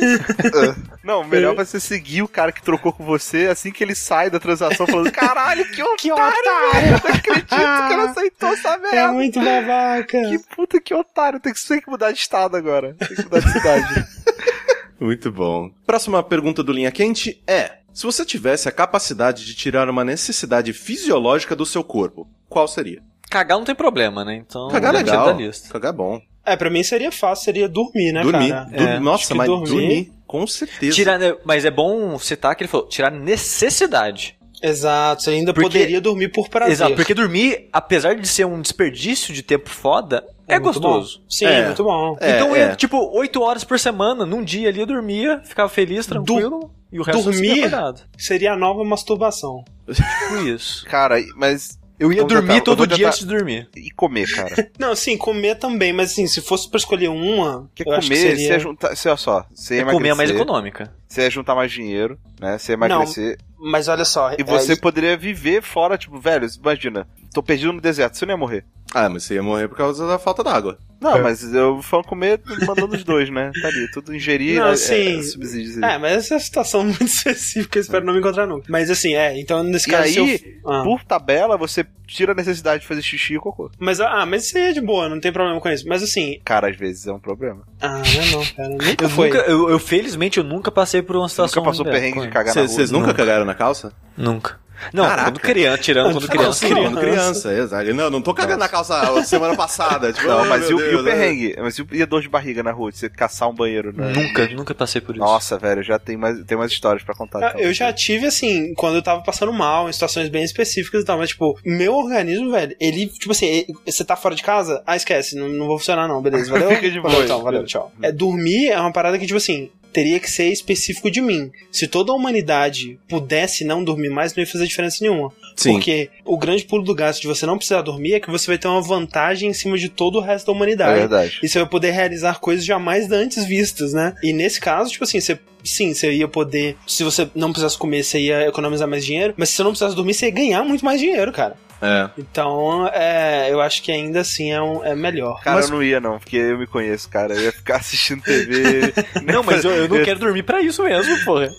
Não, 1.04 1.24
melhor 1.24 1.56
vai 1.56 1.66
ser 1.66 1.80
seguir 1.80 2.22
o 2.22 2.28
cara 2.28 2.52
que 2.52 2.62
trocou 2.62 2.92
com 2.92 3.04
você 3.06 3.48
assim 3.48 3.72
que 3.72 3.84
ele 3.84 3.96
sai 3.96 4.30
da 4.30 4.40
transação 4.40 4.86
falando: 4.86 5.12
Caralho, 5.12 5.66
que 5.72 5.82
otário! 5.82 5.98
Que 5.98 6.12
otário! 6.12 6.92
Não 6.92 6.98
acredito 6.98 7.48
que 7.88 7.94
ele 7.94 8.02
aceitou 8.02 8.50
essa 8.50 8.70
É 8.74 8.78
merda! 8.78 9.12
muito 9.14 9.40
babaca. 9.40 10.18
Que 10.30 10.40
puta 10.56 10.80
que 10.82 10.94
otário! 10.94 11.40
Tem 11.40 11.54
que, 11.54 11.57
tem 11.66 11.80
que 11.82 11.90
mudar 11.90 12.12
de 12.12 12.20
estado 12.20 12.56
agora. 12.58 12.94
Tem 13.00 13.16
que 13.16 13.24
mudar 13.24 13.40
de 13.40 13.52
cidade. 13.52 14.06
Muito 15.00 15.32
bom. 15.32 15.70
Próxima 15.86 16.22
pergunta 16.24 16.64
do 16.64 16.72
Linha 16.74 16.92
Quente 16.92 17.42
é: 17.48 17.78
Se 17.94 18.04
você 18.04 18.26
tivesse 18.26 18.68
a 18.68 18.72
capacidade 18.72 19.46
de 19.46 19.54
tirar 19.56 19.90
uma 19.90 20.04
necessidade 20.04 20.74
fisiológica 20.74 21.56
do 21.56 21.66
seu 21.66 21.84
corpo, 21.84 22.28
qual 22.50 22.68
seria? 22.68 23.02
Cagar 23.30 23.58
não 23.58 23.66
tem 23.66 23.76
problema, 23.76 24.24
né? 24.26 24.36
Então, 24.36 24.70
Cagar 24.70 24.94
tira 24.96 25.06
legal. 25.06 25.26
da 25.28 25.34
lista. 25.34 25.70
Cagar 25.70 25.94
bom. 25.94 26.22
É, 26.46 26.56
pra 26.56 26.70
mim 26.70 26.82
seria 26.82 27.12
fácil, 27.12 27.44
seria 27.44 27.68
dormir, 27.68 28.14
né, 28.14 28.22
dormir. 28.24 28.50
cara? 28.50 28.64
Dur- 28.66 28.88
É, 28.88 29.00
Nossa, 29.00 29.36
mas 29.36 29.48
dormir- 29.48 29.70
dormir. 29.70 30.14
com 30.26 30.48
certeza. 30.48 30.96
Tirar, 30.96 31.20
mas 31.44 31.66
é 31.66 31.70
bom 31.72 32.18
citar 32.18 32.56
que 32.56 32.64
ele 32.64 32.70
falou, 32.70 32.88
tirar 32.88 33.12
necessidade. 33.12 34.37
Exato, 34.62 35.24
você 35.24 35.30
ainda 35.32 35.54
Porque- 35.54 35.68
poderia 35.70 36.02
dormir 36.02 36.30
por 36.30 36.50
prazer. 36.50 36.72
Exato, 36.74 36.96
porque 36.96 37.14
dormir, 37.14 37.70
apesar 37.72 38.16
de 38.16 38.28
ser 38.28 38.46
um 38.46 38.60
desperdício 38.62 39.34
de 39.34 39.44
tempo 39.44 39.70
foda, 39.70 40.24
é, 40.48 40.60
muito 40.60 40.80
gostoso. 40.80 41.20
bom. 41.20 41.26
Sim, 41.30 41.46
É. 41.46 41.66
muito 41.66 41.84
bom. 41.84 42.18
É, 42.20 42.36
então, 42.36 42.56
é. 42.56 42.72
eu, 42.72 42.76
tipo, 42.76 42.98
8 43.18 43.42
horas 43.42 43.64
por 43.64 43.80
semana, 43.80 44.26
num 44.26 44.44
dia 44.44 44.70
ali 44.70 44.80
eu 44.80 44.86
dormia, 44.86 45.42
ficava 45.46 45.70
feliz, 45.70 46.06
tranquilo, 46.08 46.72
e 46.92 47.00
o 47.00 47.04
resto 47.04 47.24
dormir? 47.24 47.70
Seria 48.18 48.54
a 48.54 48.58
nova 48.58 48.84
masturbação. 48.84 49.64
Tipo 49.92 50.38
isso. 50.48 50.86
Cara, 50.90 51.16
mas. 51.36 51.78
Eu 52.00 52.12
ia 52.12 52.18
Vamos 52.18 52.32
dormir 52.34 52.48
tentar, 52.50 52.64
todo 52.66 52.86
dia 52.86 52.96
tentar- 52.98 53.08
antes 53.10 53.20
de 53.22 53.26
dormir. 53.26 53.68
E 53.76 53.90
comer, 53.90 54.28
cara. 54.32 54.70
Não, 54.78 54.96
sim, 54.96 55.18
comer 55.18 55.56
também, 55.56 55.92
mas 55.92 56.12
assim, 56.12 56.28
se 56.28 56.42
fosse 56.42 56.70
pra 56.70 56.78
escolher 56.78 57.08
uma, 57.08 57.62
Porque 57.76 57.90
eu 57.90 57.92
acho 57.92 58.08
que 58.08 58.16
comer, 58.16 58.22
seria... 58.30 58.38
você 58.46 58.54
ia 58.54 58.60
juntar. 58.60 58.96
Você, 58.96 59.10
olha 59.10 59.18
só, 59.18 59.46
você 59.52 59.76
ia 59.78 59.82
É 59.82 59.86
comer 59.86 60.12
a 60.12 60.16
mais 60.16 60.30
econômica. 60.30 60.94
Você 61.08 61.22
ia 61.24 61.30
juntar 61.32 61.56
mais 61.56 61.72
dinheiro, 61.72 62.20
né? 62.40 62.56
Você 62.60 62.74
ia 62.74 62.76
emagrecer. 62.76 63.40
Mas 63.60 63.88
olha 63.88 64.06
só, 64.06 64.32
E 64.32 64.42
é, 64.42 64.44
você 64.44 64.76
poderia 64.76 65.18
viver 65.18 65.62
fora, 65.62 65.98
tipo, 65.98 66.20
velho, 66.20 66.48
imagina, 66.62 67.08
tô 67.34 67.42
perdido 67.42 67.74
no 67.74 67.82
deserto, 67.82 68.18
você 68.18 68.26
não 68.26 68.34
ia 68.34 68.38
morrer. 68.38 68.66
Ah, 68.94 69.10
mas 69.10 69.24
você 69.24 69.36
ia 69.36 69.44
morrer 69.44 69.68
por 69.68 69.78
causa 69.78 70.08
da 70.08 70.20
falta 70.20 70.44
d'água. 70.44 70.78
Não, 71.00 71.22
mas 71.22 71.54
eu 71.54 71.82
falo 71.82 72.04
comer 72.04 72.42
mandando 72.66 72.96
os 72.96 73.04
dois, 73.04 73.30
né? 73.30 73.52
Tá 73.62 73.68
ali, 73.68 73.90
tudo 73.92 74.16
ingerir, 74.16 74.60
Não, 74.60 74.70
é, 74.70 74.76
sim. 74.76 75.20
é, 75.20 75.22
subsídios 75.24 75.78
ali. 75.82 75.94
É, 75.94 75.98
mas 75.98 76.12
essa 76.18 76.34
é 76.34 76.38
uma 76.38 76.44
situação 76.44 76.84
muito 76.86 77.04
específica, 77.04 77.78
eu 77.78 77.82
espero 77.82 78.06
não 78.06 78.14
me 78.14 78.20
encontrar 78.20 78.48
nunca. 78.48 78.66
Mas 78.70 78.90
assim, 78.90 79.14
é, 79.16 79.40
então 79.40 79.64
nesse 79.64 79.88
E 79.88 79.92
caso... 79.92 80.04
aí, 80.04 80.38
se 80.38 80.60
eu... 80.64 80.72
Ah. 80.72 80.84
por 80.84 81.04
tabela, 81.04 81.56
você 81.58 81.86
tira 82.08 82.32
a 82.32 82.36
necessidade 82.36 82.82
de 82.82 82.88
fazer 82.88 83.02
xixi 83.02 83.36
e 83.36 83.40
cocô. 83.40 83.70
Mas, 83.78 84.00
ah, 84.00 84.26
mas 84.26 84.46
isso 84.46 84.58
aí 84.58 84.70
é 84.70 84.74
de 84.74 84.82
boa, 84.82 85.08
não 85.10 85.20
tem 85.20 85.32
problema 85.32 85.60
com 85.60 85.70
isso. 85.70 85.88
Mas 85.88 86.02
assim, 86.02 86.40
Cara, 86.46 86.70
às 86.70 86.76
vezes 86.78 87.06
é 87.06 87.12
um 87.12 87.20
problema. 87.20 87.64
ah, 87.82 87.90
não, 87.98 88.22
é 88.22 88.32
não, 88.32 88.46
cara, 88.46 88.70
nunca 88.90 89.06
Eu 89.06 89.10
foi. 89.10 89.30
nunca, 89.30 89.42
eu, 89.42 89.70
eu, 89.70 89.80
felizmente, 89.80 90.38
eu 90.40 90.44
nunca 90.44 90.72
passei 90.72 91.02
por 91.02 91.16
uma 91.16 91.28
Você 91.28 91.34
situação. 91.34 91.62
nunca 91.62 91.72
passou 91.72 91.86
perrengue 91.86 92.22
de 92.22 92.30
cagar 92.30 92.56
na 92.56 92.62
rua? 92.62 92.68
Vocês 92.70 92.92
nunca 92.92 93.08
Nunca. 93.08 93.18
cagaram 93.18 93.46
na 93.46 93.54
calça? 93.54 93.92
Nunca. 94.16 94.60
Não, 94.94 95.06
Caraca. 95.06 95.32
quando 95.32 95.40
criança, 95.40 95.78
tirando 95.82 96.12
quando 96.14 96.28
criança. 96.28 96.68
Não, 96.70 96.84
quando 96.84 97.00
criança, 97.00 97.54
exato. 97.54 97.94
Não, 97.94 98.10
não 98.10 98.22
tô 98.22 98.34
cagando 98.34 98.60
na 98.60 98.68
calça 98.70 99.24
semana 99.24 99.56
passada. 99.56 100.14
Tipo, 100.14 100.28
Não, 100.28 100.42
oh, 100.44 100.46
mas 100.46 100.66
e 100.66 100.68
meu 100.74 100.78
o, 100.78 100.82
e 100.82 100.90
Deus, 100.90 101.02
o 101.02 101.04
perrengue? 101.04 101.56
Mas 101.60 101.78
e 101.78 101.82
o- 101.82 102.04
a 102.04 102.06
dor 102.06 102.22
de 102.22 102.30
barriga 102.30 102.62
na 102.64 102.72
rua, 102.72 102.92
de 102.92 102.98
você 102.98 103.10
caçar 103.10 103.50
um 103.50 103.54
banheiro, 103.56 103.92
né? 103.96 104.14
Nunca, 104.14 104.48
nunca 104.50 104.76
passei 104.76 105.02
por 105.02 105.16
isso. 105.16 105.24
Nossa, 105.24 105.58
velho, 105.58 105.82
já 105.84 105.98
tem 106.00 106.16
mais, 106.18 106.44
tem 106.46 106.58
mais 106.58 106.72
histórias 106.72 107.04
pra 107.04 107.16
contar. 107.16 107.40
Ah, 107.44 107.50
então. 107.50 107.62
Eu 107.62 107.74
já 107.74 107.92
tive, 107.92 108.28
assim, 108.28 108.74
quando 108.76 108.96
eu 108.96 109.02
tava 109.02 109.22
passando 109.24 109.52
mal, 109.52 109.90
em 109.90 109.94
situações 109.94 110.30
bem 110.30 110.44
específicas 110.44 111.02
e 111.02 111.06
tal, 111.06 111.18
mas, 111.18 111.30
tipo, 111.30 111.60
meu 111.66 111.96
organismo, 111.96 112.52
velho, 112.52 112.76
ele, 112.80 113.08
tipo 113.08 113.32
assim, 113.32 113.46
ele- 113.48 113.74
você 113.86 114.04
tá 114.04 114.16
fora 114.16 114.36
de 114.36 114.44
casa? 114.44 114.84
Ah, 114.86 114.96
esquece, 114.96 115.36
não, 115.36 115.50
não 115.50 115.66
vou 115.68 115.78
funcionar 115.78 116.08
não, 116.08 116.22
beleza, 116.22 116.52
valeu? 116.52 116.70
Fica 116.78 116.90
de 116.90 117.02
boa. 117.02 117.24
então, 117.24 117.42
valeu, 117.42 117.66
tchau. 117.66 117.92
É, 118.02 118.12
dormir 118.12 118.68
é 118.70 118.80
uma 118.80 118.92
parada 118.94 119.18
que, 119.18 119.26
tipo 119.26 119.38
assim, 119.38 119.70
teria 119.94 120.20
que 120.20 120.30
ser 120.30 120.52
específico 120.52 121.10
de 121.10 121.22
mim. 121.22 121.52
Se 121.72 121.88
toda 121.88 122.12
a 122.12 122.16
humanidade 122.16 123.00
pudesse 123.10 123.64
não 123.64 123.84
dormir 123.84 124.10
mais, 124.10 124.36
não 124.36 124.44
ia 124.44 124.48
fazer 124.50 124.68
diferença 124.68 124.98
nenhuma. 125.02 125.32
Sim. 125.56 125.74
Porque 125.74 126.10
o 126.24 126.38
grande 126.38 126.64
pulo 126.66 126.84
do 126.84 126.94
gasto 126.94 127.22
de 127.22 127.28
você 127.28 127.46
não 127.46 127.58
precisar 127.58 127.82
dormir 127.82 128.14
é 128.14 128.20
que 128.20 128.30
você 128.30 128.48
vai 128.48 128.58
ter 128.58 128.68
uma 128.68 128.82
vantagem 128.82 129.50
em 129.50 129.54
cima 129.54 129.78
de 129.78 129.90
todo 129.90 130.18
o 130.20 130.22
resto 130.22 130.46
da 130.48 130.52
É 130.52 130.56
humanidade. 130.56 131.00
verdade. 131.00 131.40
E 131.42 131.48
você 131.50 131.60
vai 131.60 131.68
poder 131.68 131.92
realizar 131.92 132.40
coisas 132.40 132.64
jamais 132.64 133.12
antes 133.12 133.44
vistas, 133.46 133.94
né? 133.94 134.14
E 134.24 134.34
nesse 134.34 134.60
caso, 134.60 134.92
tipo 134.92 135.04
assim, 135.04 135.20
você. 135.20 135.40
Sim, 135.64 135.94
você 135.94 136.12
ia 136.14 136.28
poder. 136.28 136.78
Se 136.88 137.04
você 137.04 137.28
não 137.36 137.52
precisasse 137.52 137.78
comer, 137.78 138.04
você 138.04 138.20
ia 138.20 138.48
economizar 138.48 138.88
mais 138.88 139.04
dinheiro. 139.06 139.34
Mas 139.36 139.50
se 139.50 139.56
você 139.56 139.64
não 139.64 139.72
precisasse 139.72 139.96
dormir, 139.96 140.14
você 140.14 140.28
ia 140.28 140.32
ganhar 140.32 140.64
muito 140.64 140.86
mais 140.86 141.00
dinheiro, 141.02 141.32
cara. 141.34 141.56
É. 141.82 142.10
Então, 142.18 142.88
é, 142.88 143.52
eu 143.52 143.62
acho 143.62 143.84
que 143.84 143.92
ainda 143.92 144.22
assim 144.22 144.52
é, 144.52 144.62
um, 144.62 144.84
é 144.84 144.96
melhor. 144.96 145.42
Cara, 145.42 145.58
Mas- 145.58 145.70
eu 145.70 145.76
não 145.76 145.84
ia 145.84 146.00
não, 146.00 146.18
porque 146.20 146.36
eu 146.38 146.58
me 146.58 146.66
conheço, 146.68 147.08
cara. 147.10 147.34
Eu 147.36 147.42
ia 147.44 147.52
ficar 147.52 147.78
assistindo 147.78 148.22
TV. 148.24 148.94
Não, 149.24 149.44
mas 149.44 149.64
eu, 149.64 149.72
eu 149.72 149.88
não 149.90 150.04
quero 150.04 150.20
dormir 150.20 150.44
pra 150.44 150.62
isso 150.62 150.84
mesmo, 150.84 151.24
porra. 151.26 151.50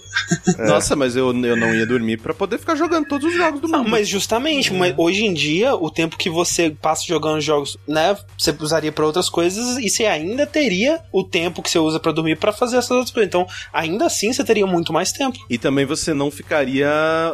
Nossa, 0.67 0.97
mas 0.97 1.15
eu, 1.17 1.29
eu 1.45 1.57
não 1.57 1.75
ia 1.75 1.87
dormir 1.87 2.17
pra 2.19 2.33
poder 2.35 2.59
ficar 2.59 2.75
jogando 2.75 3.07
todos 3.07 3.27
os 3.29 3.35
jogos 3.35 3.61
do 3.61 3.69
Não, 3.69 3.81
mundo. 3.81 3.91
mas 3.91 4.09
justamente, 4.09 4.73
mas 4.73 4.95
hoje 4.97 5.25
em 5.25 5.33
dia, 5.35 5.75
o 5.75 5.91
tempo 5.91 6.17
que 6.17 6.31
você 6.31 6.71
passa 6.71 7.05
jogando 7.07 7.41
jogos, 7.41 7.77
né, 7.87 8.17
você 8.37 8.55
usaria 8.59 8.91
pra 8.91 9.05
outras 9.07 9.29
coisas 9.29 9.77
e 9.79 9.89
você 9.89 10.07
ainda 10.07 10.47
teria 10.47 11.01
o 11.13 11.23
tempo 11.23 11.63
que 11.63 11.71
você 11.71 11.79
usa 11.79 12.01
pra 12.01 12.13
dormir 12.13 12.37
pra 12.37 12.53
fazer 12.53 12.79
essas 12.79 12.91
outras 12.91 13.11
coisas. 13.11 13.29
Então, 13.29 13.47
ainda 13.73 14.07
assim, 14.07 14.33
você 14.33 14.43
teria 14.45 14.67
muito 14.67 14.93
mais 14.93 15.13
tempo. 15.13 15.39
E 15.51 15.59
também 15.59 15.85
você 15.85 16.13
não 16.15 16.31
ficaria 16.31 16.89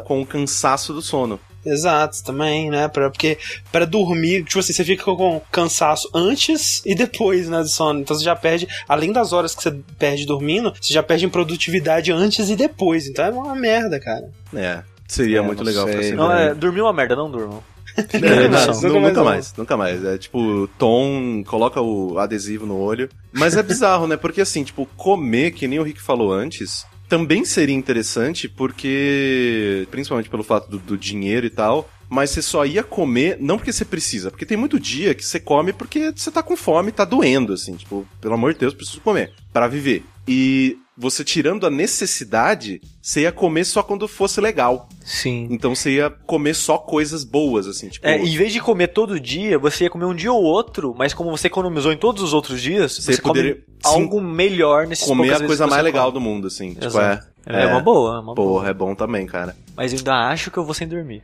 com 0.04 0.20
o 0.20 0.26
cansaço 0.26 0.92
do 0.92 1.00
sono. 1.02 1.38
Exato, 1.64 2.22
também, 2.24 2.70
né? 2.70 2.88
Pra, 2.88 3.11
porque 3.11 3.38
para 3.72 3.85
dormir, 3.85 4.44
tipo 4.44 4.59
assim, 4.59 4.72
você 4.72 4.85
fica 4.85 5.05
com 5.05 5.40
cansaço 5.50 6.09
antes 6.14 6.83
e 6.85 6.94
depois, 6.94 7.48
né, 7.48 7.59
do 7.61 7.68
sono. 7.68 8.00
Então 8.00 8.16
você 8.16 8.24
já 8.24 8.37
perde, 8.37 8.68
além 8.88 9.12
das 9.12 9.33
horas 9.33 9.55
que 9.55 9.62
você 9.62 9.70
perde 9.98 10.27
dormindo, 10.27 10.72
você 10.81 10.92
já 10.92 11.03
perde 11.03 11.24
em 11.24 11.29
produtividade 11.31 12.12
antes 12.12 12.50
e 12.50 12.57
depois. 12.57 13.07
Então 13.07 13.24
é 13.24 13.31
uma 13.31 13.55
merda, 13.55 13.98
cara. 14.00 14.29
É, 14.55 14.83
seria 15.09 15.38
É, 15.38 15.40
muito 15.42 15.59
não 15.59 15.66
legal 15.66 15.85
sei. 15.87 15.94
pra 15.94 16.03
ser 16.03 16.14
Não, 16.16 16.33
é, 16.33 16.55
dormir 16.55 16.81
é 16.81 16.83
uma 16.83 16.92
merda, 16.92 17.16
não 17.16 17.31
durmam. 17.31 17.62
É, 17.96 18.48
Não, 18.48 18.66
não, 18.66 18.74
nunca 18.74 18.88
nunca, 19.00 19.22
mais 19.22 19.24
mais, 19.24 19.55
nunca 19.57 19.77
mais. 19.77 20.05
É 20.05 20.18
tipo, 20.18 20.68
Tom 20.77 21.44
coloca 21.46 21.81
o 21.81 22.18
adesivo 22.18 22.66
no 22.66 22.77
olho. 22.77 23.09
Mas 23.33 23.57
é 23.57 23.62
bizarro, 23.62 24.09
né? 24.09 24.16
Porque 24.16 24.40
assim, 24.40 24.64
tipo, 24.64 24.85
comer, 24.96 25.53
que 25.53 25.68
nem 25.68 25.79
o 25.79 25.85
Rick 25.85 26.03
falou 26.03 26.33
antes, 26.33 26.85
também 27.08 27.44
seria 27.44 27.74
interessante, 27.74 28.48
porque. 28.48 29.86
Principalmente 29.90 30.30
pelo 30.30 30.42
fato 30.42 30.70
do, 30.70 30.78
do 30.78 30.98
dinheiro 30.98 31.46
e 31.46 31.50
tal. 31.50 31.88
Mas 32.08 32.30
você 32.30 32.42
só 32.42 32.64
ia 32.64 32.82
comer, 32.82 33.38
não 33.40 33.56
porque 33.56 33.72
você 33.72 33.84
precisa, 33.84 34.30
porque 34.30 34.46
tem 34.46 34.56
muito 34.56 34.78
dia 34.78 35.14
que 35.14 35.24
você 35.24 35.40
come 35.40 35.72
porque 35.72 36.12
você 36.14 36.30
tá 36.30 36.42
com 36.42 36.54
fome, 36.54 36.92
tá 36.92 37.04
doendo, 37.04 37.54
assim, 37.54 37.74
tipo, 37.74 38.06
pelo 38.20 38.34
amor 38.34 38.52
de 38.52 38.60
Deus, 38.60 38.74
preciso 38.74 39.00
comer 39.00 39.32
para 39.52 39.66
viver. 39.66 40.04
E 40.28 40.78
você 40.96 41.24
tirando 41.24 41.66
a 41.66 41.70
necessidade, 41.70 42.80
você 43.02 43.22
ia 43.22 43.33
comer 43.33 43.64
só 43.64 43.83
quando 43.83 44.07
fosse 44.07 44.40
legal. 44.40 44.88
Sim. 45.04 45.48
Então 45.50 45.74
você 45.74 45.96
ia 45.96 46.11
comer 46.11 46.54
só 46.54 46.78
coisas 46.78 47.24
boas, 47.24 47.66
assim, 47.66 47.88
tipo. 47.88 48.07
É, 48.07 48.16
em 48.18 48.37
vez 48.37 48.52
de 48.52 48.61
comer 48.61 48.88
todo 48.88 49.18
dia, 49.18 49.59
você 49.59 49.85
ia 49.85 49.90
comer 49.90 50.04
um 50.07 50.14
dia 50.14 50.33
ou 50.33 50.42
outro, 50.42 50.94
mas 50.96 51.12
como 51.12 51.30
você 51.30 51.48
economizou 51.48 51.92
em 51.92 51.96
todos 51.96 52.22
os 52.22 52.33
outros 52.33 52.61
dias, 52.61 52.92
Você 52.96 53.14
você, 53.14 53.22
poderia, 53.22 53.54
sim, 53.54 53.62
algo 53.83 54.20
melhor 54.20 54.87
nesses 54.87 55.07
comer 55.07 55.30
a 55.30 55.33
vezes 55.35 55.46
coisa 55.46 55.66
mais 55.66 55.83
legal 55.83 56.12
come. 56.12 56.14
do 56.14 56.20
mundo, 56.20 56.46
assim. 56.46 56.70
Tipo, 56.74 56.87
Exato. 56.87 57.26
é. 57.46 57.64
É, 57.64 57.66
uma 57.66 57.80
boa, 57.80 58.16
é 58.16 58.20
uma 58.20 58.35
Porra, 58.35 58.48
boa. 58.61 58.68
é 58.70 58.74
bom 58.74 58.94
também, 58.94 59.26
cara. 59.26 59.54
Mas 59.76 59.92
eu 59.92 59.98
ainda 59.98 60.14
acho 60.28 60.50
que 60.50 60.56
eu 60.58 60.64
vou 60.64 60.74
sem 60.74 60.87
dormir. 60.87 61.22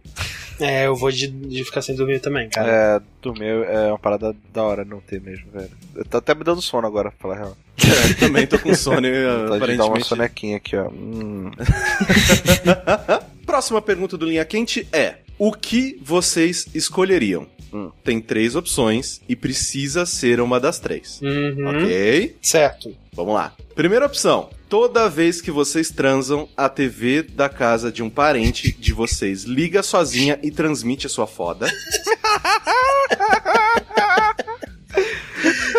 É, 0.58 0.86
eu 0.86 0.94
vou 0.94 1.10
de, 1.10 1.26
de 1.26 1.64
ficar 1.64 1.80
sem 1.80 1.94
dormir 1.94 2.20
também, 2.20 2.48
cara. 2.50 2.70
É, 2.70 3.00
dormir 3.22 3.46
é 3.46 3.88
uma 3.88 3.98
parada 3.98 4.36
da 4.52 4.62
hora 4.62 4.84
não 4.84 5.00
ter 5.00 5.20
mesmo, 5.20 5.50
velho. 5.50 5.70
Eu 5.94 6.04
tô 6.04 6.18
até 6.18 6.34
me 6.34 6.44
dando 6.44 6.60
sono 6.60 6.86
agora, 6.86 7.10
pra 7.10 7.18
falar 7.18 7.34
a 7.34 7.38
real. 7.38 7.56
É, 7.80 8.12
também 8.14 8.46
tô 8.46 8.58
com 8.58 8.74
sono, 8.74 9.06
e, 9.06 9.10
Vontade 9.48 9.72
de 9.72 9.78
dar 9.78 9.84
uma 9.84 9.96
aparentemente. 9.96 10.06
sonequinha 10.06 10.56
aqui, 10.58 10.76
ó. 10.76 10.90
Hum. 10.90 11.50
Próxima 13.46 13.80
pergunta 13.80 14.18
do 14.18 14.26
Linha 14.26 14.44
Quente 14.44 14.86
é: 14.92 15.14
O 15.38 15.50
que 15.52 15.98
vocês 16.02 16.66
escolheriam? 16.74 17.46
Hum. 17.72 17.90
Tem 18.04 18.20
três 18.20 18.54
opções 18.54 19.20
e 19.28 19.34
precisa 19.34 20.04
ser 20.04 20.40
uma 20.40 20.60
das 20.60 20.78
três. 20.78 21.20
Uhum. 21.22 21.68
Ok? 21.68 22.36
Certo. 22.42 22.94
Vamos 23.14 23.34
lá. 23.34 23.54
Primeira 23.74 24.04
opção. 24.06 24.50
Toda 24.70 25.08
vez 25.08 25.40
que 25.40 25.50
vocês 25.50 25.90
transam, 25.90 26.48
a 26.56 26.68
TV 26.68 27.22
da 27.22 27.48
casa 27.48 27.90
de 27.90 28.04
um 28.04 28.08
parente 28.08 28.70
de 28.70 28.92
vocês 28.92 29.42
liga 29.42 29.82
sozinha 29.82 30.38
e 30.44 30.50
transmite 30.52 31.08
a 31.08 31.10
sua 31.10 31.26
foda. 31.26 31.68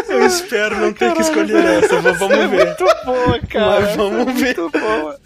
Eu 0.10 0.25
espero 0.25 0.77
não 0.77 0.91
ter 0.91 1.13
que 1.13 1.21
escolher 1.21 1.63
essa, 1.63 2.01
mas 2.01 2.19
vamos 2.19 2.49
ver. 2.49 2.65
Muito 2.65 2.84
boa, 3.06 3.39
cara. 3.49 3.80
Mas 3.80 3.95
vamos 3.95 4.25
ver. 4.38 4.58
Muito 4.58 4.77
boa. 4.77 5.17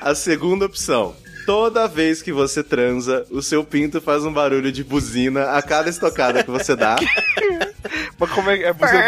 A 0.00 0.16
segunda 0.16 0.66
opção. 0.66 1.14
Toda 1.46 1.86
vez 1.86 2.22
que 2.22 2.32
você 2.32 2.60
transa, 2.60 3.24
o 3.30 3.40
seu 3.40 3.62
pinto 3.62 4.00
faz 4.00 4.24
um 4.24 4.32
barulho 4.32 4.72
de 4.72 4.82
buzina 4.82 5.52
a 5.52 5.62
cada 5.62 5.88
estocada 5.88 6.42
que 6.42 6.50
você 6.50 6.74
dá. 6.74 6.96
Mas 8.18 8.30
como 8.30 8.50
é 8.50 8.58
que 8.58 8.64
é 8.64 8.72
buzina? 8.72 9.02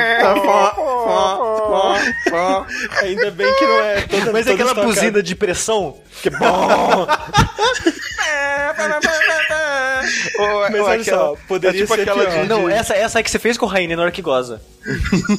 Ainda 3.03 3.31
bem 3.31 3.55
que 3.57 3.65
não 3.67 3.81
é 3.81 4.01
toda 4.03 4.33
Mas 4.33 4.47
é 4.47 4.53
aquela 4.53 4.71
estocada. 4.71 4.87
buzina 4.95 5.23
de 5.23 5.35
pressão 5.35 5.97
que 6.23 6.29
é 6.29 6.33
bom. 6.33 7.07
Ou, 10.39 10.61
Mas 10.71 10.75
ou 10.81 10.87
olha 10.87 11.01
aquela- 11.01 11.19
só, 11.19 11.37
poderia 11.49 11.79
é 11.79 11.83
tipo 11.83 11.95
ser 11.95 12.03
aquela 12.03 12.25
pior. 12.27 12.43
de- 12.43 12.49
Não, 12.49 12.69
essa, 12.69 12.95
essa 12.95 13.21
é 13.21 13.23
que 13.23 13.31
você 13.31 13.39
fez 13.39 13.57
com 13.57 13.67
o 13.67 13.69
Raine 13.69 13.95
na 13.97 14.03
hora 14.03 14.11
que 14.11 14.21
goza. 14.23 14.61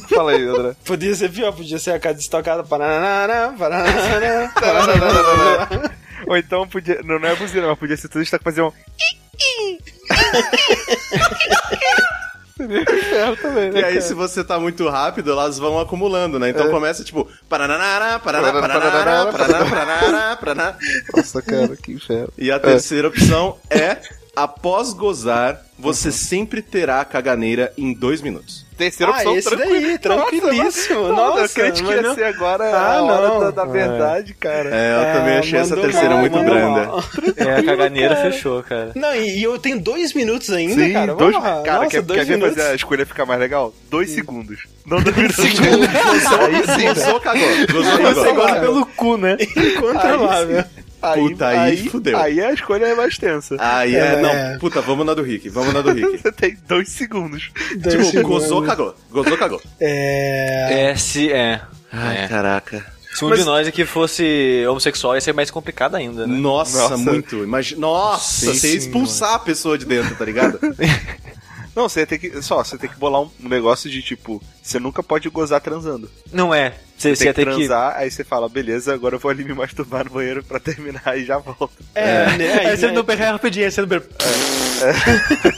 Fala 0.10 0.32
aí, 0.32 0.44
André. 0.44 0.74
Podia 0.86 1.14
ser 1.16 1.30
pior, 1.30 1.52
podia 1.52 1.78
ser 1.78 1.92
a 1.92 2.00
cada 2.00 2.20
estocada. 2.20 2.64
Paranana, 2.64 3.54
paranana, 3.58 4.52
paranana. 4.54 5.92
Ou 6.28 6.38
então 6.38 6.68
podia. 6.68 7.02
Não, 7.04 7.20
não 7.20 7.28
é 7.30 7.36
buzina, 7.36 7.68
mas 7.68 7.78
podia 7.78 7.98
ser 7.98 8.08
tudo 8.08 8.22
isso 8.24 8.36
que 8.38 8.44
fazer 8.44 8.62
um. 8.62 8.72
Seria 12.58 12.86
ferro 12.86 13.36
também, 13.38 13.70
né? 13.70 13.82
E 13.82 13.84
aí, 13.84 13.94
cara? 13.96 14.02
se 14.02 14.14
você 14.14 14.44
tá 14.44 14.58
muito 14.58 14.88
rápido, 14.88 15.32
elas 15.32 15.60
vão 15.60 15.78
acumulando, 15.78 16.40
né? 16.40 16.50
Então 16.50 16.70
começa 16.70 17.04
tipo. 17.04 17.28
Paranara, 17.50 18.18
paraná, 18.20 18.54
paraná, 18.54 19.32
paraná, 19.32 19.66
paraná, 19.66 20.38
paraná. 20.38 20.78
Nossa, 21.14 21.42
cara, 21.42 21.76
que 21.76 21.92
inferno. 21.92 22.32
E 22.38 22.50
a 22.50 22.60
terceira 22.60 23.10
opção 23.10 23.58
é. 23.70 23.98
Após 24.36 24.92
gozar, 24.94 25.62
você 25.80 26.12
sempre 26.12 26.62
terá 26.62 27.04
caganeira 27.06 27.72
em 27.78 27.94
dois 27.94 28.22
minutos. 28.22 28.66
Terceira 28.78 29.14
Ah, 29.14 29.16
opção, 29.16 29.38
esse 29.38 29.50
tranquilo. 29.50 29.82
daí, 29.88 29.98
tranquilíssimo. 30.00 31.08
Nossa, 31.08 31.14
Nossa, 31.40 31.42
eu 31.44 31.50
crente 31.50 31.82
que 31.84 31.90
ia 31.90 32.02
não- 32.02 32.14
ser 32.16 32.26
agora 32.26 32.66
Ah, 32.66 32.98
a 32.98 33.04
hora 33.04 33.28
não. 33.30 33.40
da, 33.40 33.52
da 33.52 33.64
verdade, 33.66 34.34
cara. 34.34 34.70
É, 34.70 34.92
eu 35.14 35.18
também 35.20 35.38
achei 35.38 35.60
essa 35.60 35.76
terceira 35.78 36.10
mal, 36.10 36.20
muito 36.20 36.38
branda. 36.44 36.86
mal. 36.88 37.04
É, 37.38 37.54
a 37.56 37.64
caganeira 37.64 38.18
fechou, 38.18 38.62
cara. 38.64 38.92
Não, 38.94 39.16
e, 39.16 39.38
e 39.40 39.44
eu 39.44 39.58
tenho 39.58 39.80
dois 39.80 40.14
minutos 40.14 40.50
ainda, 40.50 40.84
Sim, 40.84 40.92
cara. 40.92 41.16
dois, 41.16 41.34
Vamos 41.34 41.50
lá. 41.50 41.62
cara, 41.64 41.78
Nossa, 41.78 41.90
quer, 41.92 42.02
dois 42.02 42.20
quer 42.20 42.38
ver 42.38 42.50
fazer 42.50 42.62
a 42.72 42.76
escolha 42.76 43.06
ficar 43.06 43.26
mais 43.26 43.40
legal? 43.40 43.74
Dois 43.90 44.10
segundos. 44.12 44.68
Não 44.86 45.00
dois 45.02 45.16
minutos. 45.16 45.40
Aí 45.40 46.80
sim, 46.80 46.88
gozou, 46.94 47.20
cagou. 47.22 47.48
Gozou, 47.72 47.94
Aí 47.94 48.14
você 48.14 48.22
cagou. 48.26 48.36
gosta 48.36 48.60
pelo 48.60 48.86
cu, 48.88 49.16
né? 49.18 49.38
Incontrolável. 49.40 50.66
Aí, 51.14 51.20
Puta, 51.30 51.48
aí 51.48 51.90
fudeu. 51.90 52.18
Aí 52.18 52.42
a 52.42 52.52
escolha 52.54 52.86
é 52.86 52.96
mais 52.96 53.18
tensa. 53.18 53.56
Aí 53.60 53.96
é, 53.96 54.00
É. 54.16 54.22
não, 54.22 54.60
puta, 54.60 54.82
vamos 54.82 55.06
na 55.06 55.14
do 55.14 55.22
Rick, 55.24 55.50
vamos 55.50 55.74
na 55.74 55.82
do 55.82 55.92
Rick. 55.92 56.18
Você 56.22 56.32
tem 56.34 56.58
dois 56.68 56.90
segundos. 56.90 57.52
Dois 57.78 57.96
tipo, 57.96 58.06
segundos. 58.12 58.42
gozou, 58.44 58.64
cagou. 58.64 58.96
Gozou, 59.12 59.38
cagou. 59.38 59.62
É... 59.80 60.90
É, 60.92 60.96
se. 60.96 61.32
É. 61.32 61.62
Ai, 61.92 62.24
É. 62.24 62.28
caraca. 62.28 62.86
Se 63.14 63.24
um 63.24 63.30
Mas- 63.30 63.40
de 63.40 63.46
nós 63.46 63.66
aqui 63.68 63.86
fosse 63.86 64.66
homossexual, 64.70 65.16
ia 65.16 65.22
ser 65.22 65.34
mais 65.34 65.50
complicado 65.50 65.96
ainda, 65.96 66.28
né? 66.28 66.36
Nossa, 66.38 66.90
Nossa. 66.90 66.98
muito. 66.98 67.38
Imagina, 67.44 67.80
nossa, 67.80 68.46
Sim, 68.48 68.54
você 68.54 68.68
ia 68.74 68.82
sim, 68.82 68.88
expulsar 68.88 69.36
a 69.36 69.40
pessoa 69.40 69.78
de 69.78 69.86
dentro, 69.86 70.14
tá 70.16 70.26
ligado? 70.26 70.60
Não, 71.74 71.90
você 71.90 72.06
tem 72.06 72.18
que. 72.18 72.42
Só, 72.42 72.64
você 72.64 72.78
tem 72.78 72.90
que 72.90 72.98
bolar 72.98 73.22
um 73.22 73.30
negócio 73.42 73.90
de 73.90 74.02
tipo, 74.02 74.42
você 74.64 74.80
nunca 74.80 75.04
pode 75.04 75.28
gozar 75.30 75.60
transando. 75.62 76.10
Não 76.32 76.54
é. 76.54 76.74
Você, 76.98 77.14
Você 77.16 77.26
tem 77.26 77.34
que 77.34 77.40
ter 77.42 77.46
que. 77.52 77.56
transar, 77.68 77.94
aí 77.98 78.10
você 78.10 78.24
fala, 78.24 78.48
beleza, 78.48 78.94
agora 78.94 79.16
eu 79.16 79.20
vou 79.20 79.30
ali 79.30 79.44
me 79.44 79.54
masturbar 79.54 80.06
no 80.06 80.12
banheiro 80.12 80.42
pra 80.44 80.60
terminar 80.62 81.18
e 81.18 81.26
já 81.26 81.38
volto. 81.38 81.72
É, 81.94 82.38
né, 82.38 82.54
aí, 82.60 82.68
Aí 82.68 82.78
você 82.78 82.88
né, 82.88 82.94
não 82.94 83.04
pega 83.04 83.32
rapidinho, 83.32 83.66
aí 83.66 83.72
você 83.72 83.82
não 83.82 83.88
bebe. 83.88 84.06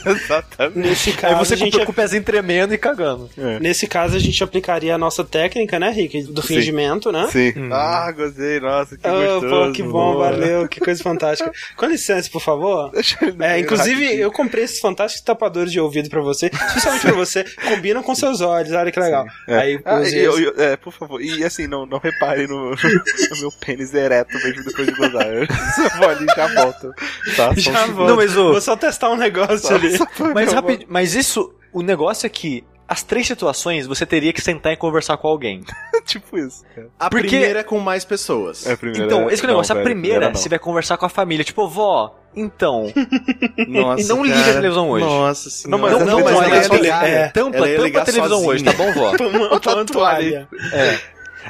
Exatamente. 0.06 0.78
Nesse 0.78 1.10
Aí 1.10 1.16
caso, 1.16 1.38
você 1.44 1.54
a 1.54 1.56
gente, 1.56 1.78
com, 1.78 1.84
com 1.86 1.92
o 1.92 1.94
pezinho 1.94 2.22
tremendo 2.22 2.74
e 2.74 2.78
cagando. 2.78 3.30
nesse 3.60 3.86
caso, 3.86 4.16
a 4.16 4.18
gente 4.18 4.42
aplicaria 4.42 4.94
a 4.94 4.98
nossa 4.98 5.24
técnica, 5.24 5.78
né, 5.78 5.90
Rick? 5.90 6.24
Do 6.24 6.42
fingimento, 6.42 7.10
né? 7.12 7.28
Sim. 7.30 7.52
Ah, 7.72 8.10
gozei, 8.12 8.60
nossa, 8.60 8.96
que 8.96 9.08
Oh, 9.08 9.40
gostoso. 9.40 9.66
pô, 9.66 9.72
que 9.72 9.82
bom, 9.82 10.18
valeu, 10.18 10.68
que 10.68 10.80
coisa 10.80 11.02
fantástica. 11.02 11.50
Com 11.76 11.86
licença, 11.86 12.28
por 12.30 12.40
favor. 12.42 12.90
Deixa 12.92 13.16
eu 13.24 13.34
É, 13.42 13.60
inclusive, 13.60 14.02
rapidinho. 14.02 14.22
eu 14.22 14.32
comprei 14.32 14.64
esses 14.64 14.80
fantásticos 14.80 15.24
tapadores 15.24 15.72
de 15.72 15.80
ouvido 15.80 16.08
pra 16.08 16.20
você, 16.20 16.46
especialmente 16.52 17.02
pra 17.02 17.12
você, 17.12 17.44
combinam 17.68 18.02
com 18.02 18.14
seus 18.14 18.40
olhos, 18.40 18.72
olha 18.72 18.90
que 18.90 18.98
legal. 19.00 19.26
Aí, 19.46 19.80
Ah, 19.84 20.00
eu- 20.02 20.38
eu- 20.38 20.54
é, 20.62 20.76
por 20.76 20.92
favor. 20.92 21.20
E 21.36 21.44
assim, 21.44 21.66
não, 21.66 21.84
não 21.86 21.98
repare 21.98 22.46
no, 22.46 22.70
no 22.74 23.40
meu 23.40 23.52
pênis 23.60 23.92
ereto 23.94 24.32
mesmo 24.34 24.64
depois 24.64 24.86
de 24.86 24.94
gozar. 24.94 25.26
Eu 25.28 25.46
só 25.46 25.96
vou 25.98 26.08
ali 26.08 26.24
e 26.24 26.34
já 26.36 26.46
volto. 26.54 26.92
Tá? 27.36 27.44
Só 27.44 27.50
um 27.50 27.56
já 27.56 27.86
vou. 27.86 28.06
Não, 28.08 28.16
mas 28.16 28.36
o- 28.36 28.52
Vou 28.52 28.60
só 28.60 28.76
testar 28.76 29.10
um 29.10 29.16
negócio 29.16 29.74
ali. 29.74 29.98
Mas 30.34 30.52
rapid... 30.52 30.82
Mas 30.88 31.14
isso, 31.14 31.54
o 31.72 31.82
negócio 31.82 32.26
é 32.26 32.30
que 32.30 32.64
as 32.86 33.02
três 33.02 33.26
situações 33.26 33.86
você 33.86 34.06
teria 34.06 34.32
que 34.32 34.40
sentar 34.40 34.72
e 34.72 34.76
conversar 34.76 35.16
com 35.18 35.28
alguém. 35.28 35.62
tipo 36.06 36.38
isso. 36.38 36.64
cara. 36.74 36.88
A 36.98 37.10
Porque- 37.10 37.28
primeira 37.28 37.60
é 37.60 37.62
com 37.62 37.78
mais 37.78 38.04
pessoas. 38.04 38.66
É 38.66 38.72
a 38.72 38.76
primeira. 38.78 39.04
Então, 39.04 39.28
esse 39.30 39.42
que 39.42 39.46
é 39.46 39.48
o 39.48 39.52
negócio. 39.52 39.74
não, 39.74 39.80
a 39.82 39.84
primeira, 39.84 40.26
não. 40.30 40.34
você 40.34 40.48
vai 40.48 40.58
conversar 40.58 40.96
com 40.96 41.04
a 41.04 41.08
família. 41.10 41.44
Tipo, 41.44 41.68
vó, 41.68 42.18
então. 42.34 42.90
Nossa, 43.68 44.02
E 44.02 44.06
não 44.06 44.22
liga 44.24 44.36
cara. 44.38 44.50
a 44.50 44.54
televisão 44.54 44.88
hoje. 44.90 45.04
Nossa 45.04 45.50
senhora. 45.50 45.70
Não, 45.70 45.78
mas 45.78 45.98
não, 45.98 46.06
não, 46.06 46.24
mas 46.24 46.34
mas 46.34 46.34
ela 46.34 46.46
ela 46.46 46.56
ia 46.56 46.62
ia 46.62 46.82
ligar. 46.82 47.08
é, 47.08 47.28
Tampa, 47.28 47.56
ela 47.58 47.68
ia 47.68 47.76
tampa 47.82 47.98
a 48.00 48.04
televisão 48.04 48.38
sozinha. 48.38 48.52
hoje, 48.54 48.64
tá 48.64 48.72
bom, 48.72 48.92
vó? 48.92 49.12
Toma, 49.18 49.60
toma 49.60 49.84
toalha. 49.84 50.48
É. 50.72 50.98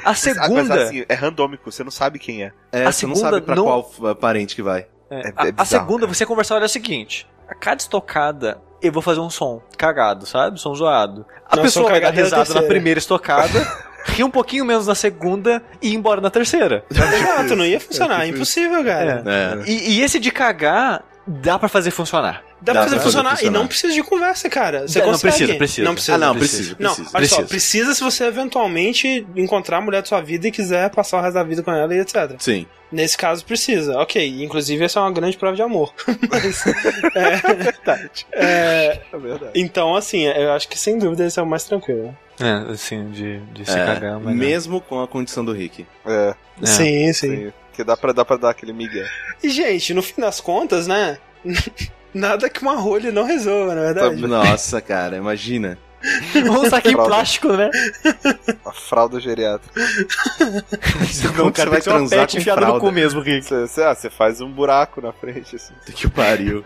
A 0.03 0.13
segunda. 0.13 0.63
Mas 0.63 0.71
assim, 0.87 1.05
é 1.07 1.13
randômico, 1.13 1.71
você 1.71 1.83
não 1.83 1.91
sabe 1.91 2.19
quem 2.19 2.43
é. 2.43 2.51
É, 2.71 2.85
A 2.85 2.91
você 2.91 3.05
não 3.05 3.15
segunda 3.15 3.19
sabe 3.35 3.45
pra 3.45 3.55
não- 3.55 3.63
qual 3.63 3.91
uh, 3.99 4.15
parente 4.15 4.55
que 4.55 4.61
vai. 4.61 4.87
É, 5.09 5.15
É- 5.29 5.33
a, 5.35 5.45
é 5.45 5.49
a 5.49 5.51
bizarro, 5.51 5.65
segunda, 5.65 6.01
cara. 6.01 6.13
você 6.13 6.25
conversar 6.25 6.55
olha 6.55 6.63
é 6.63 6.65
o 6.65 6.69
seguinte: 6.69 7.27
a 7.47 7.55
cada 7.55 7.79
estocada, 7.81 8.61
eu 8.81 8.91
vou 8.91 9.01
fazer 9.01 9.19
um 9.19 9.29
som 9.29 9.61
cagado, 9.77 10.25
sabe? 10.25 10.59
Som 10.59 10.73
zoado. 10.75 11.25
A 11.49 11.55
Não, 11.55 11.63
pessoa 11.63 11.89
vai 11.89 11.99
dar 11.99 12.07
é 12.07 12.09
a 12.09 12.23
risada 12.23 12.53
na 12.53 12.61
primeira 12.63 12.97
estocada, 12.99 13.67
rir 14.05 14.23
um 14.23 14.29
pouquinho 14.31 14.63
menos 14.65 14.85
na 14.87 14.95
segunda 14.95 15.61
e 15.81 15.89
ir 15.89 15.95
embora 15.95 16.21
na 16.21 16.29
terceira. 16.29 16.83
Exato, 16.91 17.55
não 17.55 17.65
ia 17.65 17.79
funcionar, 17.79 18.21
É 18.21 18.25
tipo 18.25 18.37
impossível, 18.37 18.83
cara. 18.85 19.23
É. 19.65 19.69
E, 19.69 19.93
e 19.97 20.01
esse 20.01 20.19
de 20.19 20.31
cagar, 20.31 21.03
dá 21.25 21.57
pra 21.57 21.67
fazer 21.67 21.91
funcionar. 21.91 22.43
Dá, 22.61 22.73
Dá 22.73 22.81
pra 22.81 22.89
fazer 22.89 22.99
funcionar. 23.01 23.29
fazer 23.31 23.41
E 23.45 23.45
não 23.45 23.51
funcionar. 23.61 23.67
precisa 23.69 23.93
de 23.93 24.03
conversa, 24.03 24.49
cara. 24.49 24.87
Você 24.87 24.99
Não, 24.99 25.05
não 25.05 25.11
consegue. 25.13 25.33
precisa, 25.37 25.57
precisa. 25.57 25.83
Não 25.87 25.93
precisa. 25.93 26.15
Ah, 26.15 26.17
não, 26.17 26.35
precisa. 26.35 26.75
precisa, 26.75 26.75
Não, 26.79 26.95
precisa. 26.95 27.17
olha 27.17 27.27
só, 27.27 27.35
Precisa. 27.37 27.47
precisa 27.49 27.95
se 27.95 28.03
você 28.03 28.23
eventualmente 28.25 29.25
encontrar 29.35 29.77
a 29.77 29.81
mulher 29.81 30.01
da 30.01 30.07
sua 30.07 30.21
vida 30.21 30.47
e 30.47 30.51
quiser 30.51 30.89
passar 30.89 31.19
o 31.19 31.21
resto 31.21 31.35
da 31.35 31.43
vida 31.43 31.63
com 31.63 31.71
ela 31.71 31.93
e 31.95 31.99
etc. 31.99 32.35
Sim. 32.39 32.65
Nesse 32.91 33.15
caso, 33.17 33.45
precisa. 33.45 33.97
Ok, 33.99 34.43
inclusive 34.43 34.83
essa 34.83 34.99
é 34.99 35.03
uma 35.03 35.11
grande 35.11 35.37
prova 35.37 35.55
de 35.55 35.61
amor. 35.61 35.93
Mas, 36.29 36.63
é, 37.15 37.33
é, 38.31 39.01
É 39.13 39.17
verdade. 39.17 39.51
então, 39.55 39.95
assim, 39.95 40.23
eu 40.25 40.51
acho 40.51 40.67
que 40.67 40.77
sem 40.77 40.97
dúvida 40.97 41.25
esse 41.25 41.39
é 41.39 41.43
o 41.43 41.45
mais 41.45 41.63
tranquilo. 41.63 42.17
É, 42.39 42.71
assim, 42.71 43.09
de, 43.11 43.39
de 43.53 43.65
se 43.65 43.77
É, 43.77 43.85
cagar, 43.85 44.13
mas. 44.19 44.23
não. 44.25 44.33
mesmo 44.33 44.79
com 44.81 45.01
a 45.03 45.07
condição 45.07 45.43
do 45.43 45.51
Rick. 45.51 45.85
É, 46.05 46.33
É. 46.61 46.65
Sim, 46.65 47.13
sim, 47.13 47.35
sim. 47.35 47.53
Que 47.73 47.83
dá 47.83 47.95
pra, 47.97 48.11
dá 48.13 48.23
pra 48.25 48.37
dar 48.37 48.49
aquele 48.51 48.73
migué. 48.73 49.05
E, 49.43 49.49
gente, 49.49 49.93
no 49.93 50.01
fim 50.01 50.19
das 50.21 50.39
contas, 50.41 50.87
né? 50.87 51.17
Nada 52.13 52.49
que 52.49 52.61
uma 52.61 52.75
rolha 52.75 53.11
não 53.11 53.23
resolva, 53.23 53.75
na 53.75 53.81
verdade. 53.81 54.27
Nossa, 54.27 54.81
cara, 54.81 55.17
imagina. 55.17 55.77
Um 56.49 56.69
saquinho 56.69 56.97
plástico, 56.97 57.53
né? 57.53 57.69
A 58.65 58.71
fralda 58.71 59.19
geriátrica. 59.19 59.73
Como 61.35 61.51
que 61.51 61.61
você 61.61 61.69
vai 61.69 61.81
transar 61.81 62.29
com 62.29 62.37
enfiado 62.37 62.61
no 62.61 62.67
fralda? 62.67 62.79
cu 62.79 62.91
mesmo, 62.91 63.21
Rick. 63.21 63.45
Você, 63.45 63.67
você, 63.67 63.83
ah, 63.83 63.93
você 63.93 64.09
faz 64.09 64.39
um 64.41 64.49
buraco 64.49 65.01
na 65.01 65.11
frente, 65.11 65.55
assim. 65.55 65.73
Que 65.93 66.09
pariu. 66.09 66.63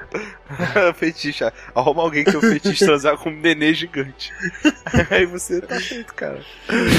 fetiche. 0.95 1.43
Arruma 1.73 2.03
alguém 2.03 2.23
que 2.23 2.31
tem 2.31 2.39
um 2.39 2.53
fetiche 2.53 2.85
transar 2.85 3.17
com 3.17 3.29
um 3.29 3.39
nenê 3.39 3.73
gigante. 3.73 4.31
Aí 5.09 5.25
você 5.25 5.61
tá 5.61 5.79
feito, 5.79 6.13
cara. 6.13 6.39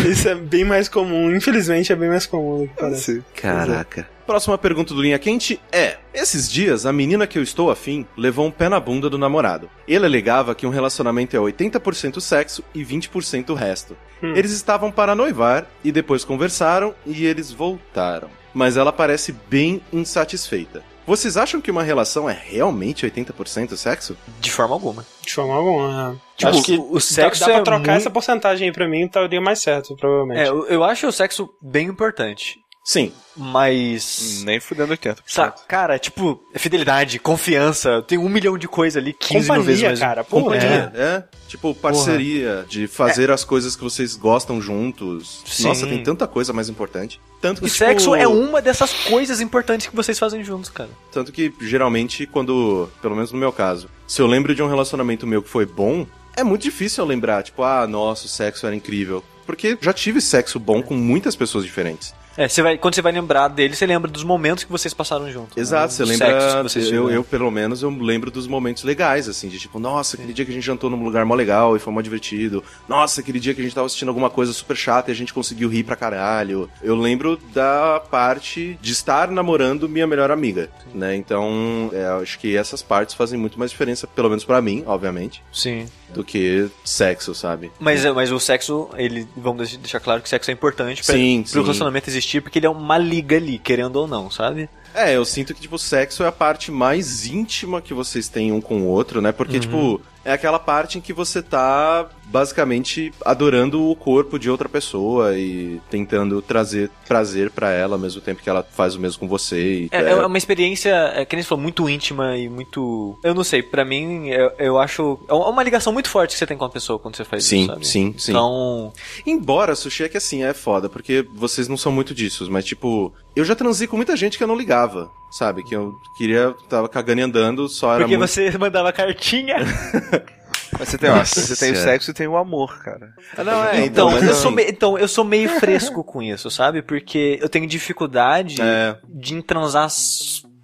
Isso 0.08 0.28
é 0.28 0.34
bem 0.34 0.64
mais 0.64 0.88
comum, 0.88 1.34
infelizmente 1.34 1.92
é 1.92 1.96
bem 1.96 2.08
mais 2.08 2.26
comum 2.26 2.62
do 2.62 2.68
que 2.68 2.74
parece. 2.74 3.22
Caraca. 3.36 4.13
Próxima 4.26 4.56
pergunta 4.56 4.94
do 4.94 5.02
Linha 5.02 5.18
Quente 5.18 5.60
é: 5.70 5.98
Esses 6.14 6.50
dias, 6.50 6.86
a 6.86 6.92
menina 6.92 7.26
que 7.26 7.38
eu 7.38 7.42
estou 7.42 7.70
afim 7.70 8.06
levou 8.16 8.46
um 8.46 8.50
pé 8.50 8.68
na 8.68 8.80
bunda 8.80 9.10
do 9.10 9.18
namorado. 9.18 9.68
Ele 9.86 10.06
alegava 10.06 10.54
que 10.54 10.66
um 10.66 10.70
relacionamento 10.70 11.36
é 11.36 11.38
80% 11.40 12.20
sexo 12.20 12.64
e 12.74 12.82
20% 12.84 13.50
o 13.50 13.54
resto. 13.54 13.96
Hum. 14.22 14.32
Eles 14.34 14.52
estavam 14.52 14.90
para 14.90 15.14
noivar 15.14 15.66
e 15.84 15.92
depois 15.92 16.24
conversaram 16.24 16.94
e 17.04 17.26
eles 17.26 17.52
voltaram. 17.52 18.30
Mas 18.54 18.76
ela 18.76 18.92
parece 18.92 19.32
bem 19.32 19.82
insatisfeita. 19.92 20.82
Vocês 21.06 21.36
acham 21.36 21.60
que 21.60 21.70
uma 21.70 21.82
relação 21.82 22.30
é 22.30 22.32
realmente 22.48 23.04
80% 23.04 23.76
sexo? 23.76 24.16
De 24.40 24.50
forma 24.50 24.74
alguma. 24.74 25.04
De 25.22 25.34
forma 25.34 25.52
alguma. 25.54 26.18
é. 26.18 26.24
Tipo, 26.38 26.50
acho 26.50 26.62
que 26.62 26.78
o 26.78 26.98
sexo 26.98 27.40
dá, 27.40 27.46
dá 27.46 27.52
pra 27.52 27.60
é 27.60 27.64
trocar 27.64 27.78
muito- 27.92 28.00
essa 28.00 28.10
porcentagem 28.10 28.68
aí 28.68 28.72
pra 28.72 28.88
mim, 28.88 29.04
estaria 29.04 29.40
mais 29.40 29.60
certo, 29.60 29.94
provavelmente. 29.96 30.40
É, 30.40 30.48
eu, 30.48 30.66
eu 30.66 30.82
acho 30.82 31.06
o 31.06 31.12
sexo 31.12 31.50
bem 31.60 31.88
importante. 31.88 32.58
Sim. 32.84 33.12
Mas. 33.34 34.42
Nem 34.44 34.60
fudendo 34.60 34.92
80%. 34.94 35.16
Sa 35.26 35.50
cara, 35.50 35.98
tipo, 35.98 36.40
fidelidade, 36.54 37.18
confiança, 37.18 38.02
tem 38.02 38.18
um 38.18 38.28
milhão 38.28 38.58
de 38.58 38.68
coisas 38.68 39.02
ali, 39.02 39.14
15 39.14 39.50
mil 39.50 39.62
vezes 39.62 39.80
Companhia, 39.80 39.88
mais. 39.88 39.98
cara. 39.98 40.22
Pô, 40.22 40.42
Companhia, 40.42 40.92
é. 40.94 41.24
Tipo, 41.48 41.74
parceria, 41.74 42.66
de 42.68 42.86
fazer 42.86 43.30
as 43.30 43.42
coisas 43.42 43.74
que 43.74 43.82
vocês 43.82 44.14
gostam 44.14 44.60
juntos. 44.60 45.42
Sim. 45.46 45.64
Nossa, 45.64 45.86
tem 45.86 46.02
tanta 46.02 46.26
coisa 46.26 46.52
mais 46.52 46.68
importante. 46.68 47.20
Tanto 47.40 47.60
que, 47.60 47.66
O 47.66 47.70
tipo, 47.70 47.78
sexo 47.78 48.14
é 48.14 48.28
uma 48.28 48.60
dessas 48.60 48.92
coisas 48.92 49.40
importantes 49.40 49.86
que 49.86 49.96
vocês 49.96 50.18
fazem 50.18 50.44
juntos, 50.44 50.68
cara. 50.68 50.90
Tanto 51.10 51.32
que, 51.32 51.52
geralmente, 51.60 52.26
quando, 52.26 52.88
pelo 53.00 53.14
menos 53.14 53.32
no 53.32 53.38
meu 53.38 53.52
caso, 53.52 53.88
se 54.06 54.20
eu 54.20 54.26
lembro 54.26 54.54
de 54.54 54.62
um 54.62 54.68
relacionamento 54.68 55.26
meu 55.26 55.42
que 55.42 55.48
foi 55.48 55.64
bom, 55.64 56.06
é 56.36 56.44
muito 56.44 56.62
difícil 56.62 57.02
eu 57.02 57.08
lembrar, 57.08 57.42
tipo, 57.42 57.62
ah, 57.62 57.86
nossa, 57.86 58.26
o 58.26 58.28
sexo 58.28 58.66
era 58.66 58.76
incrível. 58.76 59.24
Porque 59.46 59.76
já 59.80 59.92
tive 59.92 60.20
sexo 60.20 60.58
bom 60.58 60.82
com 60.82 60.94
muitas 60.94 61.36
pessoas 61.36 61.64
diferentes. 61.64 62.14
É, 62.36 62.48
você 62.48 62.62
vai, 62.62 62.76
quando 62.76 62.94
você 62.94 63.02
vai 63.02 63.12
lembrar 63.12 63.48
dele, 63.48 63.74
você 63.76 63.86
lembra 63.86 64.10
dos 64.10 64.24
momentos 64.24 64.64
que 64.64 64.70
vocês 64.72 64.92
passaram 64.92 65.30
juntos. 65.30 65.56
Exato, 65.56 65.84
né? 65.84 65.90
você 65.90 66.04
lembra. 66.04 66.62
vocês 66.64 66.90
Eu, 66.90 67.10
eu, 67.10 67.22
pelo 67.22 67.50
menos, 67.50 67.82
eu 67.82 67.90
lembro 67.90 68.30
dos 68.30 68.46
momentos 68.46 68.82
legais, 68.82 69.28
assim, 69.28 69.48
de 69.48 69.58
tipo, 69.58 69.78
nossa, 69.78 70.16
aquele 70.16 70.32
dia 70.32 70.44
que 70.44 70.50
a 70.50 70.54
gente 70.54 70.64
jantou 70.64 70.90
num 70.90 71.02
lugar 71.04 71.24
mó 71.24 71.34
legal 71.34 71.76
e 71.76 71.78
foi 71.78 71.92
mó 71.92 72.00
divertido. 72.00 72.62
Nossa, 72.88 73.20
aquele 73.20 73.38
dia 73.38 73.54
que 73.54 73.60
a 73.60 73.64
gente 73.64 73.74
tava 73.74 73.86
assistindo 73.86 74.08
alguma 74.08 74.28
coisa 74.30 74.52
super 74.52 74.76
chata 74.76 75.10
e 75.10 75.12
a 75.12 75.16
gente 75.16 75.32
conseguiu 75.32 75.68
rir 75.68 75.84
pra 75.84 75.94
caralho. 75.96 76.68
Eu 76.82 76.96
lembro 76.96 77.38
da 77.52 78.02
parte 78.10 78.78
de 78.80 78.92
estar 78.92 79.30
namorando 79.30 79.88
minha 79.88 80.06
melhor 80.06 80.30
amiga, 80.30 80.68
né? 80.92 81.14
Então, 81.14 81.90
é, 81.92 82.04
acho 82.22 82.38
que 82.38 82.56
essas 82.56 82.82
partes 82.82 83.14
fazem 83.14 83.38
muito 83.38 83.58
mais 83.58 83.70
diferença, 83.70 84.06
pelo 84.06 84.28
menos 84.28 84.44
pra 84.44 84.60
mim, 84.60 84.82
obviamente, 84.86 85.42
Sim. 85.52 85.86
do 86.12 86.24
que 86.24 86.68
sexo, 86.84 87.34
sabe? 87.34 87.70
Mas, 87.78 88.04
mas 88.06 88.32
o 88.32 88.40
sexo, 88.40 88.88
ele. 88.96 89.26
Vamos 89.36 89.58
deix- 89.68 89.76
deixar 89.76 90.00
claro 90.00 90.20
que 90.20 90.26
o 90.26 90.30
sexo 90.30 90.50
é 90.50 90.54
importante 90.54 91.02
pra, 91.04 91.14
Sim, 91.14 91.42
pro 91.42 91.50
sim. 91.52 91.60
relacionamento 91.62 92.08
existir, 92.10 92.23
porque 92.40 92.58
ele 92.58 92.66
é 92.66 92.70
uma 92.70 92.98
liga 92.98 93.36
ali, 93.36 93.58
querendo 93.58 93.96
ou 93.96 94.06
não, 94.06 94.30
sabe? 94.30 94.68
É, 94.94 95.16
eu 95.16 95.24
sinto 95.24 95.52
que, 95.52 95.60
tipo, 95.60 95.76
sexo 95.76 96.22
é 96.22 96.28
a 96.28 96.32
parte 96.32 96.70
mais 96.70 97.26
íntima 97.26 97.82
que 97.82 97.92
vocês 97.92 98.28
têm 98.28 98.52
um 98.52 98.60
com 98.60 98.82
o 98.82 98.86
outro, 98.86 99.20
né? 99.20 99.32
Porque, 99.32 99.58
tipo, 99.58 100.00
é 100.24 100.32
aquela 100.32 100.58
parte 100.58 100.98
em 100.98 101.00
que 101.00 101.12
você 101.12 101.42
tá 101.42 102.08
basicamente 102.34 103.12
adorando 103.24 103.88
o 103.88 103.94
corpo 103.94 104.40
de 104.40 104.50
outra 104.50 104.68
pessoa 104.68 105.38
e 105.38 105.80
tentando 105.88 106.42
trazer 106.42 106.90
prazer 107.06 107.48
pra 107.48 107.70
ela 107.70 107.94
ao 107.94 107.98
mesmo 107.98 108.20
tempo 108.20 108.42
que 108.42 108.50
ela 108.50 108.66
faz 108.72 108.96
o 108.96 109.00
mesmo 109.00 109.20
com 109.20 109.28
você. 109.28 109.84
E, 109.84 109.88
É, 109.92 110.10
é 110.10 110.26
uma 110.26 110.36
experiência, 110.36 110.90
é, 111.14 111.24
que 111.24 111.36
nem 111.36 111.44
você 111.44 111.48
falou, 111.48 111.62
muito 111.62 111.88
íntima 111.88 112.36
e 112.36 112.48
muito. 112.48 113.16
Eu 113.22 113.34
não 113.34 113.44
sei, 113.44 113.62
pra 113.62 113.84
mim, 113.84 114.30
eu, 114.30 114.50
eu 114.58 114.78
acho. 114.80 115.16
É 115.28 115.32
uma 115.32 115.62
ligação 115.62 115.92
muito 115.92 116.10
forte 116.10 116.32
que 116.32 116.38
você 116.38 116.44
tem 116.44 116.56
com 116.56 116.64
a 116.64 116.68
pessoa 116.68 116.98
quando 116.98 117.16
você 117.16 117.24
faz 117.24 117.44
Sim, 117.44 117.60
isso, 117.60 117.66
sabe? 117.68 117.86
sim, 117.86 118.14
sim. 118.18 118.32
Então. 118.32 118.92
Embora, 119.24 119.76
sushi 119.76 120.02
é 120.02 120.08
que 120.08 120.16
assim, 120.16 120.42
é 120.42 120.52
foda, 120.52 120.88
porque 120.88 121.24
vocês 121.36 121.68
não 121.68 121.76
são 121.76 121.92
muito 121.92 122.12
disso, 122.12 122.50
mas 122.50 122.64
tipo, 122.64 123.12
eu 123.36 123.44
já 123.44 123.54
transei 123.54 123.86
com 123.86 123.96
muita 123.96 124.16
gente 124.16 124.36
que 124.36 124.42
eu 124.42 124.48
não 124.48 124.56
ligava, 124.56 125.08
sabe? 125.30 125.62
Que 125.62 125.76
eu 125.76 125.94
queria, 126.16 126.52
tava 126.68 126.88
cagando 126.88 127.20
e 127.20 127.24
andando, 127.24 127.68
só 127.68 127.94
era 127.94 128.00
Porque 128.00 128.16
muito... 128.16 128.28
você 128.28 128.50
mandava 128.58 128.92
cartinha. 128.92 129.56
Mas 130.78 130.88
você 130.88 130.98
tem, 130.98 131.10
ó, 131.10 131.24
você 131.24 131.56
tem 131.56 131.72
o 131.72 131.76
sexo 131.76 132.10
e 132.10 132.14
tem 132.14 132.26
o 132.26 132.36
amor, 132.36 132.78
cara. 132.82 133.12
Ah, 133.36 133.44
não, 133.44 133.64
é, 133.64 133.84
Então, 133.86 134.10
mas 134.10 134.22
eu 134.22 134.30
assim, 134.30 134.40
sou 134.42 134.50
me- 134.50 134.64
então, 134.64 134.98
eu 134.98 135.08
sou 135.08 135.24
meio 135.24 135.48
fresco 135.60 136.02
com 136.04 136.22
isso, 136.22 136.50
sabe? 136.50 136.82
Porque 136.82 137.38
eu 137.40 137.48
tenho 137.48 137.66
dificuldade 137.66 138.60
É. 138.60 138.96
de 139.08 139.42
transar 139.42 139.88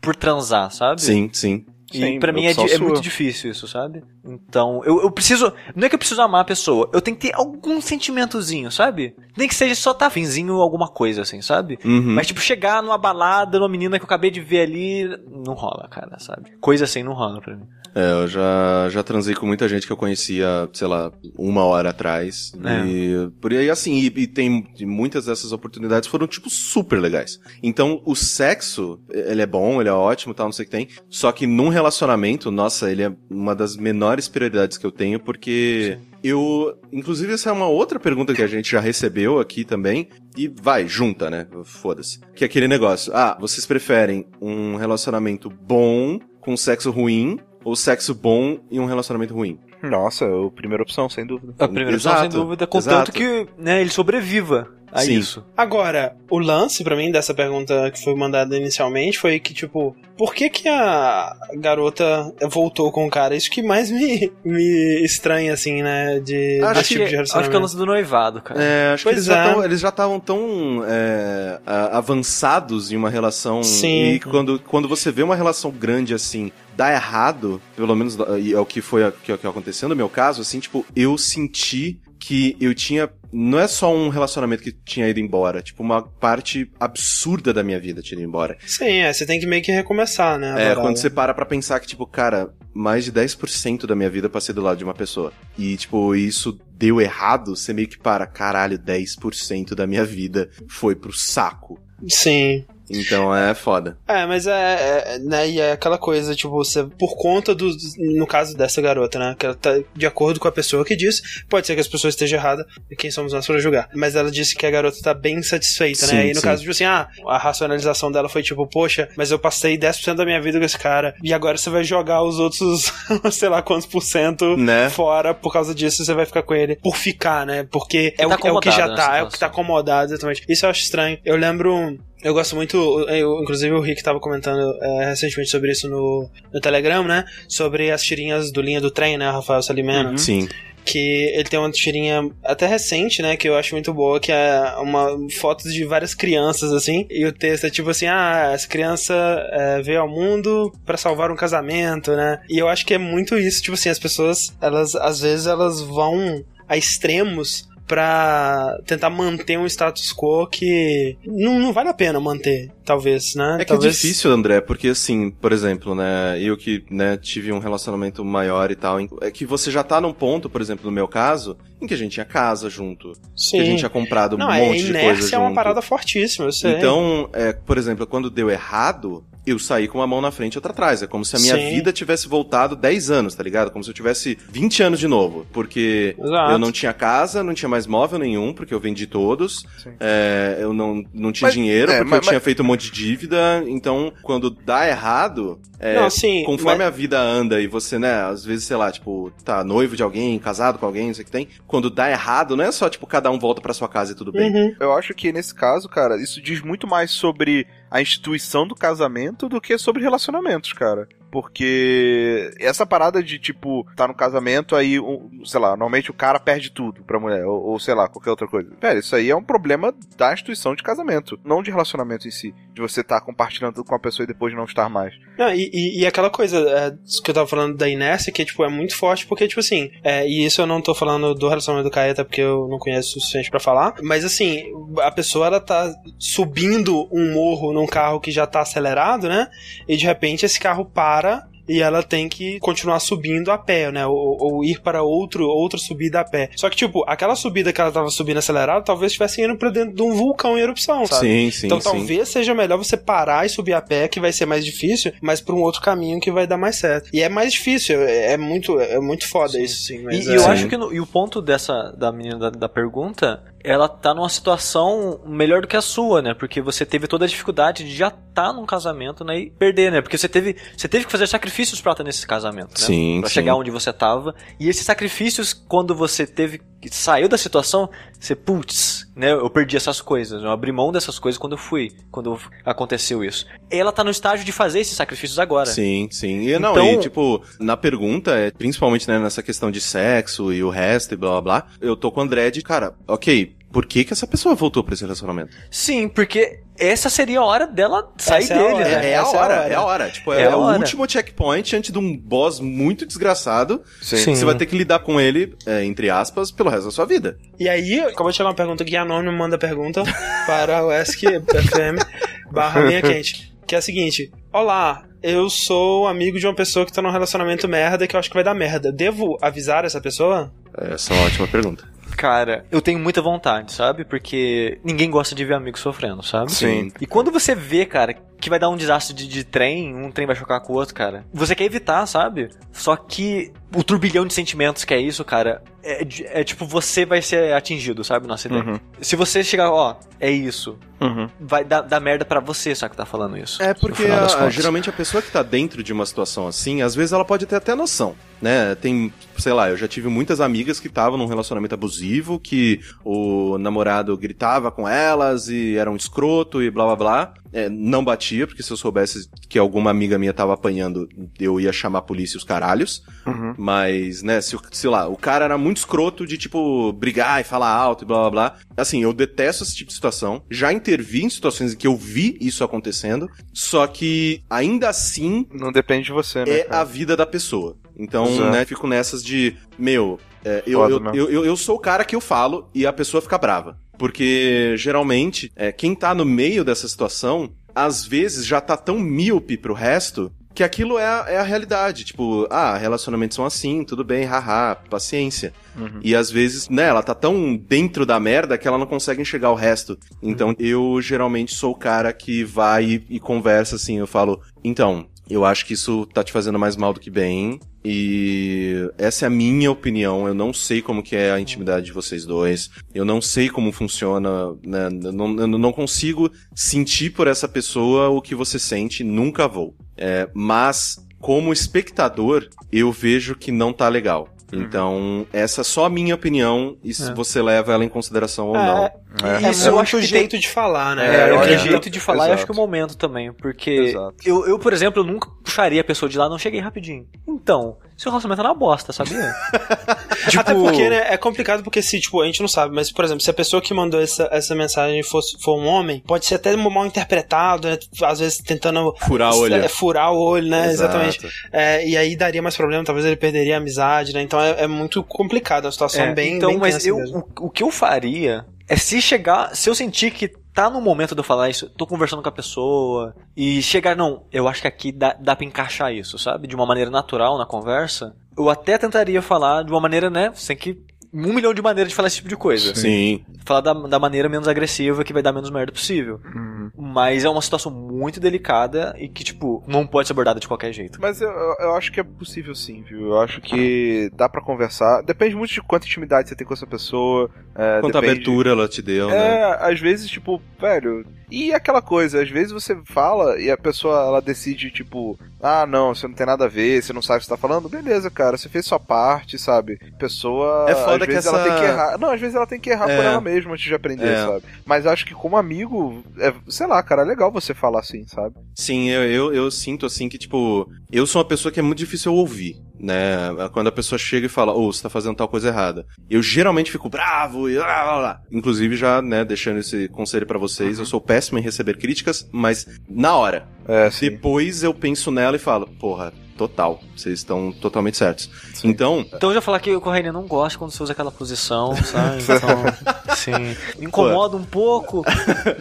por 0.01 0.17
transar, 0.17 0.71
sabe? 0.71 1.01
Sim, 1.03 1.31
sim. 1.33 1.65
E 1.93 1.99
Sim, 1.99 2.21
pra 2.21 2.33
mim 2.33 2.47
é, 2.47 2.53
é 2.53 2.79
muito 2.79 3.01
difícil 3.01 3.51
isso, 3.51 3.67
sabe? 3.67 4.05
Então, 4.25 4.81
eu, 4.85 5.03
eu 5.03 5.11
preciso. 5.11 5.53
Não 5.75 5.85
é 5.87 5.89
que 5.89 5.95
eu 5.97 5.99
preciso 5.99 6.23
amar 6.23 6.43
a 6.43 6.45
pessoa, 6.45 6.89
eu 6.93 7.01
tenho 7.01 7.17
que 7.17 7.27
ter 7.29 7.35
algum 7.35 7.81
sentimentozinho, 7.81 8.71
sabe? 8.71 9.17
Nem 9.37 9.49
que 9.49 9.55
seja 9.57 9.75
só 9.75 9.93
tá 9.93 10.09
finzinho 10.09 10.55
alguma 10.61 10.87
coisa, 10.87 11.23
assim, 11.23 11.43
sabe? 11.43 11.81
Uhum. 11.85 12.15
Mas, 12.15 12.29
tipo, 12.29 12.41
chegar 12.41 12.81
numa 12.81 12.97
balada, 12.97 13.59
numa 13.59 13.69
menina 13.69 13.99
que 13.99 14.05
eu 14.05 14.07
acabei 14.07 14.31
de 14.31 14.41
ver 14.41 14.61
ali, 14.61 15.09
não 15.29 15.53
rola, 15.55 15.89
cara, 15.91 16.17
sabe? 16.21 16.53
Coisa 16.61 16.85
assim 16.85 17.03
não 17.03 17.13
rola 17.13 17.41
pra 17.41 17.57
mim. 17.57 17.67
É, 17.95 18.12
eu 18.12 18.28
já, 18.28 18.88
já 18.91 19.03
transei 19.03 19.34
com 19.34 19.47
muita 19.47 19.68
gente 19.68 19.86
que 19.86 19.93
eu 19.93 19.97
conhecia, 19.97 20.68
sei 20.72 20.86
lá, 20.86 21.12
uma 21.36 21.64
hora 21.64 21.91
atrás. 21.91 22.53
É. 22.64 22.86
E 22.86 23.30
por 23.41 23.53
aí, 23.53 23.70
assim, 23.70 23.95
e, 23.95 24.07
e 24.07 24.26
tem 24.26 24.66
e 24.78 24.86
muitas 24.86 25.26
dessas 25.26 25.53
oportunidades 25.53 26.09
foram, 26.09 26.26
tipo, 26.26 26.49
super 26.49 27.01
legais. 27.01 27.41
Então, 27.62 28.01
o 28.05 28.14
sexo, 28.14 29.01
ele 29.11 29.43
é 29.43 29.47
bom, 29.47 29.80
ele 29.80 29.88
é 29.88 29.93
ótimo, 29.93 30.34
tal, 30.34 30.47
não 30.47 30.53
sei 30.53 30.64
o 30.64 30.68
que 30.68 30.76
tem. 30.76 30.88
Só 31.09 31.32
que 31.32 31.47
num 31.47 31.68
relacionamento, 31.68 32.51
nossa, 32.51 32.91
ele 32.91 33.03
é 33.03 33.12
uma 33.28 33.55
das 33.55 33.76
menores 33.76 34.28
prioridades 34.28 34.78
que 34.78 34.86
eu 34.86 34.93
tenho, 34.93 35.18
porque 35.18 35.99
eu. 36.22 36.78
Inclusive, 36.93 37.32
essa 37.32 37.51
é 37.51 37.53
uma 37.53 37.66
outra 37.66 37.99
pergunta 37.99 38.34
que 38.34 38.43
a 38.43 38.47
gente 38.47 38.70
já 38.70 38.80
recebeu 38.80 39.38
aqui 39.38 39.64
também. 39.64 40.09
E 40.36 40.49
vai, 40.49 40.86
junta, 40.86 41.28
né? 41.28 41.47
Foda-se. 41.64 42.20
Que 42.34 42.45
é 42.45 42.47
aquele 42.47 42.68
negócio. 42.68 43.12
Ah, 43.14 43.36
vocês 43.41 43.66
preferem 43.66 44.26
um 44.41 44.76
relacionamento 44.76 45.51
bom 45.51 46.20
com 46.41 46.57
sexo 46.57 46.91
ruim 46.91 47.38
ou 47.65 47.77
sexo 47.77 48.15
bom 48.15 48.59
e 48.71 48.79
um 48.81 48.87
relacionamento 48.87 49.35
ruim? 49.35 49.59
Nossa, 49.83 50.25
é 50.25 50.29
a 50.29 50.51
primeira 50.51 50.83
opção, 50.83 51.09
sem 51.09 51.27
dúvida. 51.27 51.55
A 51.59 51.67
primeira 51.67 51.95
opção, 51.97 52.13
sem 52.13 52.27
Exato, 52.27 52.37
dúvida, 52.37 52.67
contanto 52.67 53.11
exato. 53.11 53.13
que 53.13 53.47
né, 53.57 53.81
ele 53.81 53.91
sobreviva 53.91 54.69
a 54.93 55.03
Sim. 55.03 55.19
isso. 55.19 55.45
Agora, 55.57 56.17
o 56.29 56.39
lance 56.39 56.83
pra 56.83 56.97
mim 56.97 57.11
dessa 57.13 57.33
pergunta 57.33 57.91
que 57.91 58.03
foi 58.03 58.15
mandada 58.15 58.57
inicialmente 58.57 59.19
foi 59.19 59.39
que, 59.39 59.55
tipo, 59.55 59.95
por 60.19 60.35
que 60.35 60.51
que 60.51 60.69
a 60.69 61.35
garota 61.55 62.35
voltou 62.51 62.91
com 62.91 63.07
o 63.07 63.11
cara? 63.11 63.37
Isso 63.37 63.51
que 63.51 63.63
mais 63.63 63.91
me, 63.91 64.33
me 64.45 65.03
estranha, 65.05 65.55
assim, 65.55 65.83
né, 65.83 66.19
de, 66.21 66.61
Acho 66.61 66.75
desse 66.75 66.89
tipo 66.89 66.99
de 66.99 67.05
acho 67.05 67.11
que 67.11 67.15
é 67.15 67.17
o 67.17 67.17
relacionamento. 67.19 67.59
lance 67.63 67.77
do 67.77 67.87
noivado, 67.87 68.43
cara. 68.43 68.63
É, 68.63 68.93
acho 68.93 69.05
Pois 69.05 69.15
que 69.15 69.19
eles 69.21 69.25
já 69.25 69.65
é. 69.65 69.77
já 69.77 69.89
estavam 69.91 70.19
tão 70.19 70.83
é, 70.87 71.61
avançados 71.93 72.91
em 72.93 72.97
uma 72.97 73.09
relação. 73.09 73.63
Sim. 73.63 74.15
E 74.15 74.21
quando, 74.21 74.59
quando 74.59 74.89
você 74.89 75.13
vê 75.13 75.23
uma 75.23 75.37
relação 75.37 75.71
grande 75.71 76.13
assim, 76.13 76.51
dá 76.81 76.95
errado, 76.95 77.61
pelo 77.76 77.95
menos 77.95 78.16
e 78.41 78.55
é 78.55 78.59
o 78.59 78.64
que 78.64 78.81
foi 78.81 79.12
que, 79.12 79.37
que 79.37 79.47
aconteceu 79.47 79.87
no 79.87 79.95
meu 79.95 80.09
caso, 80.09 80.41
assim, 80.41 80.59
tipo, 80.59 80.87
eu 80.97 81.18
senti 81.18 82.01
que 82.18 82.57
eu 82.59 82.74
tinha. 82.74 83.11
Não 83.31 83.61
é 83.61 83.68
só 83.68 83.95
um 83.95 84.09
relacionamento 84.09 84.62
que 84.62 84.72
tinha 84.72 85.07
ido 85.07 85.20
embora, 85.20 85.61
tipo, 85.61 85.83
uma 85.83 86.03
parte 86.03 86.70
absurda 86.81 87.53
da 87.53 87.62
minha 87.62 87.78
vida 87.78 88.01
tinha 88.01 88.18
ido 88.18 88.26
embora. 88.26 88.57
Sim, 88.66 89.03
é, 89.03 89.12
você 89.12 89.26
tem 89.26 89.39
que 89.39 89.47
meio 89.47 89.62
que 89.62 89.70
recomeçar, 89.70 90.39
né? 90.39 90.70
É, 90.70 90.74
quando 90.74 90.97
você 90.97 91.11
para 91.11 91.35
pra 91.35 91.45
pensar 91.45 91.78
que, 91.81 91.87
tipo, 91.87 92.07
cara, 92.07 92.51
mais 92.72 93.05
de 93.05 93.12
10% 93.12 93.85
da 93.85 93.95
minha 93.95 94.09
vida 94.09 94.26
eu 94.26 94.31
passei 94.31 94.55
do 94.55 94.62
lado 94.62 94.78
de 94.78 94.85
uma 94.85 94.95
pessoa. 94.95 95.35
E, 95.59 95.76
tipo, 95.76 96.14
isso 96.14 96.59
deu 96.72 96.99
errado, 96.99 97.55
você 97.55 97.74
meio 97.74 97.89
que 97.89 97.99
para, 97.99 98.26
caralho, 98.26 98.78
10% 98.78 99.74
da 99.74 99.87
minha 99.87 100.05
vida 100.05 100.49
foi 100.66 100.97
pro 100.97 101.12
saco. 101.12 101.78
Sim. 102.09 102.64
Então 102.91 103.34
é 103.34 103.55
foda. 103.55 103.97
É, 104.07 104.26
mas 104.26 104.47
é, 104.47 104.53
é, 104.53 105.18
né, 105.18 105.49
e 105.49 105.61
é 105.61 105.72
aquela 105.72 105.99
coisa, 105.99 106.34
tipo, 106.34 106.51
você, 106.51 106.84
por 106.84 107.16
conta 107.16 107.55
do, 107.55 107.70
no 107.99 108.26
caso 108.26 108.57
dessa 108.57 108.80
garota, 108.82 109.18
né, 109.18 109.36
que 109.38 109.47
ela 109.47 109.55
tá 109.55 109.78
de 109.95 110.07
acordo 110.07 110.41
com 110.41 110.49
a 110.49 110.53
pessoa 110.53 110.84
que 110.84 110.97
disse, 110.97 111.22
pode 111.49 111.66
ser 111.66 111.74
que 111.74 111.80
as 111.80 111.88
pessoas 111.88 112.14
estejam 112.14 112.38
erradas, 112.38 112.66
e 112.91 112.97
quem 112.97 113.11
somos 113.11 113.32
nós 113.32 113.47
para 113.47 113.59
julgar, 113.59 113.88
mas 113.95 114.16
ela 114.16 114.30
disse 114.30 114.57
que 114.57 114.66
a 114.66 114.70
garota 114.70 114.99
tá 115.03 115.14
bem 115.14 115.43
satisfeita, 115.43 116.07
Sim, 116.07 116.16
né, 116.16 116.26
e 116.26 116.28
no 116.30 116.41
sim. 116.41 116.43
caso, 116.43 116.61
tipo 116.61 116.72
assim, 116.72 116.84
ah, 116.84 117.09
a 117.26 117.38
racionalização 117.38 118.11
dela 118.11 118.28
foi 118.28 118.43
tipo, 118.43 118.66
poxa, 118.66 119.09
mas 119.16 119.30
eu 119.30 119.38
passei 119.38 119.78
10% 119.78 120.14
da 120.14 120.24
minha 120.24 120.41
vida 120.41 120.59
com 120.59 120.64
esse 120.64 120.78
cara, 120.78 121.14
e 121.22 121.32
agora 121.32 121.57
você 121.57 121.70
vai 121.70 121.84
jogar 121.84 122.22
os 122.22 122.38
outros, 122.38 122.93
sei 123.30 123.49
lá 123.49 123.62
quantos 123.62 123.86
por 123.86 124.03
cento 124.03 124.57
Né? 124.57 124.91
fora, 124.91 125.32
por 125.32 125.53
causa 125.53 125.74
disso 125.74 126.05
você 126.05 126.14
vai 126.14 126.26
ficar 126.26 126.43
com 126.43 126.55
ele, 126.55 126.76
por 126.76 126.97
ficar, 126.97 127.47
né, 127.47 127.66
porque 127.70 128.14
é, 128.18 128.26
tá 128.26 128.38
o, 128.43 128.49
é 128.49 128.53
o 128.53 128.61
que 128.61 128.70
já 128.70 128.95
tá, 128.95 129.16
é 129.18 129.22
o 129.22 129.28
que 129.28 129.38
tá 129.38 129.47
acomodado, 129.47 130.12
exatamente. 130.12 130.45
Isso 130.49 130.66
eu 130.66 130.70
acho 130.70 130.82
estranho. 130.82 131.18
Eu 131.24 131.36
lembro 131.36 131.99
eu 132.23 132.35
gosto 132.35 132.55
muito, 132.55 132.77
eu, 133.09 133.41
inclusive 133.41 133.75
o 133.75 133.81
Rick 133.81 134.03
tava 134.03 134.21
comentando 134.21 134.77
é, 134.83 135.07
recentemente 135.07 135.51
sobre 135.51 135.73
isso 135.73 135.89
no, 135.89 136.29
no 136.53 136.61
Telegram, 136.61 137.03
né? 137.03 137.25
Sobre 137.49 137.91
as 137.91 138.03
tirinhas 138.03 138.53
do 138.53 138.61
Linha 138.61 138.81
do 138.81 138.91
Trem, 138.91 139.16
né? 139.16 139.31
Rafael 139.31 139.62
Salimena. 139.62 140.16
Sim. 140.18 140.49
Que 140.85 141.31
ele 141.35 141.45
tem 141.45 141.59
uma 141.59 141.71
tirinha 141.71 142.31
até 142.43 142.66
recente, 142.66 143.23
né? 143.23 143.37
Que 143.37 143.49
eu 143.49 143.57
acho 143.57 143.75
muito 143.75 143.93
boa, 143.93 144.18
que 144.18 144.33
é 144.33 144.75
uma 144.79 145.09
foto 145.31 145.68
de 145.68 145.85
várias 145.85 146.14
crianças, 146.14 146.73
assim. 146.73 147.07
E 147.11 147.25
o 147.27 147.33
texto 147.33 147.64
é 147.64 147.71
tipo 147.71 147.91
assim: 147.91 148.07
ah, 148.07 148.51
essa 148.55 148.66
criança 148.66 149.14
é, 149.53 149.83
veio 149.83 150.01
ao 150.01 150.09
mundo 150.09 150.73
pra 150.85 150.97
salvar 150.97 151.31
um 151.31 151.37
casamento, 151.37 152.16
né? 152.16 152.41
E 152.49 152.59
eu 152.59 152.66
acho 152.66 152.85
que 152.85 152.95
é 152.95 152.99
muito 152.99 153.39
isso, 153.39 153.62
tipo 153.62 153.75
assim, 153.75 153.91
as 153.91 153.99
pessoas, 153.99 154.55
elas, 154.61 154.95
às 154.97 155.21
vezes, 155.21 155.47
elas 155.47 155.81
vão 155.81 156.45
a 156.66 156.77
extremos 156.77 157.68
pra 157.91 158.78
tentar 158.86 159.11
manter 159.11 159.59
um 159.59 159.66
status 159.66 160.12
quo 160.12 160.47
que 160.47 161.16
não, 161.26 161.59
não 161.59 161.72
vale 161.72 161.88
a 161.88 161.93
pena 161.93 162.20
manter, 162.20 162.70
talvez, 162.84 163.34
né? 163.34 163.57
É 163.57 163.64
que 163.64 163.72
talvez... 163.72 163.97
é 163.97 164.01
difícil, 164.01 164.30
André, 164.30 164.61
porque 164.61 164.86
assim, 164.86 165.28
por 165.28 165.51
exemplo, 165.51 165.93
né, 165.93 166.38
eu 166.41 166.57
que, 166.57 166.84
né, 166.88 167.16
tive 167.16 167.51
um 167.51 167.59
relacionamento 167.59 168.24
maior 168.24 168.70
e 168.70 168.76
tal, 168.76 168.99
é 169.20 169.28
que 169.32 169.45
você 169.45 169.72
já 169.72 169.82
tá 169.82 170.01
num 170.01 170.12
ponto, 170.12 170.49
por 170.49 170.61
exemplo, 170.61 170.86
no 170.86 170.93
meu 170.93 171.09
caso, 171.09 171.59
em 171.82 171.86
que 171.88 171.93
a 171.93 171.97
gente 171.97 172.12
tinha 172.12 172.24
casa 172.24 172.70
junto, 172.70 173.12
Sim. 173.36 173.57
que 173.57 173.62
a 173.62 173.64
gente 173.64 173.78
tinha 173.80 173.91
comprado 173.91 174.36
um 174.36 174.38
não, 174.38 174.47
monte 174.47 174.61
é, 174.61 174.66
de 174.68 174.93
coisa 174.93 174.99
inércia 175.01 175.34
é 175.34 175.38
uma 175.41 175.49
junto. 175.49 175.57
parada 175.57 175.82
fortíssima, 175.82 176.47
eu 176.47 176.53
sei. 176.53 176.76
Então, 176.76 177.28
é, 177.32 177.53
por 177.53 177.76
exemplo, 177.76 178.07
quando 178.07 178.30
deu 178.30 178.49
errado, 178.49 179.24
eu 179.53 179.59
saí 179.59 179.89
com 179.89 179.99
uma 179.99 180.07
mão 180.07 180.21
na 180.21 180.31
frente 180.31 180.55
e 180.55 180.59
outra 180.59 180.73
atrás. 180.73 181.03
É 181.03 181.07
como 181.07 181.25
se 181.25 181.37
a 181.37 181.39
minha 181.39 181.57
Sim. 181.57 181.71
vida 181.71 181.93
tivesse 181.93 182.29
voltado 182.29 182.75
10 182.77 183.11
anos, 183.11 183.35
tá 183.35 183.43
ligado? 183.43 183.71
Como 183.71 183.83
se 183.85 183.91
eu 183.91 183.95
tivesse 183.95 184.39
20 184.51 184.83
anos 184.83 184.99
de 185.01 185.09
novo. 185.09 185.47
Porque 185.53 186.15
Exato. 186.19 186.53
eu 186.53 186.59
não 186.59 186.73
tinha 186.73 186.93
casa, 186.93 187.43
não 187.43 187.55
tinha 187.55 187.69
mais 187.69 187.87
móvel 187.87 188.19
nenhum, 188.19 188.53
porque 188.53 188.73
eu 188.75 188.81
vendi 188.81 189.07
todos. 189.07 189.65
É, 189.99 190.59
eu 190.61 190.73
não, 190.73 191.05
não 191.13 191.33
tinha 191.33 191.47
Mas- 191.49 191.55
dinheiro, 191.55 191.91
é, 191.91 191.97
porque 191.99 192.11
mas- 192.11 192.17
eu 192.19 192.23
tinha 192.23 192.35
mas- 192.35 192.45
feito 192.45 192.63
um 192.63 192.67
monte 192.67 192.91
de 192.91 192.93
dívida. 192.93 193.63
Então, 193.67 194.13
quando 194.23 194.51
dá 194.51 194.89
errado, 194.89 195.59
é, 195.79 195.97
Não, 196.01 196.11
sim, 196.11 196.43
conforme 196.45 196.79
mas- 196.79 196.87
a 196.87 196.91
vida 196.91 197.19
anda 197.21 197.61
e 197.61 197.67
você, 197.67 197.99
né, 197.99 198.23
às 198.23 198.45
vezes, 198.45 198.65
sei 198.65 198.77
lá, 198.77 198.91
tipo, 198.91 199.33
tá 199.45 199.63
noivo 199.65 199.97
de 199.97 200.03
alguém, 200.03 200.39
casado 200.39 200.79
com 200.79 200.87
alguém, 200.87 201.09
não 201.09 201.15
sei 201.15 201.23
o 201.23 201.27
que 201.27 201.31
tem. 201.33 201.49
Quando 201.67 201.91
dá 201.91 202.11
errado, 202.11 202.57
não 202.57 202.65
é 202.65 202.73
só, 202.73 202.89
tipo, 202.89 203.07
cada 203.07 203.31
um 203.31 203.39
volta 203.39 203.61
pra 203.61 203.73
sua 203.75 203.89
casa 203.89 204.13
e 204.13 204.15
tudo 204.15 204.33
bem. 204.33 204.53
Uhum. 204.53 204.75
Eu 204.81 204.93
acho 204.93 205.15
que 205.15 205.33
nesse 205.33 205.55
caso, 205.55 205.89
cara, 205.89 206.17
isso 206.21 206.41
diz 206.41 206.61
muito 206.63 206.87
mais 206.87 207.11
sobre 207.11 207.67
a 207.91 208.01
instituição 208.01 208.66
do 208.66 208.74
casamento 208.74 209.49
do 209.49 209.61
que 209.61 209.76
sobre 209.76 210.03
relacionamentos, 210.03 210.72
cara. 210.72 211.09
Porque 211.31 212.51
essa 212.59 212.85
parada 212.85 213.22
de, 213.22 213.39
tipo, 213.39 213.87
tá 213.95 214.09
no 214.09 214.14
casamento, 214.14 214.74
aí, 214.74 214.97
sei 215.45 215.61
lá, 215.61 215.70
normalmente 215.70 216.11
o 216.11 216.14
cara 216.14 216.41
perde 216.41 216.70
tudo 216.70 217.03
pra 217.05 217.20
mulher, 217.20 217.45
ou, 217.47 217.62
ou 217.62 217.78
sei 217.78 217.95
lá, 217.95 218.09
qualquer 218.09 218.31
outra 218.31 218.49
coisa. 218.49 218.70
Pera, 218.81 218.99
isso 218.99 219.14
aí 219.14 219.31
é 219.31 219.37
um 219.37 219.43
problema 219.43 219.95
da 220.16 220.33
instituição 220.33 220.74
de 220.74 220.83
casamento, 220.83 221.39
não 221.45 221.62
de 221.62 221.70
relacionamento 221.70 222.26
em 222.26 222.31
si. 222.31 222.55
De 222.74 222.81
você 222.81 223.01
estar 223.01 223.20
compartilhando 223.20 223.85
com 223.85 223.95
a 223.95 223.99
pessoa 223.99 224.24
e 224.24 224.26
depois 224.26 224.55
não 224.55 224.64
estar 224.64 224.89
mais. 224.89 225.14
Não, 225.39 225.53
e, 225.53 225.70
e, 225.72 226.01
e 226.01 226.07
aquela 226.07 226.31
coisa 226.31 226.59
é, 226.59 226.91
que 227.22 227.31
eu 227.31 227.35
tava 227.35 227.47
falando 227.47 227.76
da 227.76 227.89
inércia, 227.89 228.33
que 228.33 228.45
tipo, 228.45 228.64
é 228.64 228.68
muito 228.68 228.97
forte, 228.97 229.26
porque, 229.26 229.47
tipo 229.47 229.61
assim, 229.61 229.91
é, 230.03 230.26
e 230.26 230.45
isso 230.45 230.61
eu 230.61 230.66
não 230.66 230.81
tô 230.81 230.95
falando 230.95 231.35
do 231.35 231.49
relacionamento 231.49 231.89
do 231.89 231.93
Caeta, 231.93 232.24
porque 232.24 232.41
eu 232.41 232.68
não 232.68 232.78
conheço 232.78 233.18
o 233.18 233.20
suficiente 233.20 233.51
pra 233.51 233.61
falar, 233.61 233.95
mas 234.03 234.24
assim, 234.24 234.64
a 235.03 235.11
pessoa 235.11 235.47
ela 235.47 235.61
tá 235.61 235.93
subindo 236.18 237.09
um 237.12 237.33
morro 237.33 237.72
num 237.72 237.87
carro 237.87 238.20
que 238.20 238.31
já 238.31 238.47
tá 238.47 238.61
acelerado, 238.61 239.28
né? 239.28 239.49
E 239.87 239.97
de 239.97 240.05
repente 240.07 240.45
esse 240.45 240.59
carro 240.59 240.85
para 240.85 241.20
e 241.68 241.81
ela 241.81 242.03
tem 242.03 242.29
que 242.29 242.59
continuar 242.59 242.99
subindo 242.99 243.53
a 243.53 243.57
pé, 243.59 243.93
né? 243.93 244.05
Ou, 244.05 244.37
ou 244.41 244.64
ir 244.64 244.81
para 244.81 245.03
outro, 245.05 245.45
outra 245.47 245.79
subida 245.79 246.18
a 246.18 246.25
pé. 246.25 246.51
Só 246.57 246.68
que, 246.68 246.75
tipo, 246.77 247.05
aquela 247.07 247.37
subida 247.37 247.73
que 247.73 247.81
ela 247.81 247.93
tava 247.93 248.09
subindo 248.11 248.39
acelerado, 248.39 248.85
talvez 248.85 249.12
estivesse 249.12 249.41
indo 249.41 249.57
pra 249.57 249.71
dentro 249.71 249.95
de 249.95 250.03
um 250.03 250.12
vulcão 250.12 250.59
em 250.59 250.62
erupção, 250.62 251.07
sabe? 251.07 251.27
Sim, 251.29 251.51
sim, 251.53 251.66
então 251.66 251.81
sim. 251.81 251.85
talvez 251.91 252.29
seja 252.29 252.55
melhor 252.55 252.77
você 252.77 252.97
parar 252.97 253.47
e 253.47 253.49
subir 253.49 253.73
a 253.75 253.81
pé, 253.81 254.09
que 254.09 254.18
vai 254.18 254.33
ser 254.33 254.47
mais 254.47 254.64
difícil, 254.64 255.12
mas 255.23 255.41
por 255.41 255.55
um 255.55 255.61
outro 255.62 255.81
caminho 255.81 256.18
que 256.18 256.33
vai 256.33 256.45
dar 256.45 256.57
mais 256.59 256.75
certo. 256.75 257.09
E 257.12 257.23
é 257.23 257.29
mais 257.29 257.53
difícil, 257.53 258.01
é, 258.03 258.33
é 258.33 258.37
muito, 258.37 258.81
é 258.81 258.99
muito 258.99 259.29
foda 259.29 259.53
Sim. 259.53 259.62
isso, 259.62 259.83
sim. 259.85 259.99
E, 259.99 260.03
Mas 260.03 260.27
e 260.27 260.33
é- 260.33 260.37
eu 260.37 260.41
Sim. 260.41 260.49
acho 260.51 260.68
que 260.68 260.77
no- 260.77 260.93
e 260.93 260.99
o 261.01 261.07
ponto 261.07 261.41
dessa 261.41 261.95
da 261.97 262.11
menina 262.11 262.37
da, 262.39 262.51
da 262.51 262.68
pergunta, 262.68 263.45
ela 263.63 263.89
tá 263.89 264.15
numa 264.15 264.29
situação 264.29 265.21
melhor 265.27 265.63
do 265.63 265.69
que 265.69 265.77
a 265.77 265.83
sua, 265.83 266.23
né? 266.23 266.35
Porque 266.35 266.61
você 266.61 266.87
teve 266.87 267.07
toda 267.07 267.25
a 267.25 267.29
dificuldade 267.29 267.85
de 267.85 267.95
já 267.95 268.09
estar 268.09 268.53
num 268.53 268.65
casamento, 268.67 269.25
né? 269.25 269.39
E 269.39 269.51
perder, 269.51 269.93
né? 269.93 270.01
Porque 270.01 270.17
você 270.17 270.29
teve, 270.29 270.57
você 270.77 270.89
teve 270.89 271.05
que 271.05 271.13
fazer 271.13 271.27
sacrifícios 271.27 271.81
pra 271.81 271.93
estar 271.93 272.05
nesse 272.05 272.27
casamento, 272.27 272.71
né? 272.71 272.87
Sim, 272.87 273.21
Pra 273.21 273.29
sim. 273.29 273.35
chegar 273.35 273.55
onde 273.57 273.71
você 273.71 273.93
tava. 273.93 274.35
E 274.59 274.69
esses 274.69 274.85
sacrifícios, 274.85 275.53
quando 275.53 275.95
você 275.95 276.27
teve 276.27 276.61
saiu 276.91 277.28
da 277.28 277.37
situação, 277.37 277.91
você, 278.18 278.35
putz, 278.35 279.07
né? 279.14 279.33
Eu 279.33 279.51
perdi 279.51 279.76
essas 279.76 280.01
coisas. 280.01 280.43
Eu 280.43 280.51
abri 280.51 280.72
mão 280.72 280.91
dessas 280.93 281.18
coisas 281.18 281.39
quando 281.39 281.53
eu 281.53 281.59
fui, 281.59 281.93
quando 282.11 282.39
aconteceu 282.64 283.22
isso. 283.24 283.47
Ela 283.70 283.93
tá 283.93 284.03
no 284.05 284.11
estágio 284.11 284.45
de 284.45 284.53
fazer 284.53 284.81
esses 284.81 284.97
sacrifícios 284.97 285.39
agora. 285.39 285.66
Sim, 285.66 286.09
sim. 286.11 286.41
E 286.49 286.59
não, 286.59 286.72
Então- 286.72 286.87
e 286.87 286.99
tipo, 286.99 287.43
na 287.59 287.76
pergunta, 287.76 288.31
é, 288.33 288.51
principalmente 288.51 289.07
né, 289.09 289.18
nessa 289.18 289.43
questão 289.43 289.70
de 289.70 289.81
sexo 289.81 290.53
e 290.53 290.62
o 290.62 290.70
resto 290.70 291.14
e 291.14 291.16
blá 291.16 291.31
blá 291.33 291.41
blá, 291.41 291.66
eu 291.81 291.97
tô 291.97 292.11
com 292.11 292.20
o 292.20 292.22
André 292.22 292.51
de, 292.51 292.62
cara, 292.62 292.95
ok, 293.07 293.55
por 293.73 293.87
que 293.87 294.05
que 294.05 294.12
essa 294.12 294.27
pessoa 294.27 294.55
voltou 294.55 294.83
pra 294.83 294.95
esse 294.95 295.03
relacionamento? 295.03 295.57
Sim, 295.71 296.09
porque 296.09 296.61
essa 296.79 297.09
seria 297.09 297.41
a 297.41 297.45
hora 297.45 297.66
dela 297.66 298.12
sair 298.18 298.45
Essa 298.45 298.55
é 298.55 298.57
a 298.57 298.61
dele, 298.62 298.75
hora, 298.75 298.85
né? 298.85 298.91
É, 298.91 298.95
é 298.95 298.99
a 298.99 299.11
é 299.11 299.16
a 299.16 299.27
hora, 299.27 299.55
é 299.55 299.75
a 299.75 299.83
hora. 299.83 300.11
Tipo, 300.11 300.33
é, 300.33 300.43
É 300.43 300.47
a 300.47 300.57
o 300.57 300.61
hora. 300.61 300.79
último 300.79 301.09
checkpoint 301.09 301.77
antes 301.77 301.93
de 301.93 301.99
um 301.99 302.16
boss 302.16 302.59
muito 302.61 303.07
desgraçado. 303.07 303.83
Sim. 304.03 304.35
Você 304.35 304.45
vai 304.45 304.55
ter 304.57 304.66
que 304.66 304.77
lidar 304.77 304.99
com 305.01 305.21
ele, 305.21 305.55
é, 305.66 305.85
entre 305.85 306.11
aspas, 306.11 306.51
pelo 306.51 306.68
resto 306.71 306.87
da 306.87 306.91
sua 306.91 307.05
vida. 307.07 307.39
E 307.59 307.68
aí, 307.68 308.01
acabou 308.01 308.31
de 308.31 308.37
chegar 308.37 308.49
uma 308.49 308.55
pergunta 308.57 308.83
aqui, 308.83 308.97
anônimo 308.97 309.33
manda 309.37 309.57
pergunta 309.59 310.03
para 310.47 310.85
o 310.85 310.91
Ask 310.91 311.18
FM 311.21 312.03
barra 312.51 312.81
meia 312.83 313.03
quente. 313.03 313.53
Que 313.66 313.75
é 313.75 313.79
a 313.79 313.83
seguinte: 313.83 314.33
Olá, 314.53 315.05
eu 315.23 315.49
sou 315.49 316.09
amigo 316.09 316.39
de 316.41 316.47
uma 316.47 316.55
pessoa 316.55 316.85
que 316.85 316.93
tá 316.93 317.01
num 317.01 317.11
relacionamento 317.11 317.68
merda 317.68 318.07
que 318.07 318.16
eu 318.16 318.21
acho 318.21 318.29
que 318.29 318.35
vai 318.35 318.43
dar 318.43 318.55
merda. 318.55 318.91
Devo 318.91 319.39
avisar 319.41 319.85
essa 319.85 320.01
pessoa? 320.01 320.53
Essa 320.77 321.12
é 321.12 321.16
uma 321.16 321.27
ótima 321.27 321.47
pergunta. 321.47 321.85
Cara, 322.17 322.65
eu 322.71 322.81
tenho 322.83 322.99
muita 322.99 323.23
vontade, 323.23 323.73
sabe? 323.73 324.05
Porque 324.05 324.79
ninguém 324.85 325.11
gosta 325.11 325.35
de 325.35 325.45
ver 325.45 325.55
amigo 325.55 325.79
sofrendo, 325.79 326.23
sabe? 326.23 326.53
Sim. 326.53 326.93
E 327.01 327.07
quando 327.07 327.31
você 327.31 327.55
vê, 327.55 327.87
cara, 327.87 328.15
que 328.41 328.51
vai 328.51 328.59
dar 328.59 328.68
um 328.70 328.76
desastre 328.76 329.14
de, 329.14 329.28
de 329.28 329.45
trem, 329.45 329.95
um 329.95 330.11
trem 330.11 330.26
vai 330.26 330.34
chocar 330.34 330.61
com 330.61 330.72
o 330.72 330.76
outro, 330.76 330.95
cara, 330.95 331.24
você 331.32 331.55
quer 331.55 331.64
evitar, 331.64 332.05
sabe? 332.07 332.49
Só 332.72 332.97
que 332.97 333.53
o 333.74 333.84
turbilhão 333.84 334.26
de 334.26 334.32
sentimentos 334.34 334.84
que 334.84 334.93
é 334.95 335.01
isso, 335.01 335.24
cara, 335.24 335.62
é, 335.82 336.05
é 336.41 336.45
tipo, 336.45 336.66
você 336.66 337.05
vai 337.07 337.22
ser 337.22 337.53
atingido, 337.55 338.03
sabe? 338.03 338.26
No 338.26 338.34
acidente. 338.34 338.68
Uhum. 338.68 338.80
Se 339.01 339.14
você 339.16 339.45
chegar, 339.45 339.70
ó, 339.70 339.97
é 340.18 340.30
isso, 340.30 340.78
Uhum. 341.01 341.28
vai 341.41 341.64
dar, 341.64 341.80
dar 341.82 342.01
merda 342.01 342.24
pra 342.24 342.41
você, 342.41 342.74
sabe 342.74 342.91
que 342.91 342.97
tá 342.97 343.07
falando 343.07 343.38
isso. 343.38 343.62
É 343.62 343.72
porque 343.74 344.07
das 344.07 344.34
a- 344.34 344.38
contas. 344.38 344.55
geralmente 344.55 344.91
a 344.91 344.93
pessoa 344.93 345.22
que 345.22 345.30
tá 345.30 345.43
dentro 345.43 345.82
de 345.82 345.93
uma 345.93 346.05
situação 346.05 346.47
assim, 346.47 346.82
às 346.82 346.95
vezes 346.95 347.12
ela 347.12 347.24
pode 347.24 347.47
ter 347.47 347.57
até 347.57 347.74
noção, 347.74 348.14
né? 348.43 348.74
Tem, 348.74 349.12
sei 349.38 349.53
lá, 349.53 349.70
eu 349.70 349.76
já 349.76 349.86
tive 349.88 350.09
muitas 350.09 350.41
amigas 350.41 350.78
que 350.80 350.88
estavam 350.88 351.16
num 351.16 351.26
relacionamento 351.26 351.74
abusivo, 351.74 352.38
que 352.38 352.80
o 353.05 353.57
namorado 353.59 354.16
gritava 354.16 354.70
com 354.70 354.86
elas 354.88 355.49
e 355.49 355.76
era 355.76 355.91
um 355.91 355.97
escroto 355.97 356.62
e 356.62 356.70
blá 356.70 356.84
blá 356.86 356.97
blá. 356.97 357.34
É, 357.53 357.69
não 357.69 358.05
batia, 358.05 358.47
porque 358.47 358.63
se 358.63 358.71
eu 358.71 358.77
soubesse 358.77 359.29
que 359.49 359.59
alguma 359.59 359.91
amiga 359.91 360.19
minha 360.19 360.33
tava 360.33 360.55
apanhando, 360.55 361.09
eu 361.39 361.61
ia 361.61 361.73
chamar 361.73 362.01
a 362.01 362.03
polícia 362.03 362.37
e 362.37 362.39
os 362.39 362.45
caralhos. 362.45 363.03
Uhum. 363.27 363.55
Mas, 363.59 364.23
né, 364.23 364.41
se, 364.41 364.57
sei 364.71 364.91
lá, 364.91 365.09
o 365.09 365.17
cara 365.17 365.45
era 365.45 365.59
muito 365.59 365.79
escroto 365.79 366.27
de, 366.27 366.39
tipo, 366.39 366.93
brigar 366.93 367.41
e 367.41 367.45
falar 367.45 367.71
alto 367.71 368.05
e 368.05 368.07
blá 368.07 368.21
blá 368.21 368.31
blá. 368.31 368.57
Assim, 368.77 369.03
eu 369.03 369.13
detesto 369.13 369.65
esse 369.65 369.75
tipo 369.75 369.89
de 369.89 369.95
situação. 369.95 370.43
Já 370.51 370.73
intervi 370.73 371.25
em 371.25 371.31
situações 371.31 371.73
em 371.73 371.77
que 371.77 371.87
eu 371.87 371.97
vi 371.97 372.37
isso 372.41 372.63
acontecendo. 372.63 373.29
Só 373.53 373.87
que, 373.87 374.43
ainda 374.49 374.89
assim, 374.89 375.47
Não 375.53 375.73
depende 375.73 376.07
de 376.07 376.13
você, 376.13 376.45
né? 376.45 376.51
é 376.61 376.65
cara? 376.65 376.81
a 376.81 376.85
vida 376.85 377.17
da 377.17 377.27
pessoa. 377.27 377.77
Então, 377.99 378.27
Exato. 378.27 378.51
né, 378.51 378.65
fico 378.65 378.87
nessas 378.87 379.23
de, 379.23 379.57
meu, 379.79 380.19
é, 380.45 380.63
eu, 380.67 380.81
eu, 380.89 381.05
eu, 381.13 381.31
eu, 381.31 381.45
eu 381.45 381.57
sou 381.57 381.77
o 381.77 381.81
cara 381.81 382.05
que 382.05 382.17
eu 382.17 382.21
falo 382.21 382.69
e 382.75 382.87
a 382.87 382.93
pessoa 382.93 383.21
fica 383.21 383.37
brava. 383.37 383.79
Porque, 384.01 384.77
geralmente, 384.79 385.53
é, 385.55 385.71
quem 385.71 385.95
tá 385.95 386.15
no 386.15 386.25
meio 386.25 386.65
dessa 386.65 386.89
situação, 386.89 387.51
às 387.75 388.03
vezes 388.03 388.47
já 388.47 388.59
tá 388.59 388.75
tão 388.75 388.99
míope 388.99 389.59
pro 389.59 389.75
resto 389.75 390.33
que 390.55 390.65
aquilo 390.65 390.99
é 390.99 391.05
a, 391.05 391.27
é 391.29 391.37
a 391.37 391.43
realidade. 391.43 392.05
Tipo, 392.05 392.47
ah, 392.49 392.79
relacionamentos 392.79 393.35
são 393.35 393.45
assim, 393.45 393.85
tudo 393.85 394.03
bem, 394.03 394.25
haha, 394.25 394.75
paciência. 394.89 395.53
Uhum. 395.77 396.01
E 396.03 396.15
às 396.15 396.31
vezes, 396.31 396.67
né, 396.71 396.85
ela 396.85 397.03
tá 397.03 397.15
tão 397.15 397.55
dentro 397.55 398.07
da 398.07 398.19
merda 398.19 398.57
que 398.57 398.67
ela 398.67 398.79
não 398.79 398.87
consegue 398.87 399.21
enxergar 399.21 399.51
o 399.51 399.55
resto. 399.55 399.99
Então 400.23 400.57
eu 400.59 400.99
geralmente 401.03 401.55
sou 401.55 401.73
o 401.73 401.79
cara 401.79 402.11
que 402.11 402.43
vai 402.43 402.85
e, 402.85 403.07
e 403.11 403.21
conversa 403.21 403.77
assim, 403.77 403.99
eu 403.99 404.07
falo, 404.07 404.41
então, 404.65 405.10
eu 405.31 405.45
acho 405.45 405.64
que 405.64 405.74
isso 405.74 406.07
tá 406.07 406.24
te 406.24 406.33
fazendo 406.33 406.59
mais 406.59 406.76
mal 406.76 406.93
do 406.93 407.01
que 407.01 407.11
bem. 407.11 407.61
E 407.85 408.91
essa 408.99 409.24
é 409.24 409.28
a 409.28 409.31
minha 409.31 409.70
opinião. 409.70 410.26
Eu 410.26 410.35
não 410.35 410.53
sei 410.53 410.83
como 410.83 411.03
que 411.03 411.16
é 411.16 411.31
a 411.31 411.41
intimidade 411.41 411.87
de 411.87 411.93
vocês 411.93 412.26
dois. 412.26 412.70
Eu 412.95 413.05
não 413.05 413.22
sei 413.22 413.49
como 413.49 413.72
funciona. 413.72 414.53
Né? 414.64 414.89
Eu 415.05 415.12
não, 415.12 415.37
eu 415.39 415.47
não 415.47 415.72
consigo 415.72 416.31
sentir 416.55 417.11
por 417.11 417.26
essa 417.26 417.49
pessoa 417.49 418.09
o 418.09 418.20
que 418.20 418.35
você 418.35 418.59
sente. 418.59 419.05
Nunca 419.05 419.47
vou. 419.49 419.74
É, 419.97 420.28
mas 420.35 420.97
como 421.20 421.53
espectador, 421.53 422.49
eu 422.72 422.91
vejo 422.91 423.35
que 423.35 423.53
não 423.53 423.72
tá 423.72 423.89
legal. 423.89 424.28
Então, 424.53 425.27
essa 425.33 425.61
é 425.61 425.65
só 425.65 425.85
a 425.87 425.91
minha 425.91 426.15
opinião, 426.15 426.77
e 426.83 426.93
se 426.95 427.11
É. 427.11 427.15
você 427.15 427.41
leva 427.43 427.73
ela 427.73 427.85
em 427.85 427.89
consideração 427.89 428.49
ou 428.49 428.55
não. 428.55 428.85
É, 428.85 429.51
Isso 429.51 429.65
é 429.65 429.69
eu 429.69 429.73
muito 429.75 429.83
acho 429.83 429.97
o 429.99 430.03
jeito 430.03 430.39
de 430.39 430.49
falar, 430.49 430.97
né? 430.97 431.07
É, 431.07 431.21
É, 431.21 431.31
eu 431.31 431.39
acredito 431.41 431.69
jeito 431.71 431.91
de 431.91 432.01
falar 432.01 432.29
e 432.29 432.33
acho 432.33 432.47
que 432.47 432.53
o 432.53 432.55
momento 432.55 432.97
também, 432.97 433.33
porque 433.33 433.71
Exato. 433.71 434.15
eu, 434.25 434.47
eu, 434.47 434.59
por 434.59 434.73
exemplo, 434.73 435.01
eu 435.03 435.07
nunca 435.07 435.29
puxaria 435.45 435.81
a 435.81 435.85
pessoa 435.85 436.09
de 436.09 436.17
lá, 436.19 436.29
não 436.29 436.39
cheguei 436.39 436.61
rapidinho. 436.61 437.07
Então, 437.27 437.77
seu 438.01 438.11
relacionamento 438.11 438.47
é 438.47 438.51
uma 438.51 438.55
bosta, 438.59 438.93
sabia? 438.93 439.21
Tipo, 440.29 440.41
Até 440.41 440.55
porque, 440.55 440.89
né, 440.89 441.07
é 441.09 441.17
complicado 441.17 441.63
porque 441.63 441.81
se, 441.81 441.99
tipo, 441.99 442.21
a 442.21 442.27
gente 442.27 442.41
não 442.41 442.49
sabe, 442.49 442.75
mas, 442.75 442.93
por 442.93 443.05
exemplo, 443.05 443.23
se 443.23 443.31
a 443.31 443.35
pessoa 443.35 443.61
que 443.63 443.73
mandou 443.73 444.01
essa, 444.01 444.29
essa 444.31 444.55
mensagem 444.55 445.03
fosse, 445.03 445.37
for 445.43 445.59
um 445.59 445.67
homem, 445.67 446.03
pode 446.07 446.27
ser 446.27 446.35
até 446.35 446.55
mal 446.57 446.87
interpretado, 446.87 447.69
né, 447.69 447.79
às 448.03 448.21
vezes 448.21 448.39
tentando 448.39 448.95
Furar 449.01 449.35
o 449.35 449.39
olho. 449.41 449.55
é, 449.55 449.69
furar 449.69 450.13
o 450.13 450.19
olho, 450.21 450.49
né, 450.49 450.71
Exato. 450.71 450.97
exatamente. 450.99 451.29
É, 451.53 451.87
e 451.89 451.97
aí 451.97 452.17
daria 452.17 452.43
mais 452.43 452.57
problema, 452.57 452.85
talvez 452.85 453.07
ele 453.07 453.17
perderia 453.17 453.55
a 453.55 453.59
amizade, 453.59 454.13
né, 454.13 454.21
então 454.23 454.41
é, 454.41 454.65
é 454.65 454.67
muito 454.67 455.03
complicado, 455.03 455.65
é 455.65 455.67
uma 455.67 455.73
situação 455.73 456.05
É, 456.05 456.15
bem, 456.15 456.35
então, 456.37 456.51
bem 456.51 456.59
mas 456.59 456.87
eu, 456.87 456.97
o, 456.97 457.47
o 457.47 457.51
que 457.51 457.63
eu 457.63 457.71
faria 457.71 458.45
é 458.69 458.77
se 458.77 459.01
chegar, 459.01 459.55
se 459.57 459.69
eu 459.69 459.75
sentir 459.75 460.11
que 460.11 460.31
tá 460.53 460.69
no 460.69 460.81
momento 460.81 461.15
de 461.15 461.21
eu 461.21 461.25
falar 461.25 461.49
isso, 461.49 461.69
tô 461.71 461.87
conversando 461.87 462.23
com 462.23 462.29
a 462.29 462.33
pessoa 462.33 463.15
e 463.37 463.63
chegar, 463.63 463.97
não, 463.97 464.25
eu 464.33 464.49
acho 464.49 464.63
que 464.63 464.69
aqui 464.69 464.93
dá, 464.93 465.17
dá 465.19 465.37
pra 465.37 465.47
encaixar 465.47 465.93
isso, 465.93 466.19
sabe? 466.19 466.47
De 466.47 466.55
uma 466.55 466.67
maneira 466.67 466.91
natural 466.91 467.39
na 467.39 467.47
conversa, 467.47 468.15
eu 468.37 468.49
até 468.49 468.77
tentaria 468.77 469.23
falar 469.23 469.65
de 469.65 469.71
uma 469.71 469.81
maneira, 469.81 470.11
né, 470.11 470.33
sem 470.35 470.57
que 470.57 470.83
um 471.13 471.33
milhão 471.33 471.53
de 471.53 471.61
maneiras 471.63 471.91
de 471.91 471.95
falar 471.97 472.09
esse 472.09 472.17
tipo 472.17 472.29
de 472.29 472.37
coisa. 472.37 472.75
Sim. 472.75 473.25
Falar 473.45 473.61
da, 473.63 473.73
da 473.73 473.99
maneira 473.99 474.29
menos 474.29 474.47
agressiva 474.47 475.03
que 475.03 475.13
vai 475.13 475.23
dar 475.23 475.33
menos 475.33 475.51
merda 475.51 475.73
possível. 475.73 476.21
Uhum. 476.35 476.71
Mas 476.77 477.25
é 477.25 477.29
uma 477.29 477.43
situação 477.43 477.71
muito 477.73 478.21
delicada 478.21 478.95
e 478.99 479.09
que, 479.09 479.25
tipo, 479.25 479.63
não 479.67 479.87
pode 479.87 480.07
ser 480.09 480.13
abordada 480.13 480.39
de 480.41 480.47
qualquer 480.47 480.73
jeito. 480.73 481.01
Mas 481.01 481.21
eu, 481.21 481.29
eu- 481.31 481.75
acho 481.75 481.91
que 481.93 482.01
é 482.01 482.05
possível 482.05 482.55
sim, 482.55 482.83
viu? 482.83 483.09
Eu 483.09 483.21
acho 483.21 483.41
que 483.41 484.11
dá 484.15 484.29
pra 484.29 484.41
conversar. 484.41 485.03
Depende 485.03 485.35
muito 485.35 485.53
de 485.53 485.61
quanta 485.63 485.87
intimidade 485.87 486.29
você 486.29 486.37
tem 486.37 486.47
com 486.47 486.55
essa 486.55 486.67
pessoa. 486.67 487.29
É, 487.55 487.81
Quanta 487.81 488.01
depende- 488.01 488.13
abertura 488.21 488.51
ela 488.51 488.69
te 488.69 488.81
deu, 488.83 489.09
né? 489.09 489.17
É, 489.17 489.59
às 489.73 489.81
vezes, 489.81 490.09
tipo, 490.11 490.41
velho. 490.61 491.05
E 491.31 491.53
aquela 491.55 491.81
coisa, 491.81 492.22
às 492.22 492.28
vezes 492.28 492.53
você 492.53 492.76
fala 492.85 493.39
e 493.41 493.51
a 493.51 493.57
pessoa 493.57 493.99
ela 494.07 494.20
decide, 494.20 494.70
tipo, 494.70 495.18
ah, 495.41 495.64
não, 495.66 495.95
você 495.95 496.07
não 496.09 496.14
tem 496.14 496.26
nada 496.26 496.45
a 496.47 496.49
ver, 496.49 496.83
você 496.83 496.93
não 496.93 497.01
sabe 497.03 497.18
o 497.18 497.20
que 497.20 497.26
você 497.26 497.31
tá 497.31 497.37
falando. 497.37 497.68
Beleza, 497.68 498.11
cara, 498.11 498.37
você 498.37 498.49
fez 498.49 498.66
sua 498.66 498.81
parte, 498.81 499.39
sabe? 499.39 499.78
Pessoa. 499.99 500.66
É 500.68 500.74
foda 500.74 500.97
às 501.05 501.07
que 501.07 501.14
vezes 501.14 501.26
ela 501.26 501.41
essa- 501.41 501.49
tem 501.49 501.59
que 501.59 501.64
errar. 501.64 501.99
Não, 501.99 502.11
às 502.11 502.20
vezes 502.20 502.35
ela 502.35 502.47
tem 502.47 502.61
que 502.61 502.70
errar 502.70 502.91
É. 502.91 502.97
por 502.97 503.05
ela 503.05 503.20
mesma 503.20 503.53
antes 503.53 503.64
de 503.64 503.74
aprender, 503.74 504.09
É. 504.09 504.26
sabe? 504.26 504.43
Mas 504.66 504.87
acho 504.87 505.07
que 505.07 505.14
como 505.14 505.37
amigo, 505.37 506.03
é, 506.18 506.33
sei 506.49 506.66
lá, 506.66 506.83
cara, 506.83 507.03
é 507.03 507.05
legal 507.05 507.31
você 507.31 507.55
falar 507.55 507.81
assim, 507.81 508.05
sabe? 508.09 508.35
Sim, 508.57 508.89
eu, 508.91 509.03
eu, 509.05 509.35
eu 509.35 509.51
sinto 509.51 509.87
assim 509.87 510.09
que, 510.09 510.18
tipo, 510.18 510.68
eu 510.91 511.07
sou 511.07 511.20
uma 511.22 511.28
pessoa 511.28 511.53
que 511.53 511.61
é 511.61 511.62
muito 511.62 511.78
difícil 511.78 512.12
eu 512.12 512.16
ouvir, 512.18 512.57
né? 512.81 513.28
Quando 513.53 513.68
a 513.68 513.72
pessoa 513.72 513.99
chega 513.99 514.26
e 514.26 514.31
fala, 514.31 514.53
ô, 514.53 514.72
você 514.72 514.83
tá 514.83 514.89
fazendo 514.89 515.16
tal 515.16 515.28
coisa 515.28 515.49
errada. 515.49 515.87
Eu 516.09 516.22
geralmente 516.22 516.72
fico 516.72 516.89
bravo 516.89 517.49
e 517.49 517.57
lá, 517.57 517.85
lá, 517.85 517.97
lá. 517.99 518.20
Inclusive, 518.33 518.76
já, 518.76 519.03
né, 519.03 519.24
deixando 519.24 519.59
esse 519.59 519.89
conselho 519.89 520.26
pra 520.26 520.39
vocês, 520.39 520.78
eu 520.78 520.87
sou 520.87 521.01
péssimo 521.01 521.39
em 521.39 521.43
receber 521.43 521.76
críticas, 521.76 522.28
mas 522.33 522.66
na 522.89 523.14
hora. 523.14 523.47
É. 523.68 523.91
Depois 524.01 524.62
eu 524.62 524.72
penso 524.72 525.11
nela 525.11 525.37
e 525.37 525.39
falo, 525.39 525.66
porra, 525.78 526.12
total, 526.41 526.80
vocês 526.97 527.18
estão 527.18 527.53
totalmente 527.53 527.99
certos. 527.99 528.30
Então, 528.64 529.05
Então 529.12 529.28
eu 529.28 529.34
já 529.34 529.41
falar 529.43 529.61
que 529.61 529.70
o 529.76 529.80
Correia 529.80 530.11
não 530.11 530.22
gosta 530.22 530.59
quando 530.59 530.70
você 530.70 530.82
usa 530.82 530.93
aquela 530.93 531.11
posição, 531.11 531.76
sabe? 531.76 532.22
Então, 532.30 533.14
sim. 533.14 533.57
Me 533.78 533.84
incomoda 533.86 534.36
um 534.38 534.45
pouco. 534.45 535.05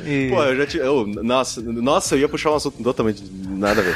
E... 0.05 0.29
Pô, 0.29 0.41
eu 0.43 0.55
já 0.55 0.65
tive. 0.65 0.85
eu- 0.85 1.05
nossa, 1.05 1.61
nossa, 1.61 2.15
eu 2.15 2.19
ia 2.19 2.29
puxar 2.29 2.51
um 2.51 2.55
assunto 2.55 2.81
totalmente 2.81 3.21
nada 3.49 3.81
a 3.81 3.83
ver. 3.83 3.95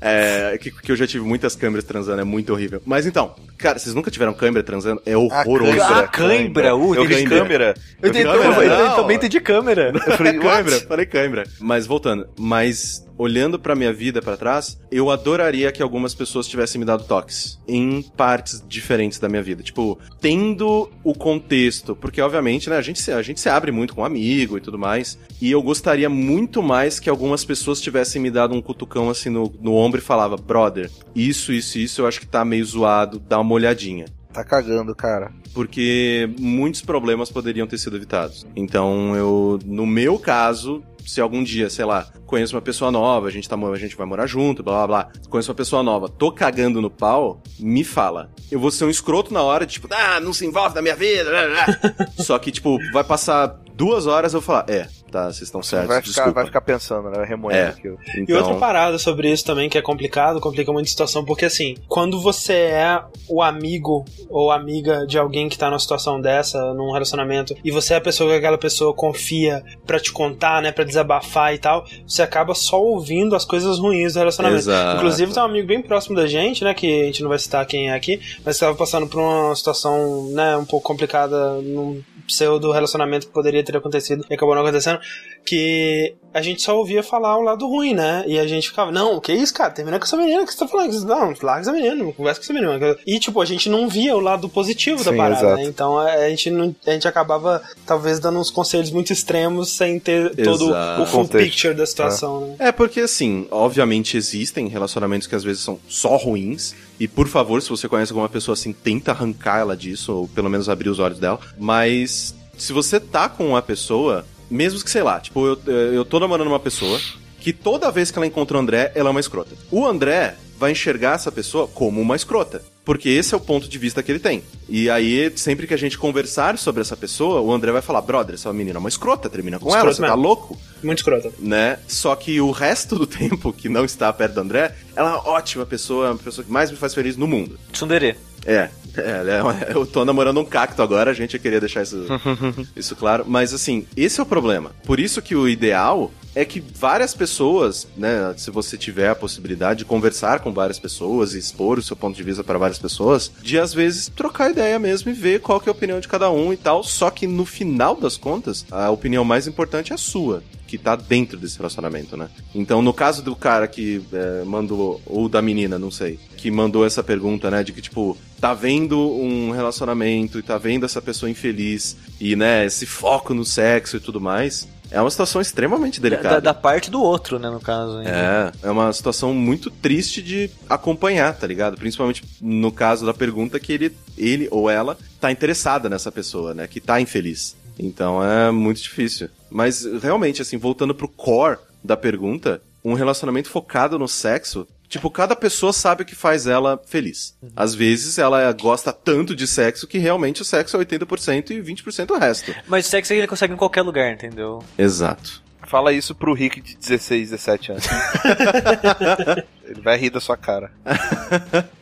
É, 0.00 0.58
que, 0.58 0.70
que 0.70 0.90
eu 0.90 0.96
já 0.96 1.06
tive 1.06 1.24
muitas 1.24 1.54
câmeras 1.54 1.84
transando, 1.84 2.20
é 2.20 2.24
muito 2.24 2.52
horrível. 2.52 2.82
Mas 2.84 3.06
então, 3.06 3.34
cara, 3.56 3.78
vocês 3.78 3.94
nunca 3.94 4.10
tiveram 4.10 4.34
câmera 4.34 4.64
transando? 4.64 5.00
É 5.06 5.16
horroroso. 5.16 5.76
câimbra. 5.76 5.98
Ah, 6.00 6.08
câimbra, 6.08 6.76
uh, 6.76 6.94
eu 6.96 7.06
câimbra. 7.08 7.38
câmera. 7.38 7.74
eu, 8.02 8.02
eu 8.02 8.10
entendi- 8.10 8.24
câmera, 8.24 8.74
eu- 8.80 8.90
também 8.96 9.16
entendi 9.16 9.40
câmera. 9.40 9.92
Eu 9.94 10.16
falei, 10.16 10.32
câimbra, 10.38 10.74
what? 10.74 10.86
falei 10.86 11.06
câimbra. 11.06 11.44
Mas 11.60 11.86
voltando, 11.86 12.26
mas 12.38 13.03
olhando 13.16 13.58
pra 13.58 13.74
minha 13.74 13.92
vida 13.92 14.20
pra 14.20 14.36
trás, 14.36 14.78
eu 14.90 15.10
adoraria 15.10 15.70
que 15.72 15.82
algumas 15.82 16.14
pessoas 16.14 16.46
tivessem 16.46 16.78
me 16.78 16.84
dado 16.84 17.04
toques 17.04 17.58
em 17.66 18.02
partes 18.16 18.62
diferentes 18.66 19.18
da 19.18 19.28
minha 19.28 19.42
vida. 19.42 19.62
Tipo, 19.62 19.98
tendo 20.20 20.90
o 21.02 21.14
contexto, 21.14 21.94
porque 21.96 22.20
obviamente, 22.20 22.68
né, 22.68 22.76
a 22.76 22.82
gente 22.82 23.00
se, 23.00 23.12
a 23.12 23.22
gente 23.22 23.40
se 23.40 23.48
abre 23.48 23.70
muito 23.70 23.94
com 23.94 24.02
um 24.02 24.04
amigo 24.04 24.56
e 24.56 24.60
tudo 24.60 24.78
mais, 24.78 25.18
e 25.40 25.50
eu 25.50 25.62
gostaria 25.62 26.08
muito 26.08 26.62
mais 26.62 26.98
que 26.98 27.10
algumas 27.10 27.44
pessoas 27.44 27.80
tivessem 27.80 28.20
me 28.20 28.30
dado 28.30 28.54
um 28.54 28.62
cutucão 28.62 29.10
assim 29.10 29.30
no, 29.30 29.52
no 29.60 29.74
ombro 29.74 30.00
e 30.00 30.02
falava, 30.02 30.36
brother, 30.36 30.90
isso, 31.14 31.52
isso, 31.52 31.78
isso 31.78 32.02
eu 32.02 32.06
acho 32.06 32.20
que 32.20 32.26
tá 32.26 32.44
meio 32.44 32.64
zoado, 32.64 33.18
dá 33.18 33.38
uma 33.38 33.54
olhadinha 33.54 34.06
Tá 34.32 34.42
cagando, 34.42 34.92
cara. 34.96 35.30
porque 35.52 36.28
muitos 36.40 36.82
problemas 36.82 37.30
poderiam 37.30 37.68
ter 37.68 37.78
sido 37.78 37.94
evitados. 37.94 38.44
Então, 38.56 39.14
eu, 39.14 39.60
no 39.64 39.86
meu 39.86 40.18
caso, 40.18 40.82
se 41.06 41.20
algum 41.20 41.42
dia, 41.42 41.68
sei 41.70 41.84
lá, 41.84 42.06
conheço 42.26 42.54
uma 42.54 42.62
pessoa 42.62 42.90
nova, 42.90 43.28
a 43.28 43.30
gente, 43.30 43.48
tá, 43.48 43.56
a 43.56 43.78
gente 43.78 43.96
vai 43.96 44.06
morar 44.06 44.26
junto, 44.26 44.62
blá 44.62 44.86
blá 44.86 44.86
blá, 44.86 45.12
conheço 45.28 45.50
uma 45.50 45.56
pessoa 45.56 45.82
nova, 45.82 46.08
tô 46.08 46.32
cagando 46.32 46.80
no 46.80 46.90
pau, 46.90 47.42
me 47.58 47.84
fala. 47.84 48.30
Eu 48.50 48.58
vou 48.58 48.70
ser 48.70 48.84
um 48.84 48.90
escroto 48.90 49.32
na 49.32 49.42
hora, 49.42 49.66
tipo, 49.66 49.88
ah, 49.90 50.20
não 50.20 50.32
se 50.32 50.46
envolve 50.46 50.74
na 50.74 50.82
minha 50.82 50.96
vida, 50.96 51.30
blá, 51.30 51.46
blá. 51.46 52.06
Só 52.22 52.38
que, 52.38 52.50
tipo, 52.50 52.78
vai 52.92 53.04
passar 53.04 53.58
duas 53.74 54.06
horas 54.06 54.32
eu 54.32 54.40
vou 54.40 54.46
falar, 54.46 54.66
é, 54.68 54.88
tá, 55.14 55.26
vocês 55.26 55.42
estão 55.42 55.62
certos, 55.62 55.86
vai, 55.88 56.02
ficar, 56.02 56.30
vai 56.32 56.44
ficar 56.44 56.60
pensando, 56.60 57.08
né? 57.08 57.24
Remoendo 57.24 57.58
É. 57.60 57.68
aquilo. 57.68 57.96
Então, 58.16 58.24
E 58.28 58.32
outra 58.34 58.54
parada 58.56 58.98
sobre 58.98 59.30
isso 59.30 59.44
também 59.44 59.68
que 59.68 59.78
é 59.78 59.82
complicado, 59.82 60.40
complica 60.40 60.72
muito 60.72 60.86
a 60.86 60.90
situação, 60.90 61.24
porque 61.24 61.44
assim, 61.44 61.76
quando 61.86 62.20
você 62.20 62.52
é 62.54 63.00
o 63.28 63.40
amigo 63.40 64.04
ou 64.28 64.50
amiga 64.50 65.06
de 65.06 65.16
alguém 65.16 65.48
que 65.48 65.56
tá 65.56 65.70
numa 65.70 65.78
situação 65.78 66.20
dessa, 66.20 66.74
num 66.74 66.92
relacionamento, 66.92 67.54
e 67.64 67.70
você 67.70 67.94
é 67.94 67.96
a 67.98 68.00
pessoa 68.00 68.30
que 68.30 68.36
aquela 68.38 68.58
pessoa 68.58 68.92
confia 68.92 69.62
pra 69.86 70.00
te 70.00 70.10
contar, 70.10 70.60
né, 70.60 70.72
pra 70.72 70.84
desabafar 70.84 71.54
e 71.54 71.58
tal, 71.58 71.84
você 72.06 72.22
acaba 72.22 72.54
só 72.54 72.82
ouvindo 72.82 73.36
as 73.36 73.44
coisas 73.44 73.78
ruins 73.78 74.14
do 74.14 74.18
relacionamento. 74.18 74.62
Exato. 74.62 74.96
Inclusive, 74.96 75.32
tem 75.32 75.42
um 75.42 75.46
amigo 75.46 75.68
bem 75.68 75.80
próximo 75.80 76.16
da 76.16 76.26
gente, 76.26 76.64
né, 76.64 76.74
que 76.74 77.02
a 77.02 77.04
gente 77.06 77.22
não 77.22 77.28
vai 77.28 77.38
citar 77.38 77.64
quem 77.66 77.90
é 77.90 77.94
aqui, 77.94 78.20
mas 78.44 78.56
estava 78.56 78.74
passando 78.74 79.06
por 79.06 79.20
uma 79.20 79.54
situação, 79.54 80.28
né, 80.32 80.56
um 80.56 80.64
pouco 80.64 80.86
complicada 80.86 81.54
num 81.62 82.02
pseudo 82.26 82.72
relacionamento 82.72 83.26
que 83.26 83.32
poderia 83.32 83.64
ter 83.64 83.76
acontecido 83.76 84.24
e 84.28 84.34
acabou 84.34 84.54
não 84.54 84.62
acontecendo, 84.62 85.00
que 85.44 86.14
a 86.34 86.42
gente 86.42 86.62
só 86.62 86.76
ouvia 86.76 87.00
falar 87.00 87.38
o 87.38 87.42
lado 87.42 87.64
ruim, 87.68 87.94
né? 87.94 88.24
E 88.26 88.40
a 88.40 88.46
gente 88.46 88.68
ficava, 88.68 88.90
não, 88.90 89.20
que 89.20 89.32
isso, 89.32 89.54
cara? 89.54 89.70
Termina 89.70 90.00
com 90.00 90.04
essa 90.04 90.16
menina, 90.16 90.42
o 90.42 90.44
que 90.44 90.52
você 90.52 90.58
tá 90.58 90.66
falando? 90.66 90.92
Não, 91.04 91.32
larga 91.40 91.60
essa 91.60 91.72
menina, 91.72 91.94
não 91.94 92.10
conversa 92.12 92.40
com 92.40 92.44
essa 92.44 92.52
menina. 92.52 92.96
E, 93.06 93.20
tipo, 93.20 93.40
a 93.40 93.44
gente 93.44 93.68
não 93.68 93.88
via 93.88 94.16
o 94.16 94.20
lado 94.20 94.48
positivo 94.48 95.04
da 95.04 95.12
Sim, 95.12 95.16
parada, 95.16 95.40
exato. 95.40 95.56
né? 95.56 95.64
Então 95.64 95.96
a 95.96 96.28
gente, 96.28 96.50
não, 96.50 96.74
a 96.84 96.90
gente 96.90 97.06
acabava, 97.06 97.62
talvez, 97.86 98.18
dando 98.18 98.40
uns 98.40 98.50
conselhos 98.50 98.90
muito 98.90 99.12
extremos 99.12 99.68
sem 99.70 100.00
ter 100.00 100.34
todo 100.34 100.70
Exato. 100.70 101.02
o 101.02 101.06
full 101.06 101.20
Contexto. 101.20 101.50
picture 101.50 101.74
da 101.74 101.86
situação, 101.86 102.48
né? 102.48 102.56
É, 102.58 102.72
porque 102.72 102.98
assim, 102.98 103.46
obviamente 103.52 104.16
existem 104.16 104.66
relacionamentos 104.66 105.28
que 105.28 105.36
às 105.36 105.44
vezes 105.44 105.62
são 105.62 105.78
só 105.88 106.16
ruins. 106.16 106.74
E 106.98 107.06
por 107.06 107.28
favor, 107.28 107.62
se 107.62 107.68
você 107.68 107.88
conhece 107.88 108.10
alguma 108.10 108.28
pessoa 108.28 108.54
assim, 108.54 108.72
tenta 108.72 109.12
arrancar 109.12 109.60
ela 109.60 109.76
disso, 109.76 110.12
ou 110.12 110.28
pelo 110.28 110.50
menos 110.50 110.68
abrir 110.68 110.88
os 110.88 110.98
olhos 110.98 111.20
dela. 111.20 111.38
Mas 111.56 112.34
se 112.56 112.72
você 112.72 112.98
tá 112.98 113.28
com 113.28 113.48
uma 113.48 113.62
pessoa, 113.62 114.24
mesmo 114.54 114.82
que, 114.82 114.90
sei 114.90 115.02
lá, 115.02 115.20
tipo, 115.20 115.46
eu, 115.46 115.58
eu 115.92 116.04
tô 116.04 116.18
namorando 116.20 116.46
uma 116.48 116.60
pessoa 116.60 117.00
que 117.40 117.52
toda 117.52 117.90
vez 117.90 118.10
que 118.10 118.18
ela 118.18 118.26
encontra 118.26 118.56
o 118.56 118.60
André, 118.60 118.90
ela 118.94 119.08
é 119.08 119.12
uma 119.12 119.20
escrota. 119.20 119.54
O 119.70 119.84
André 119.86 120.34
vai 120.58 120.72
enxergar 120.72 121.16
essa 121.16 121.30
pessoa 121.30 121.68
como 121.68 122.00
uma 122.00 122.16
escrota. 122.16 122.62
Porque 122.84 123.08
esse 123.08 123.32
é 123.32 123.36
o 123.36 123.40
ponto 123.40 123.66
de 123.66 123.78
vista 123.78 124.02
que 124.02 124.12
ele 124.12 124.18
tem. 124.18 124.42
E 124.68 124.90
aí, 124.90 125.32
sempre 125.36 125.66
que 125.66 125.72
a 125.72 125.76
gente 125.76 125.96
conversar 125.96 126.58
sobre 126.58 126.82
essa 126.82 126.94
pessoa, 126.94 127.40
o 127.40 127.50
André 127.50 127.72
vai 127.72 127.80
falar: 127.80 128.02
brother, 128.02 128.34
essa 128.34 128.52
menina 128.52 128.76
é 128.76 128.80
uma 128.80 128.90
escrota, 128.90 129.30
termina 129.30 129.58
com 129.58 129.68
ela, 129.70 129.76
Escrota 129.78 129.94
você 129.96 130.02
tá 130.02 130.08
mesmo. 130.08 130.22
louco? 130.22 130.58
Muito 130.82 130.98
escrota. 130.98 131.32
né? 131.38 131.78
Só 131.88 132.14
que 132.14 132.40
o 132.42 132.50
resto 132.50 132.96
do 132.98 133.06
tempo 133.08 133.54
que 133.54 133.70
não 133.70 133.86
está 133.86 134.12
perto 134.12 134.34
do 134.34 134.40
André, 134.42 134.74
ela 134.94 135.10
é 135.10 135.12
uma 135.14 135.28
ótima 135.30 135.64
pessoa, 135.64 136.12
a 136.12 136.14
pessoa 136.14 136.44
que 136.44 136.52
mais 136.52 136.70
me 136.70 136.76
faz 136.76 136.92
feliz 136.92 137.16
no 137.16 137.26
mundo. 137.26 137.58
Tsundere. 137.72 138.16
É, 138.46 138.68
é, 138.96 139.70
é, 139.70 139.72
eu 139.74 139.86
tô 139.86 140.04
namorando 140.04 140.40
um 140.40 140.44
cacto 140.44 140.80
agora, 140.82 141.10
a 141.10 141.14
gente 141.14 141.38
queria 141.38 141.60
deixar 141.60 141.82
isso, 141.82 142.06
isso 142.76 142.96
claro. 142.96 143.24
Mas 143.26 143.52
assim, 143.52 143.86
esse 143.96 144.20
é 144.20 144.22
o 144.22 144.26
problema. 144.26 144.72
Por 144.84 145.00
isso 145.00 145.20
que 145.20 145.34
o 145.34 145.48
ideal 145.48 146.10
é 146.34 146.44
que 146.44 146.60
várias 146.60 147.14
pessoas, 147.14 147.86
né, 147.96 148.34
se 148.36 148.50
você 148.50 148.76
tiver 148.76 149.08
a 149.08 149.14
possibilidade 149.14 149.80
de 149.80 149.84
conversar 149.84 150.40
com 150.40 150.52
várias 150.52 150.78
pessoas 150.78 151.34
e 151.34 151.38
expor 151.38 151.78
o 151.78 151.82
seu 151.82 151.94
ponto 151.94 152.16
de 152.16 152.22
vista 152.22 152.42
para 152.42 152.58
várias 152.58 152.78
pessoas, 152.78 153.30
de 153.40 153.58
às 153.58 153.72
vezes 153.72 154.08
trocar 154.08 154.50
ideia 154.50 154.78
mesmo 154.78 155.10
e 155.10 155.14
ver 155.14 155.40
qual 155.40 155.62
é 155.64 155.68
a 155.68 155.72
opinião 155.72 156.00
de 156.00 156.08
cada 156.08 156.30
um 156.30 156.52
e 156.52 156.56
tal, 156.56 156.82
só 156.82 157.08
que 157.10 157.26
no 157.26 157.44
final 157.44 157.94
das 157.94 158.16
contas, 158.16 158.66
a 158.70 158.90
opinião 158.90 159.24
mais 159.24 159.46
importante 159.46 159.92
é 159.92 159.94
a 159.94 159.98
sua 159.98 160.42
que 160.74 160.78
tá 160.78 160.96
dentro 160.96 161.38
desse 161.38 161.56
relacionamento, 161.56 162.16
né? 162.16 162.28
Então, 162.52 162.82
no 162.82 162.92
caso 162.92 163.22
do 163.22 163.36
cara 163.36 163.68
que 163.68 164.02
é, 164.12 164.42
mandou, 164.44 165.00
ou 165.06 165.28
da 165.28 165.40
menina, 165.40 165.78
não 165.78 165.90
sei, 165.90 166.18
que 166.36 166.50
mandou 166.50 166.84
essa 166.84 167.02
pergunta, 167.02 167.48
né? 167.48 167.62
De 167.62 167.72
que, 167.72 167.80
tipo, 167.80 168.18
tá 168.40 168.52
vendo 168.52 168.98
um 168.98 169.52
relacionamento 169.52 170.36
e 170.36 170.42
tá 170.42 170.58
vendo 170.58 170.84
essa 170.84 171.00
pessoa 171.00 171.30
infeliz 171.30 171.96
e, 172.20 172.34
né, 172.34 172.66
esse 172.66 172.86
foco 172.86 173.32
no 173.32 173.44
sexo 173.44 173.98
e 173.98 174.00
tudo 174.00 174.20
mais. 174.20 174.66
É 174.90 175.00
uma 175.00 175.10
situação 175.10 175.40
extremamente 175.40 176.00
delicada. 176.00 176.40
Da, 176.40 176.52
da 176.52 176.54
parte 176.54 176.90
do 176.90 177.00
outro, 177.00 177.38
né, 177.38 177.48
no 177.48 177.60
caso. 177.60 178.00
É, 178.00 178.52
é 178.62 178.70
uma 178.70 178.92
situação 178.92 179.32
muito 179.32 179.70
triste 179.70 180.22
de 180.22 180.50
acompanhar, 180.68 181.36
tá 181.36 181.46
ligado? 181.46 181.76
Principalmente 181.76 182.24
no 182.40 182.72
caso 182.72 183.06
da 183.06 183.14
pergunta 183.14 183.60
que 183.60 183.72
ele, 183.72 183.96
ele 184.18 184.48
ou 184.50 184.68
ela 184.68 184.98
tá 185.20 185.30
interessada 185.30 185.88
nessa 185.88 186.10
pessoa, 186.10 186.52
né? 186.52 186.66
Que 186.66 186.80
tá 186.80 187.00
infeliz. 187.00 187.56
Então 187.78 188.22
é 188.22 188.50
muito 188.50 188.80
difícil. 188.80 189.28
Mas 189.54 189.84
realmente, 189.84 190.42
assim, 190.42 190.58
voltando 190.58 190.92
pro 190.92 191.06
core 191.06 191.58
da 191.82 191.96
pergunta, 191.96 192.60
um 192.84 192.92
relacionamento 192.94 193.48
focado 193.48 193.96
no 193.96 194.08
sexo, 194.08 194.66
tipo, 194.88 195.08
cada 195.08 195.36
pessoa 195.36 195.72
sabe 195.72 196.02
o 196.02 196.04
que 196.04 196.16
faz 196.16 196.48
ela 196.48 196.82
feliz. 196.84 197.36
Às 197.54 197.72
vezes 197.72 198.18
ela 198.18 198.50
gosta 198.50 198.92
tanto 198.92 199.32
de 199.32 199.46
sexo 199.46 199.86
que 199.86 199.96
realmente 199.96 200.42
o 200.42 200.44
sexo 200.44 200.76
é 200.76 200.84
80% 200.84 201.50
e 201.50 201.62
20% 201.62 202.10
o 202.10 202.18
resto. 202.18 202.52
Mas 202.66 202.86
o 202.86 202.90
sexo 202.90 203.12
ele 203.12 203.28
consegue 203.28 203.54
em 203.54 203.56
qualquer 203.56 203.82
lugar, 203.82 204.12
entendeu? 204.12 204.58
Exato. 204.76 205.43
Fala 205.74 205.92
isso 205.92 206.14
pro 206.14 206.32
Rick 206.32 206.60
de 206.60 206.76
16, 206.76 207.30
17 207.30 207.72
anos. 207.72 207.84
Ele 209.66 209.80
vai 209.80 209.96
rir 209.96 210.08
da 210.10 210.20
sua 210.20 210.36
cara. 210.36 210.70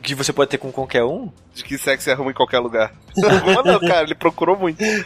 Que 0.01 0.15
você 0.15 0.33
pode 0.33 0.49
ter 0.49 0.57
com 0.57 0.71
qualquer 0.71 1.03
um? 1.03 1.29
De 1.53 1.63
que 1.63 1.77
sexo 1.77 2.09
é 2.09 2.13
ruim 2.13 2.31
em 2.31 2.33
qualquer 2.33 2.57
lugar. 2.57 2.91
Mano, 3.15 3.79
cara, 3.81 4.01
ele 4.01 4.15
procurou 4.15 4.57
muito. 4.57 4.81
ele 4.81 5.03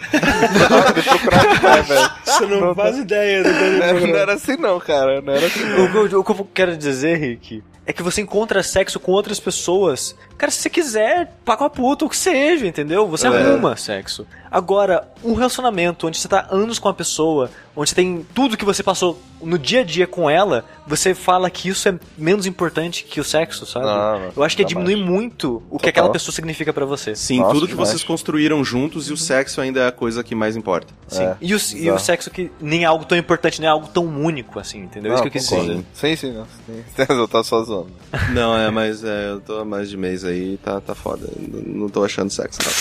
procurou 1.04 1.54
demais, 1.56 1.86
velho. 1.86 2.10
Você 2.24 2.46
não, 2.46 2.74
faz 2.74 2.98
ideia 2.98 3.44
do 3.44 3.50
que 3.50 3.56
ele 3.62 3.78
Não, 3.80 3.86
era- 3.86 4.00
não 4.08 4.16
era 4.20 4.34
assim 4.36 4.56
não, 4.56 4.80
cara. 4.80 5.20
Não 5.22 5.34
era 5.34 5.48
assim 5.48 5.66
não. 5.66 5.84
O, 5.86 5.92
que 6.08 6.16
eu- 6.16 6.20
o 6.22 6.24
que 6.24 6.32
eu 6.32 6.50
quero 6.54 6.78
dizer, 6.78 7.18
Rick, 7.18 7.62
é 7.86 7.92
que 7.92 8.02
você 8.02 8.22
encontra 8.22 8.64
sexo 8.64 9.02
com 9.02 9.12
outras 9.12 9.38
pessoas. 9.40 10.16
Cara, 10.38 10.52
se 10.52 10.60
você 10.62 10.70
quiser, 10.70 11.34
paga 11.44 11.64
uma 11.64 11.70
puta, 11.70 12.06
o 12.06 12.10
que 12.10 12.16
seja, 12.18 12.68
entendeu? 12.68 13.08
Você 13.08 13.28
É. 13.28 13.30
arruma 13.30 13.76
sexo. 13.76 14.26
Agora, 14.50 15.08
um 15.24 15.34
relacionamento 15.34 16.08
onde 16.08 16.18
você 16.20 16.28
tá 16.28 16.48
anos 16.52 16.80
com 16.80 16.88
a 16.88 16.94
pessoa, 16.94 17.50
onde 17.76 17.90
você 17.90 17.96
tem 17.96 18.26
tudo 18.34 18.56
que 18.56 18.64
você 18.64 18.82
passou 18.82 19.22
no 19.42 19.58
dia 19.60 19.82
a 19.82 19.84
dia 19.84 20.08
com 20.08 20.30
ela, 20.30 20.64
você 20.88 21.14
fala 21.14 21.50
que 21.50 21.68
isso 21.70 21.88
é 21.90 22.00
menos 22.18 22.46
importante 22.46 23.04
que 23.04 23.20
o 23.20 23.24
sexo, 23.24 23.66
sabe? 23.66 23.86
Não, 23.86 24.20
não, 24.20 24.32
Eu 24.38 24.44
acho 24.44 24.56
que 24.56 24.64
diminui 24.64 24.96
muito 24.96 25.58
o 25.70 25.78
que 25.78 25.86
Total. 25.86 25.90
aquela 25.90 26.10
pessoa 26.12 26.34
significa 26.34 26.72
pra 26.72 26.86
você. 26.86 27.14
Sim, 27.16 27.40
Nossa, 27.40 27.54
tudo 27.54 27.66
que 27.68 27.74
demais. 27.74 27.90
vocês 27.90 28.04
construíram 28.04 28.64
juntos 28.64 29.10
e 29.10 29.14
o 29.14 29.18
sexo 29.18 29.60
ainda 29.60 29.82
é 29.82 29.88
a 29.88 29.92
coisa 29.92 30.24
que 30.24 30.34
mais 30.34 30.56
importa. 30.56 30.94
Sim. 31.08 31.24
É, 31.24 31.36
e, 31.42 31.54
o, 31.54 31.60
e 31.76 31.92
o 31.92 32.00
sexo 32.00 32.32
que 32.32 32.50
nem 32.62 32.84
é 32.84 32.86
algo 32.86 33.04
tão 33.06 33.18
importante, 33.18 33.60
nem 33.60 33.68
é 33.68 33.72
algo 33.72 33.88
tão 33.88 34.06
único, 34.06 34.60
assim, 34.60 34.80
entendeu? 34.80 35.12
É 35.12 35.16
isso 35.16 35.24
que 35.24 35.28
eu 35.28 35.32
quis 35.34 35.48
dizer. 35.50 35.84
Sim, 35.94 36.16
sim, 36.16 36.32
não. 36.32 36.46
Sim. 36.66 36.84
Eu 37.18 37.28
tô 37.28 37.44
só 37.44 37.62
zoando. 37.64 37.92
Não, 38.34 38.56
é, 38.58 38.72
mas 38.72 39.04
é, 39.04 39.30
eu 39.32 39.40
tô 39.42 39.58
há 39.60 39.66
mais 39.66 39.90
de 39.90 39.98
mês 39.98 40.24
aí 40.28 40.58
tá, 40.64 40.80
tá 40.82 40.94
foda. 40.96 41.28
Não, 41.40 41.82
não 41.82 41.90
tô 41.90 42.04
achando 42.04 42.30
sexo, 42.32 42.60
não. 42.64 42.72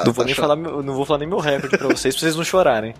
Ah, 0.00 0.04
não, 0.04 0.12
vou 0.12 0.22
tá 0.22 0.26
nem 0.26 0.34
falar, 0.34 0.54
não 0.54 0.94
vou 0.94 1.04
falar 1.04 1.18
nem 1.18 1.28
meu 1.28 1.38
recorde 1.38 1.76
pra 1.76 1.88
vocês, 1.88 2.14
pra 2.14 2.20
vocês 2.20 2.36
não 2.36 2.44
chorarem. 2.44 2.94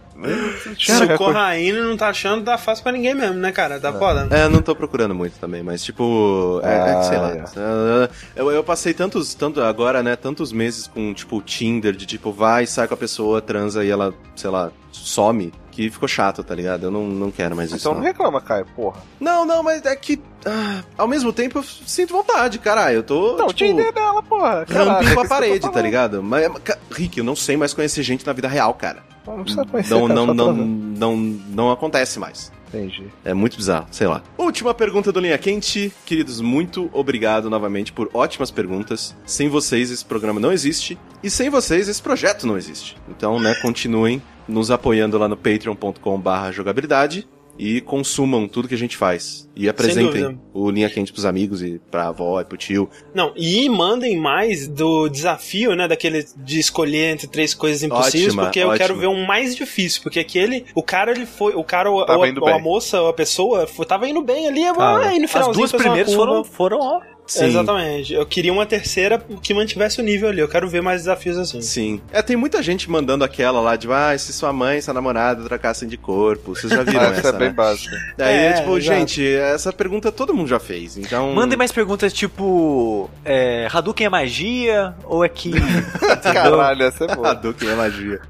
Se 0.78 1.04
o 1.04 1.16
Corraine 1.16 1.70
não 1.78 1.96
tá 1.96 2.08
achando, 2.08 2.42
dá 2.42 2.58
fácil 2.58 2.82
pra 2.82 2.90
ninguém 2.90 3.14
mesmo, 3.14 3.34
né, 3.36 3.52
cara? 3.52 3.78
Tá 3.78 3.92
foda. 3.92 4.26
É, 4.34 4.48
não 4.48 4.60
tô 4.62 4.74
procurando 4.74 5.14
muito 5.14 5.38
também, 5.38 5.62
mas 5.62 5.84
tipo, 5.84 6.60
é, 6.64 6.92
é 6.92 6.94
que 6.96 7.04
sei 7.04 7.18
lá. 7.18 7.32
Ah, 7.56 8.08
É, 8.34 8.40
Eu, 8.40 8.50
eu 8.50 8.64
passei 8.64 8.92
tantos, 8.94 9.32
tanto 9.34 9.60
agora, 9.62 10.02
né, 10.02 10.16
tantos 10.16 10.50
meses 10.50 10.88
com, 10.88 11.14
tipo, 11.14 11.40
Tinder, 11.42 11.94
de 11.94 12.04
tipo, 12.04 12.32
vai, 12.32 12.66
sai 12.66 12.88
com 12.88 12.94
a 12.94 12.96
pessoa, 12.96 13.40
transa 13.40 13.84
e 13.84 13.90
ela, 13.90 14.12
sei 14.34 14.50
lá, 14.50 14.72
some, 14.90 15.52
que 15.78 15.88
ficou 15.90 16.08
chato, 16.08 16.42
tá 16.42 16.56
ligado? 16.56 16.86
Eu 16.86 16.90
não, 16.90 17.06
não 17.06 17.30
quero 17.30 17.54
mais 17.54 17.70
isso. 17.70 17.78
Então 17.78 17.94
não 17.94 18.00
reclama, 18.02 18.40
Caio, 18.40 18.66
porra. 18.74 19.00
Não, 19.20 19.46
não, 19.46 19.62
mas 19.62 19.84
é 19.84 19.94
que, 19.94 20.20
ah, 20.44 20.82
ao 20.96 21.06
mesmo 21.06 21.32
tempo, 21.32 21.60
eu 21.60 21.62
sinto 21.62 22.12
vontade, 22.12 22.58
caralho. 22.58 22.96
Eu 22.96 23.02
tô, 23.04 23.36
Não, 23.36 23.46
tipo, 23.46 23.70
Tinder 23.70 23.92
dela, 23.92 24.20
porra. 24.20 24.66
Rampinho 24.68 25.20
é 25.20 25.24
a 25.24 25.28
parede, 25.28 25.70
tá 25.70 25.80
ligado? 25.80 26.20
Mas, 26.20 26.50
Rick, 26.90 27.18
eu 27.18 27.24
não 27.24 27.36
sei 27.36 27.56
mais 27.56 27.72
conhecer 27.72 28.02
gente 28.02 28.26
na 28.26 28.32
vida 28.32 28.48
real, 28.48 28.74
cara. 28.74 29.04
Não 29.24 29.44
precisa 29.44 29.64
conhecer, 29.64 29.94
Não, 29.94 30.08
não, 30.08 30.26
não, 30.34 30.52
não, 30.52 31.16
não 31.16 31.70
acontece 31.70 32.18
mais. 32.18 32.50
Entendi. 32.66 33.04
É 33.24 33.32
muito 33.32 33.56
bizarro, 33.56 33.86
sei 33.92 34.08
lá. 34.08 34.20
Última 34.36 34.74
pergunta 34.74 35.12
do 35.12 35.20
Linha 35.20 35.38
Quente. 35.38 35.92
Queridos, 36.04 36.40
muito 36.40 36.90
obrigado 36.92 37.48
novamente 37.48 37.92
por 37.92 38.10
ótimas 38.12 38.50
perguntas. 38.50 39.14
Sem 39.24 39.48
vocês, 39.48 39.92
esse 39.92 40.04
programa 40.04 40.40
não 40.40 40.50
existe. 40.50 40.98
E 41.22 41.30
sem 41.30 41.48
vocês, 41.48 41.88
esse 41.88 42.02
projeto 42.02 42.48
não 42.48 42.58
existe. 42.58 42.96
Então, 43.08 43.38
né, 43.38 43.54
continuem 43.62 44.20
nos 44.48 44.70
apoiando 44.70 45.18
lá 45.18 45.28
no 45.28 45.36
patreon.com.br 45.36 46.52
jogabilidade 46.52 47.28
e 47.60 47.80
consumam 47.80 48.46
tudo 48.46 48.68
que 48.68 48.74
a 48.74 48.78
gente 48.78 48.96
faz. 48.96 49.48
E 49.56 49.68
apresentem 49.68 50.38
o 50.54 50.70
Linha 50.70 50.88
Quente 50.88 51.12
pros 51.12 51.24
amigos 51.24 51.60
e 51.60 51.80
pra 51.90 52.06
avó 52.06 52.40
e 52.40 52.44
pro 52.44 52.56
tio. 52.56 52.88
Não, 53.12 53.32
e 53.36 53.68
mandem 53.68 54.16
mais 54.16 54.68
do 54.68 55.08
desafio, 55.08 55.74
né, 55.74 55.88
daquele 55.88 56.24
de 56.36 56.60
escolher 56.60 57.10
entre 57.14 57.26
três 57.26 57.54
coisas 57.54 57.82
impossíveis, 57.82 58.26
Ótima, 58.28 58.44
porque 58.44 58.60
eu 58.60 58.68
ótima. 58.68 58.78
quero 58.78 58.96
ver 59.00 59.08
um 59.08 59.26
mais 59.26 59.56
difícil, 59.56 60.02
porque 60.04 60.20
aquele, 60.20 60.66
o 60.72 60.84
cara 60.84 61.10
ele 61.10 61.26
foi, 61.26 61.54
o 61.56 61.64
cara 61.64 61.90
ou, 61.90 62.06
Tava 62.06 62.20
ou- 62.20 62.26
indo 62.26 62.40
ou 62.40 62.48
a 62.48 62.60
moça 62.60 63.02
ou 63.02 63.08
a 63.08 63.12
pessoa 63.12 63.66
foi, 63.66 63.84
tava 63.84 64.08
indo 64.08 64.22
bem 64.22 64.46
ali, 64.46 64.62
Cara, 64.72 65.08
aí 65.08 65.18
no 65.18 65.24
As 65.24 65.30
finalzinho 65.32 65.54
duas 65.56 65.70
fez 65.72 65.82
uma 65.82 65.88
primeiras 65.90 66.14
foram, 66.14 66.44
foram, 66.44 66.78
ó. 66.78 67.00
Sim. 67.28 67.44
Exatamente. 67.44 68.14
Eu 68.14 68.24
queria 68.26 68.52
uma 68.52 68.64
terceira 68.66 69.22
que 69.42 69.52
mantivesse 69.52 70.00
o 70.00 70.02
nível 70.04 70.28
ali. 70.30 70.40
Eu 70.40 70.48
quero 70.48 70.66
ver 70.68 70.80
mais 70.80 71.02
desafios 71.02 71.36
assim. 71.36 71.60
Sim. 71.60 72.00
É, 72.10 72.22
tem 72.22 72.36
muita 72.36 72.62
gente 72.62 72.90
mandando 72.90 73.22
aquela 73.22 73.60
lá 73.60 73.76
de, 73.76 73.86
ah, 73.92 74.16
se 74.18 74.32
sua 74.32 74.52
mãe 74.52 74.80
sua 74.80 74.94
namorada 74.94 75.44
trocassem 75.44 75.86
de 75.88 75.96
corpo. 75.98 76.54
Vocês 76.56 76.72
já 76.72 76.82
viram 76.82 77.02
Ah, 77.02 77.06
essa 77.12 77.18
essa, 77.20 77.28
é 77.28 77.32
bem 77.38 77.48
né? 77.48 77.54
básica. 77.54 77.94
Daí, 78.16 78.34
É, 78.34 78.52
tipo, 78.54 78.78
exato. 78.78 78.80
gente, 78.80 79.26
essa 79.36 79.72
pergunta 79.72 80.10
todo 80.10 80.34
mundo 80.34 80.48
já 80.48 80.58
fez, 80.58 80.96
então... 80.96 81.32
Mandem 81.34 81.58
mais 81.58 81.70
perguntas 81.70 82.12
tipo: 82.12 83.10
é, 83.24 83.68
Hadouken 83.70 84.06
é 84.06 84.10
magia? 84.10 84.94
Ou 85.04 85.22
é 85.24 85.28
que. 85.28 85.52
Caralho, 86.22 86.82
essa 86.84 87.04
é 87.04 87.14
boa. 87.14 87.30
Hadouken 87.30 87.68
é 87.68 87.74
magia. 87.74 88.20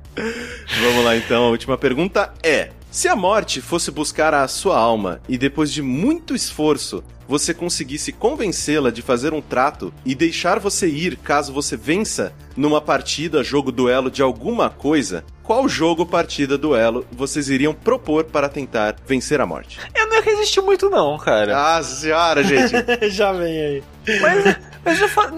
Vamos 0.82 1.04
lá, 1.04 1.16
então. 1.16 1.44
A 1.44 1.48
última 1.50 1.78
pergunta 1.78 2.32
é... 2.42 2.70
Se 2.98 3.06
a 3.06 3.14
morte 3.14 3.60
fosse 3.60 3.92
buscar 3.92 4.34
a 4.34 4.48
sua 4.48 4.76
alma 4.76 5.20
e 5.28 5.38
depois 5.38 5.72
de 5.72 5.80
muito 5.80 6.34
esforço 6.34 7.04
você 7.28 7.54
conseguisse 7.54 8.10
convencê-la 8.10 8.90
de 8.90 9.02
fazer 9.02 9.32
um 9.32 9.40
trato 9.40 9.94
e 10.04 10.16
deixar 10.16 10.58
você 10.58 10.88
ir 10.88 11.16
caso 11.16 11.52
você 11.52 11.76
vença 11.76 12.32
numa 12.56 12.80
partida, 12.80 13.44
jogo, 13.44 13.70
duelo 13.70 14.10
de 14.10 14.20
alguma 14.20 14.68
coisa, 14.68 15.24
qual 15.44 15.68
jogo, 15.68 16.04
partida, 16.04 16.58
duelo 16.58 17.06
vocês 17.12 17.48
iriam 17.48 17.72
propor 17.72 18.24
para 18.24 18.48
tentar 18.48 18.96
vencer 19.06 19.40
a 19.40 19.46
morte? 19.46 19.78
Eu 19.94 20.08
não 20.08 20.16
ia 20.16 20.22
resistir 20.22 20.60
muito, 20.60 20.90
não, 20.90 21.16
cara. 21.18 21.76
Ah, 21.76 21.80
senhora, 21.80 22.42
gente. 22.42 22.74
Já 23.10 23.30
vem 23.32 23.60
aí. 23.60 23.82
Mas, 24.20 24.56
mas 24.84 25.00
eu 25.00 25.08
falo. 25.08 25.36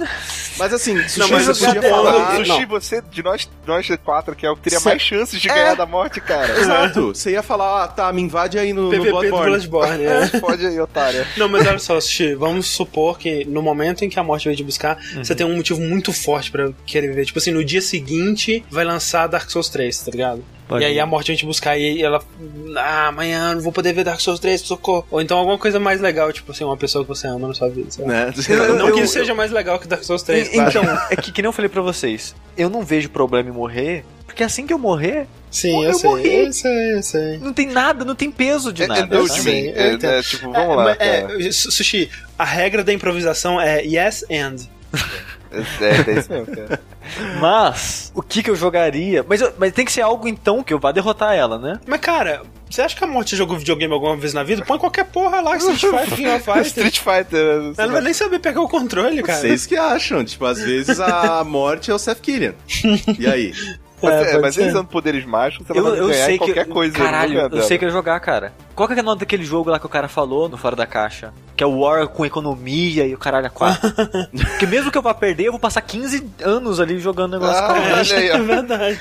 Mas 0.58 0.72
assim, 0.74 0.96
Sushi, 1.08 1.18
Não, 1.20 1.28
mas 1.30 1.48
eu 1.48 1.54
podia 1.66 1.82
falar... 1.90 2.36
Sushi, 2.36 2.60
não. 2.60 2.68
você, 2.68 3.02
de 3.10 3.22
nós, 3.22 3.48
nós 3.66 3.88
quatro, 4.04 4.34
que 4.36 4.44
é 4.44 4.50
o 4.50 4.56
que 4.56 4.62
teria 4.62 4.78
Cê- 4.80 4.88
mais 4.88 5.02
chances 5.02 5.40
de 5.40 5.48
É. 5.48 5.54
ganhar 5.54 5.74
da 5.74 5.86
morte, 5.86 6.20
cara. 6.20 6.58
Exato. 6.58 7.08
Você 7.14 7.30
ia 7.32 7.42
falar, 7.42 7.84
ah, 7.84 7.88
tá, 7.88 8.12
me 8.12 8.20
invade 8.20 8.58
aí 8.58 8.72
no, 8.72 8.84
no 8.84 8.90
PVP 8.90 9.04
do 9.06 9.10
Bloodborne. 9.12 9.50
Bloodborne, 9.50 10.04
é. 10.04 10.26
Pode 10.40 10.66
aí, 10.66 10.78
otária. 10.78 11.26
Não, 11.36 11.48
mas 11.48 11.66
olha 11.66 11.78
só, 11.78 11.98
Sushi, 12.00 12.34
vamos 12.34 12.66
supor 12.66 13.18
que 13.18 13.44
no 13.46 13.62
momento 13.62 14.04
em 14.04 14.08
que 14.08 14.18
a 14.18 14.22
morte 14.22 14.44
veio 14.44 14.56
te 14.56 14.64
buscar, 14.64 14.98
você 15.16 15.34
tem 15.34 15.46
um 15.46 15.56
motivo 15.56 15.80
muito 15.80 16.12
forte 16.12 16.50
pra 16.50 16.70
querer 16.84 17.08
viver. 17.08 17.24
Tipo 17.24 17.38
assim, 17.38 17.50
no 17.52 17.64
dia 17.64 17.80
seguinte 17.80 18.64
vai 18.70 18.84
lançar 18.84 19.26
Dark 19.26 19.48
Souls 19.50 19.68
3, 19.68 19.98
tá 20.00 20.10
ligado? 20.10 20.44
Pode 20.70 20.82
e 20.84 20.86
aí 20.86 20.94
ir. 20.94 21.00
a 21.00 21.04
morte 21.06 21.28
vem 21.28 21.36
te 21.36 21.44
buscar 21.44 21.76
e 21.76 22.00
ela. 22.02 22.22
Ah, 22.76 23.08
amanhã 23.08 23.54
não 23.54 23.60
vou 23.60 23.72
poder 23.72 23.92
ver 23.92 24.04
Dark 24.04 24.20
Souls 24.20 24.40
3, 24.40 24.60
socorro. 24.60 25.04
Ou 25.10 25.20
então 25.20 25.36
alguma 25.36 25.58
coisa 25.58 25.78
mais 25.78 26.00
legal, 26.00 26.32
tipo 26.32 26.52
assim, 26.52 26.64
uma 26.64 26.76
pessoa 26.76 27.04
que 27.04 27.08
você 27.08 27.26
ama 27.26 27.48
na 27.48 27.54
sua 27.54 27.68
vida. 27.68 27.88
lá. 27.98 28.06
Né? 28.06 28.34
Eu- 28.48 28.76
Não 28.78 28.86
eu- 28.88 28.94
que 28.94 29.00
eu- 29.00 29.04
isso 29.04 29.12
seja 29.14 29.34
mais 29.34 29.50
legal 29.50 29.78
que 29.78 29.86
Dark 29.88 30.02
Souls 30.04 30.22
3, 30.22 30.48
E- 30.48 30.52
claro. 30.52 30.70
Então, 30.70 30.98
é 31.10 31.16
que, 31.16 31.32
que 31.32 31.42
nem 31.42 31.48
eu 31.48 31.52
falei 31.52 31.68
pra 31.68 31.82
vocês, 31.82 32.34
eu 32.56 32.70
não 32.70 32.82
vejo 32.82 33.08
problema 33.10 33.48
em 33.48 33.52
morrer, 33.52 34.04
porque 34.24 34.42
assim 34.44 34.66
que 34.66 34.72
eu 34.72 34.78
morrer, 34.78 35.26
Sim, 35.50 35.82
eu 35.84 35.90
eu, 35.90 35.94
sei, 35.98 36.08
morri. 36.10 36.34
eu 36.46 36.52
sei, 36.52 36.94
eu 36.94 37.02
sei. 37.02 37.38
não 37.38 37.52
tem 37.52 37.66
nada, 37.66 38.04
não 38.04 38.14
tem 38.14 38.30
peso 38.30 38.72
de 38.72 38.84
É, 38.84 38.86
nada. 38.86 39.00
é 39.00 39.06
do 39.06 39.26
sabe? 39.26 39.40
de 39.40 39.46
mim. 39.46 39.52
sei, 39.52 39.70
eu 39.70 39.74
É, 40.10 40.18
é, 40.18 40.22
tipo, 40.22 40.52
vamos 40.52 40.76
lá, 40.76 40.92
é, 40.92 41.22
cara. 41.22 41.52
Su- 41.52 41.72
Sushi, 41.72 42.08
a 42.38 42.44
regra 42.44 42.84
da 42.84 42.92
improvisação 42.92 43.60
é 43.60 43.82
yes 43.82 44.24
and. 44.30 44.56
É, 45.52 46.10
é 46.10 46.18
isso 46.18 46.30
mesmo, 46.32 46.46
cara. 46.54 46.80
Mas, 47.40 48.12
o 48.14 48.22
que 48.22 48.42
que 48.42 48.50
eu 48.50 48.56
jogaria? 48.56 49.24
Mas, 49.28 49.40
eu- 49.40 49.52
mas 49.58 49.72
tem 49.72 49.84
que 49.84 49.92
ser 49.92 50.02
algo 50.02 50.28
então 50.28 50.62
que 50.62 50.72
eu 50.72 50.78
vá 50.78 50.92
derrotar 50.92 51.34
ela, 51.34 51.58
né? 51.58 51.80
Mas, 51.86 52.00
cara, 52.00 52.42
Você 52.70 52.82
acha 52.82 52.94
que 52.96 53.02
a 53.02 53.06
morte 53.06 53.34
jogou 53.34 53.58
videogame 53.58 53.92
alguma 53.92 54.16
vez 54.16 54.32
na 54.32 54.44
vida? 54.44 54.64
Põe 54.64 54.78
qualquer 54.78 55.04
porra 55.06 55.40
lá, 55.40 55.56
Street 55.56 55.80
Fighter, 55.80 56.16
King 56.16 56.28
of 56.30 56.44
Fighters. 56.44 56.66
Street 56.68 56.98
Fighter. 57.00 57.62
né? 57.62 57.74
Ela 57.76 57.86
não 57.88 57.92
vai 57.94 58.02
nem 58.02 58.12
saber 58.14 58.38
pegar 58.38 58.60
o 58.60 58.68
controle, 58.68 59.22
cara. 59.24 59.40
Vocês 59.40 59.66
que 59.66 59.76
acham, 59.76 60.24
tipo, 60.24 60.44
às 60.44 60.60
vezes 60.60 61.00
a 61.00 61.42
morte 61.42 61.90
é 61.90 61.94
o 61.94 61.98
Seth 61.98 62.20
Killian. 62.20 62.54
E 63.18 63.26
aí? 63.26 63.52
Mas, 64.02 64.12
É, 64.14 64.20
é, 64.20 64.24
pode 64.30 64.40
mas 64.42 64.54
ser. 64.54 64.60
ele 64.62 64.70
usando 64.70 64.86
poderes 64.88 65.24
mágicos, 65.24 65.66
você 65.66 65.72
Eu, 65.78 65.82
não 65.82 65.90
vai 65.90 66.00
eu 66.00 66.08
ganhar 66.08 66.24
sei 66.26 66.34
em 66.34 66.38
qualquer 66.38 66.64
que. 66.64 66.70
coisa. 66.70 66.94
caralho, 66.96 67.38
eu 67.38 67.44
lugar 67.48 67.62
sei 67.62 67.78
que 67.78 67.84
dela. 67.84 67.84
eu 67.84 67.88
ia 67.88 67.92
jogar, 67.92 68.20
cara. 68.20 68.52
Qual 68.74 68.88
que 68.88 68.94
é 68.94 69.02
o 69.02 69.04
nome 69.04 69.20
daquele 69.20 69.44
jogo 69.44 69.68
lá 69.70 69.78
que 69.78 69.84
o 69.86 69.90
cara 69.90 70.08
falou 70.08 70.48
no 70.48 70.56
Fora 70.56 70.74
da 70.74 70.86
Caixa? 70.86 71.32
Que 71.54 71.62
é 71.62 71.66
o 71.66 71.80
War 71.80 72.08
com 72.08 72.24
economia 72.24 73.06
e 73.06 73.14
o 73.14 73.18
caralho 73.18 73.46
a 73.46 73.50
quatro. 73.50 73.92
Porque 74.32 74.64
mesmo 74.66 74.90
que 74.90 74.96
eu 74.96 75.02
vá 75.02 75.12
perder, 75.12 75.44
eu 75.48 75.52
vou 75.52 75.60
passar 75.60 75.82
15 75.82 76.26
anos 76.42 76.80
ali 76.80 76.98
jogando 76.98 77.32
negócio 77.32 77.62
Ah, 77.62 77.74
olha 77.74 78.16
aí, 78.16 78.30
ó. 78.30 78.36
É 78.40 78.40
verdade. 78.40 78.98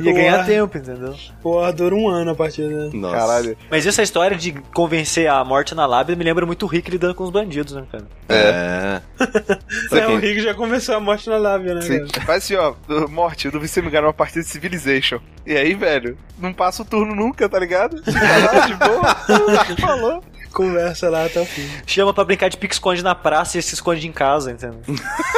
Ia 0.00 0.12
ganhar 0.12 0.44
tempo, 0.44 0.76
entendeu? 0.76 1.14
Porra, 1.42 1.72
dura 1.72 1.94
um 1.94 2.08
ano 2.08 2.32
a 2.32 2.34
partida. 2.34 2.90
Nossa. 2.92 3.16
Caralho. 3.16 3.56
Mas 3.70 3.86
essa 3.86 4.02
história 4.02 4.36
de 4.36 4.52
convencer 4.74 5.28
a 5.28 5.42
morte 5.44 5.74
na 5.74 5.86
lábia 5.86 6.14
me 6.16 6.24
lembra 6.24 6.44
muito 6.44 6.64
o 6.64 6.68
Rick 6.68 6.90
lidando 6.90 7.14
com 7.14 7.24
os 7.24 7.30
bandidos, 7.30 7.72
né, 7.74 7.84
cara? 7.90 8.04
É. 8.28 9.00
É, 9.92 10.06
o 10.08 10.16
Rick 10.18 10.40
já 10.40 10.54
começou 10.54 10.96
a 10.96 11.00
morte 11.00 11.28
na 11.30 11.36
lábia, 11.38 11.74
né? 11.74 11.80
Sim. 11.82 12.06
cara? 12.08 12.26
Faz 12.26 12.44
assim, 12.44 12.54
ó, 12.56 12.74
morte, 13.22 13.46
eu 13.46 13.52
duvido 13.52 13.70
você 13.70 13.80
me 13.80 13.88
ganhar 13.88 14.02
numa 14.02 14.12
partida 14.12 14.40
de 14.40 14.48
Civilization. 14.48 15.20
E 15.46 15.56
aí, 15.56 15.74
velho, 15.74 16.18
não 16.38 16.52
passa 16.52 16.82
o 16.82 16.84
turno 16.84 17.14
nunca, 17.14 17.48
tá 17.48 17.58
ligado? 17.58 17.96
Fica 17.98 18.52
lá 18.52 18.66
de 18.66 18.74
boa. 18.74 19.14
Falou. 19.78 20.24
Conversa 20.52 21.08
lá 21.08 21.24
até 21.26 21.40
o 21.40 21.46
fim. 21.46 21.68
Chama 21.86 22.12
pra 22.12 22.24
brincar 22.24 22.48
de 22.48 22.56
pique-esconde 22.56 23.02
na 23.02 23.14
praça 23.14 23.58
e 23.58 23.62
se 23.62 23.74
esconde 23.74 24.06
em 24.06 24.12
casa, 24.12 24.52
entendeu? 24.52 24.80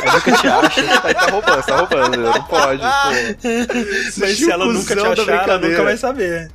Aí 0.02 0.12
nunca 0.12 0.32
te 0.32 0.46
acha. 0.46 0.80
Aí 1.04 1.14
tá 1.14 1.26
roubando, 1.30 1.62
tá 1.62 1.76
roubando, 1.76 2.16
não 2.20 2.42
pode, 2.44 2.80
pô. 2.82 4.18
Mas 4.18 4.36
se 4.38 4.50
ela 4.50 4.66
nunca 4.66 4.94
te 4.94 5.00
achar, 5.00 5.12
ela 5.12 5.24
brincadeira. 5.24 5.68
nunca 5.68 5.82
vai 5.84 5.96
saber. 5.96 6.50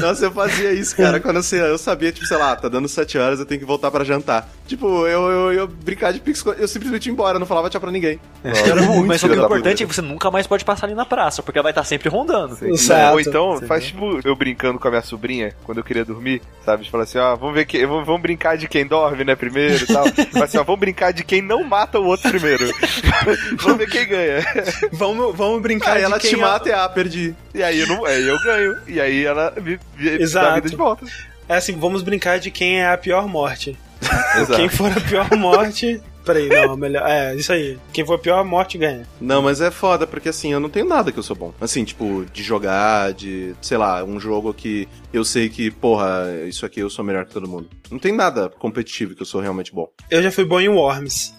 Nossa, 0.00 0.24
eu 0.26 0.30
fazia 0.32 0.72
isso, 0.72 0.96
cara. 0.96 1.20
Quando 1.20 1.36
eu, 1.36 1.42
sei- 1.42 1.60
eu 1.60 1.78
sabia, 1.78 2.12
tipo, 2.12 2.26
sei 2.26 2.36
lá, 2.36 2.54
tá 2.56 2.68
dando 2.68 2.88
7 2.88 3.18
horas, 3.18 3.38
eu 3.38 3.46
tenho 3.46 3.60
que 3.60 3.66
voltar 3.66 3.90
pra 3.90 4.04
jantar. 4.04 4.48
Tipo, 4.66 5.06
eu, 5.06 5.28
eu, 5.30 5.52
eu 5.52 5.66
brincar 5.66 6.12
de 6.12 6.20
pix, 6.20 6.44
eu 6.58 6.68
simplesmente 6.68 7.06
ia 7.06 7.12
embora, 7.12 7.38
não 7.38 7.46
falava 7.46 7.68
tchau 7.68 7.80
pra 7.80 7.90
ninguém. 7.90 8.18
Era 8.44 8.82
muito 8.82 9.06
Mas 9.06 9.20
só 9.20 9.26
que 9.28 9.34
o 9.34 9.36
da 9.36 9.44
importante 9.44 9.82
é 9.82 9.86
que 9.86 9.94
você 9.94 10.02
nunca 10.02 10.30
mais 10.30 10.46
pode 10.46 10.64
passar 10.64 10.86
ali 10.86 10.94
na 10.94 11.04
praça, 11.04 11.42
porque 11.42 11.58
ela 11.58 11.64
vai 11.64 11.72
estar 11.72 11.84
sempre 11.84 12.08
rondando. 12.08 12.56
Ou 13.12 13.20
então, 13.20 13.52
Você 13.56 13.66
faz 13.66 13.84
tipo 13.86 14.20
eu 14.24 14.34
brincando 14.36 14.78
com 14.78 14.88
a 14.88 14.90
minha 14.90 15.02
sobrinha, 15.02 15.54
quando 15.64 15.78
eu 15.78 15.84
queria 15.84 16.04
dormir, 16.04 16.40
sabe? 16.64 16.88
Fala 16.90 17.04
assim, 17.04 17.18
ó, 17.18 17.31
vamos 17.34 17.54
ver 17.54 17.64
que, 17.66 17.84
vamos, 17.86 18.06
vamos 18.06 18.22
brincar 18.22 18.56
de 18.56 18.68
quem 18.68 18.86
dorme, 18.86 19.24
né, 19.24 19.34
primeiro 19.34 19.84
e 19.84 19.86
tal. 19.86 20.04
Fala 20.32 20.44
assim, 20.44 20.58
ó, 20.58 20.64
vamos 20.64 20.80
brincar 20.80 21.12
de 21.12 21.24
quem 21.24 21.42
não 21.42 21.64
mata 21.64 21.98
o 21.98 22.06
outro 22.06 22.30
primeiro. 22.30 22.70
vamos 23.60 23.78
ver 23.78 23.88
quem 23.88 24.06
ganha. 24.06 24.44
Vamos, 24.92 25.36
vamos 25.36 25.60
brincar 25.62 25.92
Aí 25.92 25.98
de 25.98 26.04
ela 26.04 26.18
quem 26.18 26.30
te 26.30 26.36
é- 26.36 26.38
mata 26.38 26.68
e 26.68 26.72
ah, 26.72 26.88
perdi. 26.88 27.34
E 27.54 27.62
aí 27.62 27.80
eu, 27.80 27.86
não, 27.86 28.04
aí 28.04 28.26
eu 28.26 28.38
ganho. 28.42 28.76
E 28.86 29.00
aí 29.00 29.24
ela 29.24 29.52
me, 29.56 29.78
me 29.96 30.18
dá 30.18 30.22
Exato. 30.22 30.54
vida 30.56 30.70
de 30.70 30.76
volta. 30.76 31.06
É 31.48 31.56
assim, 31.56 31.78
vamos 31.78 32.02
brincar 32.02 32.38
de 32.38 32.50
quem 32.50 32.80
é 32.80 32.88
a 32.88 32.96
pior 32.96 33.26
morte. 33.28 33.76
Exato. 34.36 34.56
Quem 34.56 34.68
for 34.68 34.90
a 34.90 35.00
pior 35.00 35.30
morte. 35.36 36.00
Peraí, 36.24 36.48
não, 36.48 36.76
melhor. 36.76 37.06
É, 37.08 37.34
isso 37.34 37.52
aí. 37.52 37.78
Quem 37.92 38.04
for 38.06 38.14
a 38.14 38.18
pior 38.18 38.44
morte 38.44 38.78
ganha. 38.78 39.06
Não, 39.20 39.42
mas 39.42 39.60
é 39.60 39.70
foda, 39.70 40.06
porque 40.06 40.28
assim, 40.28 40.52
eu 40.52 40.60
não 40.60 40.68
tenho 40.70 40.86
nada 40.86 41.10
que 41.12 41.18
eu 41.18 41.22
sou 41.22 41.36
bom. 41.36 41.52
Assim, 41.60 41.84
tipo, 41.84 42.24
de 42.32 42.42
jogar, 42.42 43.12
de, 43.12 43.54
sei 43.60 43.76
lá, 43.76 44.02
um 44.04 44.18
jogo 44.20 44.52
que 44.54 44.88
eu 45.12 45.24
sei 45.24 45.48
que, 45.48 45.70
porra, 45.70 46.26
isso 46.46 46.64
aqui 46.66 46.80
eu 46.80 46.90
sou 46.90 47.04
melhor 47.04 47.24
que 47.26 47.32
todo 47.32 47.48
mundo. 47.48 47.68
Não 47.90 47.98
tem 47.98 48.12
nada 48.12 48.48
competitivo 48.48 49.14
que 49.14 49.22
eu 49.22 49.26
sou 49.26 49.40
realmente 49.40 49.72
bom. 49.74 49.88
Eu 50.10 50.22
já 50.22 50.30
fui 50.30 50.44
bom 50.44 50.60
em 50.60 50.68
Worms. 50.68 51.34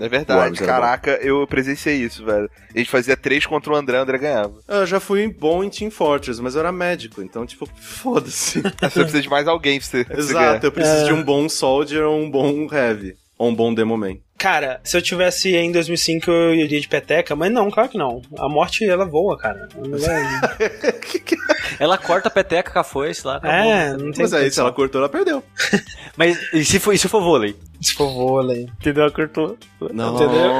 É 0.00 0.08
verdade, 0.08 0.58
caraca, 0.58 1.12
eu 1.22 1.46
presenciei 1.46 1.96
isso, 1.98 2.24
velho. 2.24 2.50
A 2.74 2.78
gente 2.78 2.90
fazia 2.90 3.16
três 3.16 3.46
contra 3.46 3.72
o 3.72 3.76
André, 3.76 3.98
o 3.98 4.02
André 4.02 4.18
ganhava. 4.18 4.54
Eu 4.66 4.84
já 4.84 4.98
fui 4.98 5.28
bom 5.28 5.62
em 5.62 5.70
Team 5.70 5.92
Fortress, 5.92 6.42
mas 6.42 6.54
eu 6.56 6.60
era 6.60 6.72
médico, 6.72 7.22
então, 7.22 7.46
tipo, 7.46 7.64
foda-se. 7.80 8.60
Você 8.82 9.00
precisa 9.00 9.22
de 9.22 9.30
mais 9.30 9.46
alguém 9.46 9.78
pra 9.78 9.86
você, 9.88 10.04
pra 10.04 10.16
você 10.16 10.32
ganhar. 10.32 10.50
Exato, 10.50 10.66
eu 10.66 10.72
preciso 10.72 11.02
É. 11.02 11.04
de 11.04 11.12
um 11.12 11.22
bom 11.22 11.48
Soldier 11.48 12.02
ou 12.04 12.20
um 12.20 12.28
bom 12.28 12.66
Heavy. 12.70 13.14
Um 13.38 13.54
bom 13.54 13.74
Demo 13.74 13.96
Man. 13.96 14.16
Cara, 14.38 14.80
se 14.84 14.96
eu 14.96 15.02
tivesse 15.02 15.54
em 15.56 15.72
2005 15.72 16.30
eu 16.30 16.54
iria 16.54 16.80
de 16.80 16.86
peteca, 16.88 17.34
mas 17.34 17.50
não, 17.50 17.70
claro 17.70 17.88
que 17.88 17.98
não. 17.98 18.20
A 18.38 18.48
morte 18.48 18.84
ela 18.84 19.04
voa, 19.04 19.36
cara. 19.38 19.68
Ela 19.76 20.56
Ela 21.80 21.98
corta 21.98 22.28
a 22.28 22.30
peteca 22.30 22.70
com 22.70 22.78
a 22.78 22.84
foice 22.84 23.26
lá. 23.26 23.36
acabou. 23.36 23.56
É, 23.56 23.92
não 23.96 24.12
tem 24.12 24.22
Mas 24.22 24.32
aí, 24.34 24.50
se 24.50 24.60
ela 24.60 24.70
cortou, 24.72 25.00
ela 25.00 25.08
perdeu. 25.08 25.42
Mas 26.16 26.38
e 26.52 26.64
se 26.64 26.78
for, 26.78 26.92
e 26.92 26.98
se 26.98 27.08
for 27.08 27.20
vôlei? 27.22 27.56
Se 27.80 27.94
for 27.94 28.08
vôlei. 28.12 28.68
Entendeu? 28.80 29.04
Ela 29.04 29.12
cortou. 29.12 29.56
Não. 29.92 30.14
Entendeu? 30.16 30.50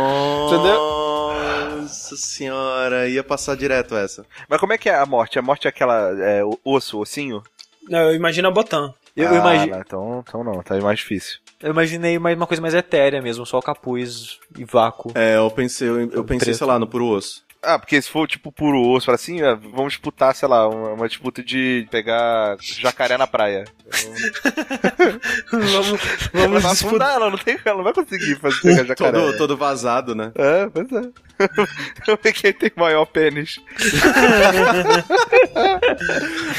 Nossa 1.80 2.16
senhora, 2.16 3.08
ia 3.08 3.22
passar 3.22 3.56
direto 3.56 3.94
essa. 3.96 4.24
Mas 4.48 4.58
como 4.58 4.72
é 4.72 4.78
que 4.78 4.88
é 4.88 4.94
a 4.96 5.06
morte? 5.06 5.38
A 5.38 5.42
morte 5.42 5.66
é 5.66 5.68
aquela 5.68 6.10
é, 6.22 6.42
o- 6.44 6.58
osso, 6.64 6.98
ossinho? 6.98 7.42
Não, 7.88 8.00
eu 8.10 8.14
imagino 8.14 8.48
a 8.48 8.50
Botão. 8.50 8.94
Eu, 9.16 9.28
ah, 9.28 9.30
eu 9.32 9.36
imagi- 9.38 9.70
não, 9.70 9.78
então, 9.80 10.24
então 10.26 10.44
não, 10.44 10.62
tá 10.62 10.76
mais 10.80 10.98
difícil. 10.98 11.38
eu 11.62 11.70
imaginei 11.70 12.18
mais 12.18 12.36
uma 12.36 12.46
coisa 12.48 12.60
mais 12.60 12.74
etérea 12.74 13.22
mesmo, 13.22 13.46
só 13.46 13.58
o 13.58 13.62
capuz 13.62 14.40
e 14.58 14.64
vácuo. 14.64 15.12
É, 15.14 15.36
eu 15.36 15.48
pensei, 15.50 15.88
eu, 15.88 16.00
eu 16.10 16.24
pensei, 16.24 16.46
Preto. 16.46 16.56
sei 16.58 16.66
lá, 16.66 16.78
no 16.78 16.86
puro 16.86 17.06
osso. 17.06 17.43
Ah, 17.64 17.78
porque 17.78 18.00
se 18.00 18.10
for 18.10 18.26
tipo 18.28 18.52
puro 18.52 18.80
osso, 18.80 19.06
fala 19.06 19.16
assim, 19.16 19.40
ah, 19.42 19.54
vamos 19.54 19.92
disputar, 19.94 20.34
sei 20.34 20.48
lá, 20.48 20.68
uma, 20.68 20.90
uma 20.92 21.08
disputa 21.08 21.42
de 21.42 21.86
pegar 21.90 22.56
jacaré 22.60 23.16
na 23.16 23.26
praia. 23.26 23.64
vamos 25.50 26.00
Ela 26.32 26.46
vamos 26.48 26.62
vai 26.62 26.72
disputar. 26.72 27.14
ela 27.14 27.30
não, 27.30 27.38
tem, 27.38 27.58
ela 27.64 27.76
não 27.76 27.84
vai 27.84 27.92
conseguir 27.92 28.36
fazer 28.36 28.60
pegar 28.60 28.84
jacaré. 28.84 29.12
Todo, 29.18 29.36
todo 29.36 29.56
vazado, 29.56 30.14
né? 30.14 30.32
É, 30.34 30.68
pois 30.68 30.90
é. 30.92 31.08
Vamos 32.06 32.20
ver 32.22 32.32
quem 32.32 32.52
tem 32.52 32.70
maior 32.76 33.04
pênis. 33.06 33.58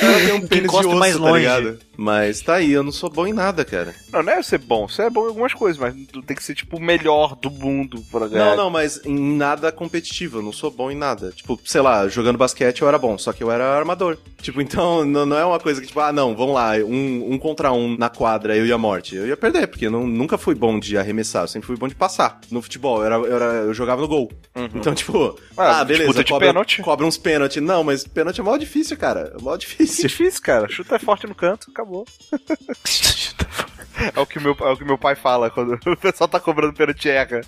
Ela 0.01 0.19
tem 0.19 0.33
um 0.33 0.47
pênis 0.47 0.69
de 0.71 0.77
osso, 0.77 0.95
mais 0.95 1.13
tá 1.15 1.19
longe. 1.21 1.39
ligado? 1.39 1.79
Mas 1.97 2.41
tá 2.41 2.55
aí, 2.55 2.71
eu 2.73 2.83
não 2.83 2.91
sou 2.91 3.09
bom 3.09 3.25
em 3.25 3.31
nada, 3.33 3.63
cara. 3.63 3.95
Não, 4.11 4.21
não 4.21 4.33
é 4.33 4.43
ser 4.43 4.57
bom, 4.57 4.87
você 4.87 5.03
é 5.03 5.09
bom 5.09 5.25
em 5.25 5.29
algumas 5.29 5.53
coisas, 5.53 5.79
mas 5.79 5.95
tu 6.11 6.21
tem 6.21 6.35
que 6.35 6.43
ser 6.43 6.55
tipo 6.55 6.75
o 6.77 6.81
melhor 6.81 7.35
do 7.35 7.49
mundo 7.49 8.03
pra 8.11 8.27
ganhar. 8.27 8.47
Não, 8.49 8.55
não, 8.65 8.69
mas 8.69 8.99
em 9.05 9.17
nada 9.37 9.71
competitivo, 9.71 10.39
eu 10.39 10.41
não 10.43 10.51
sou 10.51 10.69
bom 10.69 10.91
em 10.91 10.94
nada. 10.95 11.31
Tipo, 11.31 11.59
sei 11.65 11.81
lá, 11.81 12.07
jogando 12.07 12.37
basquete 12.37 12.81
eu 12.81 12.87
era 12.87 12.97
bom, 12.97 13.17
só 13.17 13.31
que 13.33 13.43
eu 13.43 13.51
era 13.51 13.65
armador. 13.77 14.17
Tipo, 14.45 14.61
então 14.61 15.03
não, 15.03 15.25
não 15.25 15.35
é 15.39 15.43
uma 15.43 15.59
coisa 15.59 15.81
que, 15.81 15.87
tipo, 15.87 15.99
ah, 15.99 16.13
não, 16.13 16.35
vamos 16.35 16.53
lá, 16.53 16.73
um, 16.75 17.33
um 17.33 17.37
contra 17.39 17.71
um 17.71 17.97
na 17.97 18.09
quadra, 18.09 18.55
eu 18.55 18.63
e 18.63 18.71
a 18.71 18.77
morte. 18.77 19.15
Eu 19.15 19.25
ia 19.25 19.35
perder, 19.35 19.65
porque 19.65 19.87
eu 19.87 19.91
não, 19.91 20.05
nunca 20.05 20.37
fui 20.37 20.53
bom 20.53 20.79
de 20.79 20.95
arremessar, 20.99 21.45
eu 21.45 21.47
sempre 21.47 21.65
fui 21.65 21.75
bom 21.75 21.87
de 21.87 21.95
passar. 21.95 22.39
No 22.51 22.61
futebol, 22.61 22.99
eu, 22.99 23.05
era, 23.05 23.15
eu, 23.15 23.35
era- 23.35 23.45
eu 23.63 23.73
jogava 23.73 24.01
no 24.03 24.07
gol. 24.07 24.31
Então, 24.75 24.93
tipo, 24.93 25.35
Ah, 25.57 25.79
ah, 25.79 25.83
beleza, 25.83 26.23
de 26.23 26.31
cobra, 26.31 26.47
pênalti. 26.49 26.81
cobra 26.83 27.07
uns 27.07 27.17
pênalti. 27.17 27.59
Não, 27.59 27.83
mas 27.83 28.03
pênalti 28.05 28.39
é 28.39 28.43
mó 28.43 28.55
difícil, 28.55 28.95
cara. 28.97 29.33
É 29.35 29.41
mó 29.41 29.55
difícil. 29.57 30.03
difícil, 30.07 30.41
cara. 30.43 30.69
Chuta 30.69 30.99
forte 30.99 31.25
no 31.25 31.33
canto, 31.33 31.71
acabou. 31.71 32.05
É 34.13 34.19
o 34.19 34.25
que 34.25 34.39
meu, 34.41 34.55
é 34.59 34.69
o 34.71 34.75
que 34.77 34.83
meu 34.83 34.97
pai 34.97 35.15
fala 35.15 35.49
quando 35.49 35.79
o 35.87 35.95
pessoal 35.97 36.27
tá 36.27 36.37
cobrando 36.37 36.73
pênalti 36.73 37.09
erra. 37.09 37.39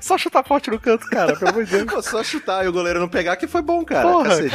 Só 0.00 0.18
chutar 0.18 0.44
forte 0.46 0.70
no 0.70 0.78
canto, 0.78 1.06
cara, 1.08 1.34
pelo 1.36 1.50
amor 1.52 1.64
de 1.64 1.82
Deus. 1.84 2.04
Só 2.04 2.22
chutar 2.22 2.53
e 2.62 2.68
o 2.68 2.72
goleiro 2.72 3.00
não 3.00 3.08
pegar 3.08 3.36
que 3.36 3.46
foi 3.46 3.62
bom, 3.62 3.84
cara. 3.84 4.08
Porra, 4.08 4.28
cacete. 4.28 4.54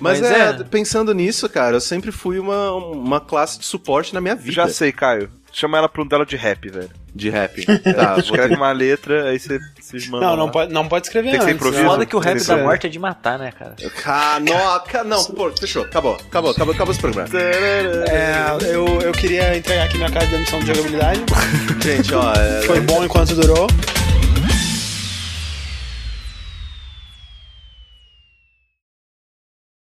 Mas, 0.00 0.20
Mas 0.20 0.22
é, 0.22 0.48
é. 0.50 0.64
pensando 0.64 1.12
nisso, 1.12 1.48
cara, 1.48 1.76
eu 1.76 1.80
sempre 1.80 2.10
fui 2.10 2.38
uma, 2.38 2.72
uma 2.72 3.20
classe 3.20 3.58
de 3.58 3.64
suporte 3.64 4.14
na 4.14 4.20
minha 4.20 4.34
vida. 4.34 4.52
Já 4.52 4.68
sei, 4.68 4.92
Caio. 4.92 5.30
Chama 5.52 5.78
ela 5.78 5.88
pra 5.88 6.02
um 6.02 6.06
duelo 6.06 6.26
de 6.26 6.36
rap, 6.36 6.68
velho. 6.68 6.90
De 7.14 7.30
rap. 7.30 7.64
Tá, 7.96 8.10
vou 8.12 8.18
Escreve 8.18 8.54
uma 8.54 8.70
letra, 8.70 9.30
aí 9.30 9.38
você 9.38 9.58
se 9.80 10.10
manda. 10.10 10.26
Não, 10.26 10.32
lá. 10.32 10.36
não 10.36 10.50
pode, 10.50 10.72
não 10.72 10.88
pode 10.88 11.06
escrever 11.06 11.30
Tem 11.30 11.40
que 11.40 11.44
ser 11.46 11.52
antes. 11.52 11.80
Foda 11.80 12.06
que 12.06 12.14
o 12.14 12.18
rap 12.18 12.44
da 12.44 12.58
é. 12.58 12.62
morte 12.62 12.86
é 12.86 12.90
de 12.90 12.98
matar, 12.98 13.38
né, 13.38 13.50
cara? 13.50 13.74
Ah, 14.04 14.38
não, 15.04 15.24
pô, 15.24 15.50
fechou, 15.58 15.82
acabou, 15.82 16.14
acabou, 16.14 16.50
acabou, 16.50 16.74
acabou 16.74 16.92
esse 16.92 17.00
programa. 17.00 17.28
É, 17.38 18.72
eu, 18.72 18.86
eu 19.00 19.12
queria 19.12 19.56
entregar 19.56 19.84
aqui 19.84 19.96
minha 19.96 20.10
carta 20.10 20.26
de 20.26 20.32
demissão 20.32 20.60
de 20.60 20.66
jogabilidade. 20.66 21.20
Gente, 21.82 22.14
ó, 22.14 22.32
é, 22.34 22.62
Foi 22.62 22.80
bom 22.80 23.04
enquanto 23.04 23.34
durou. 23.34 23.66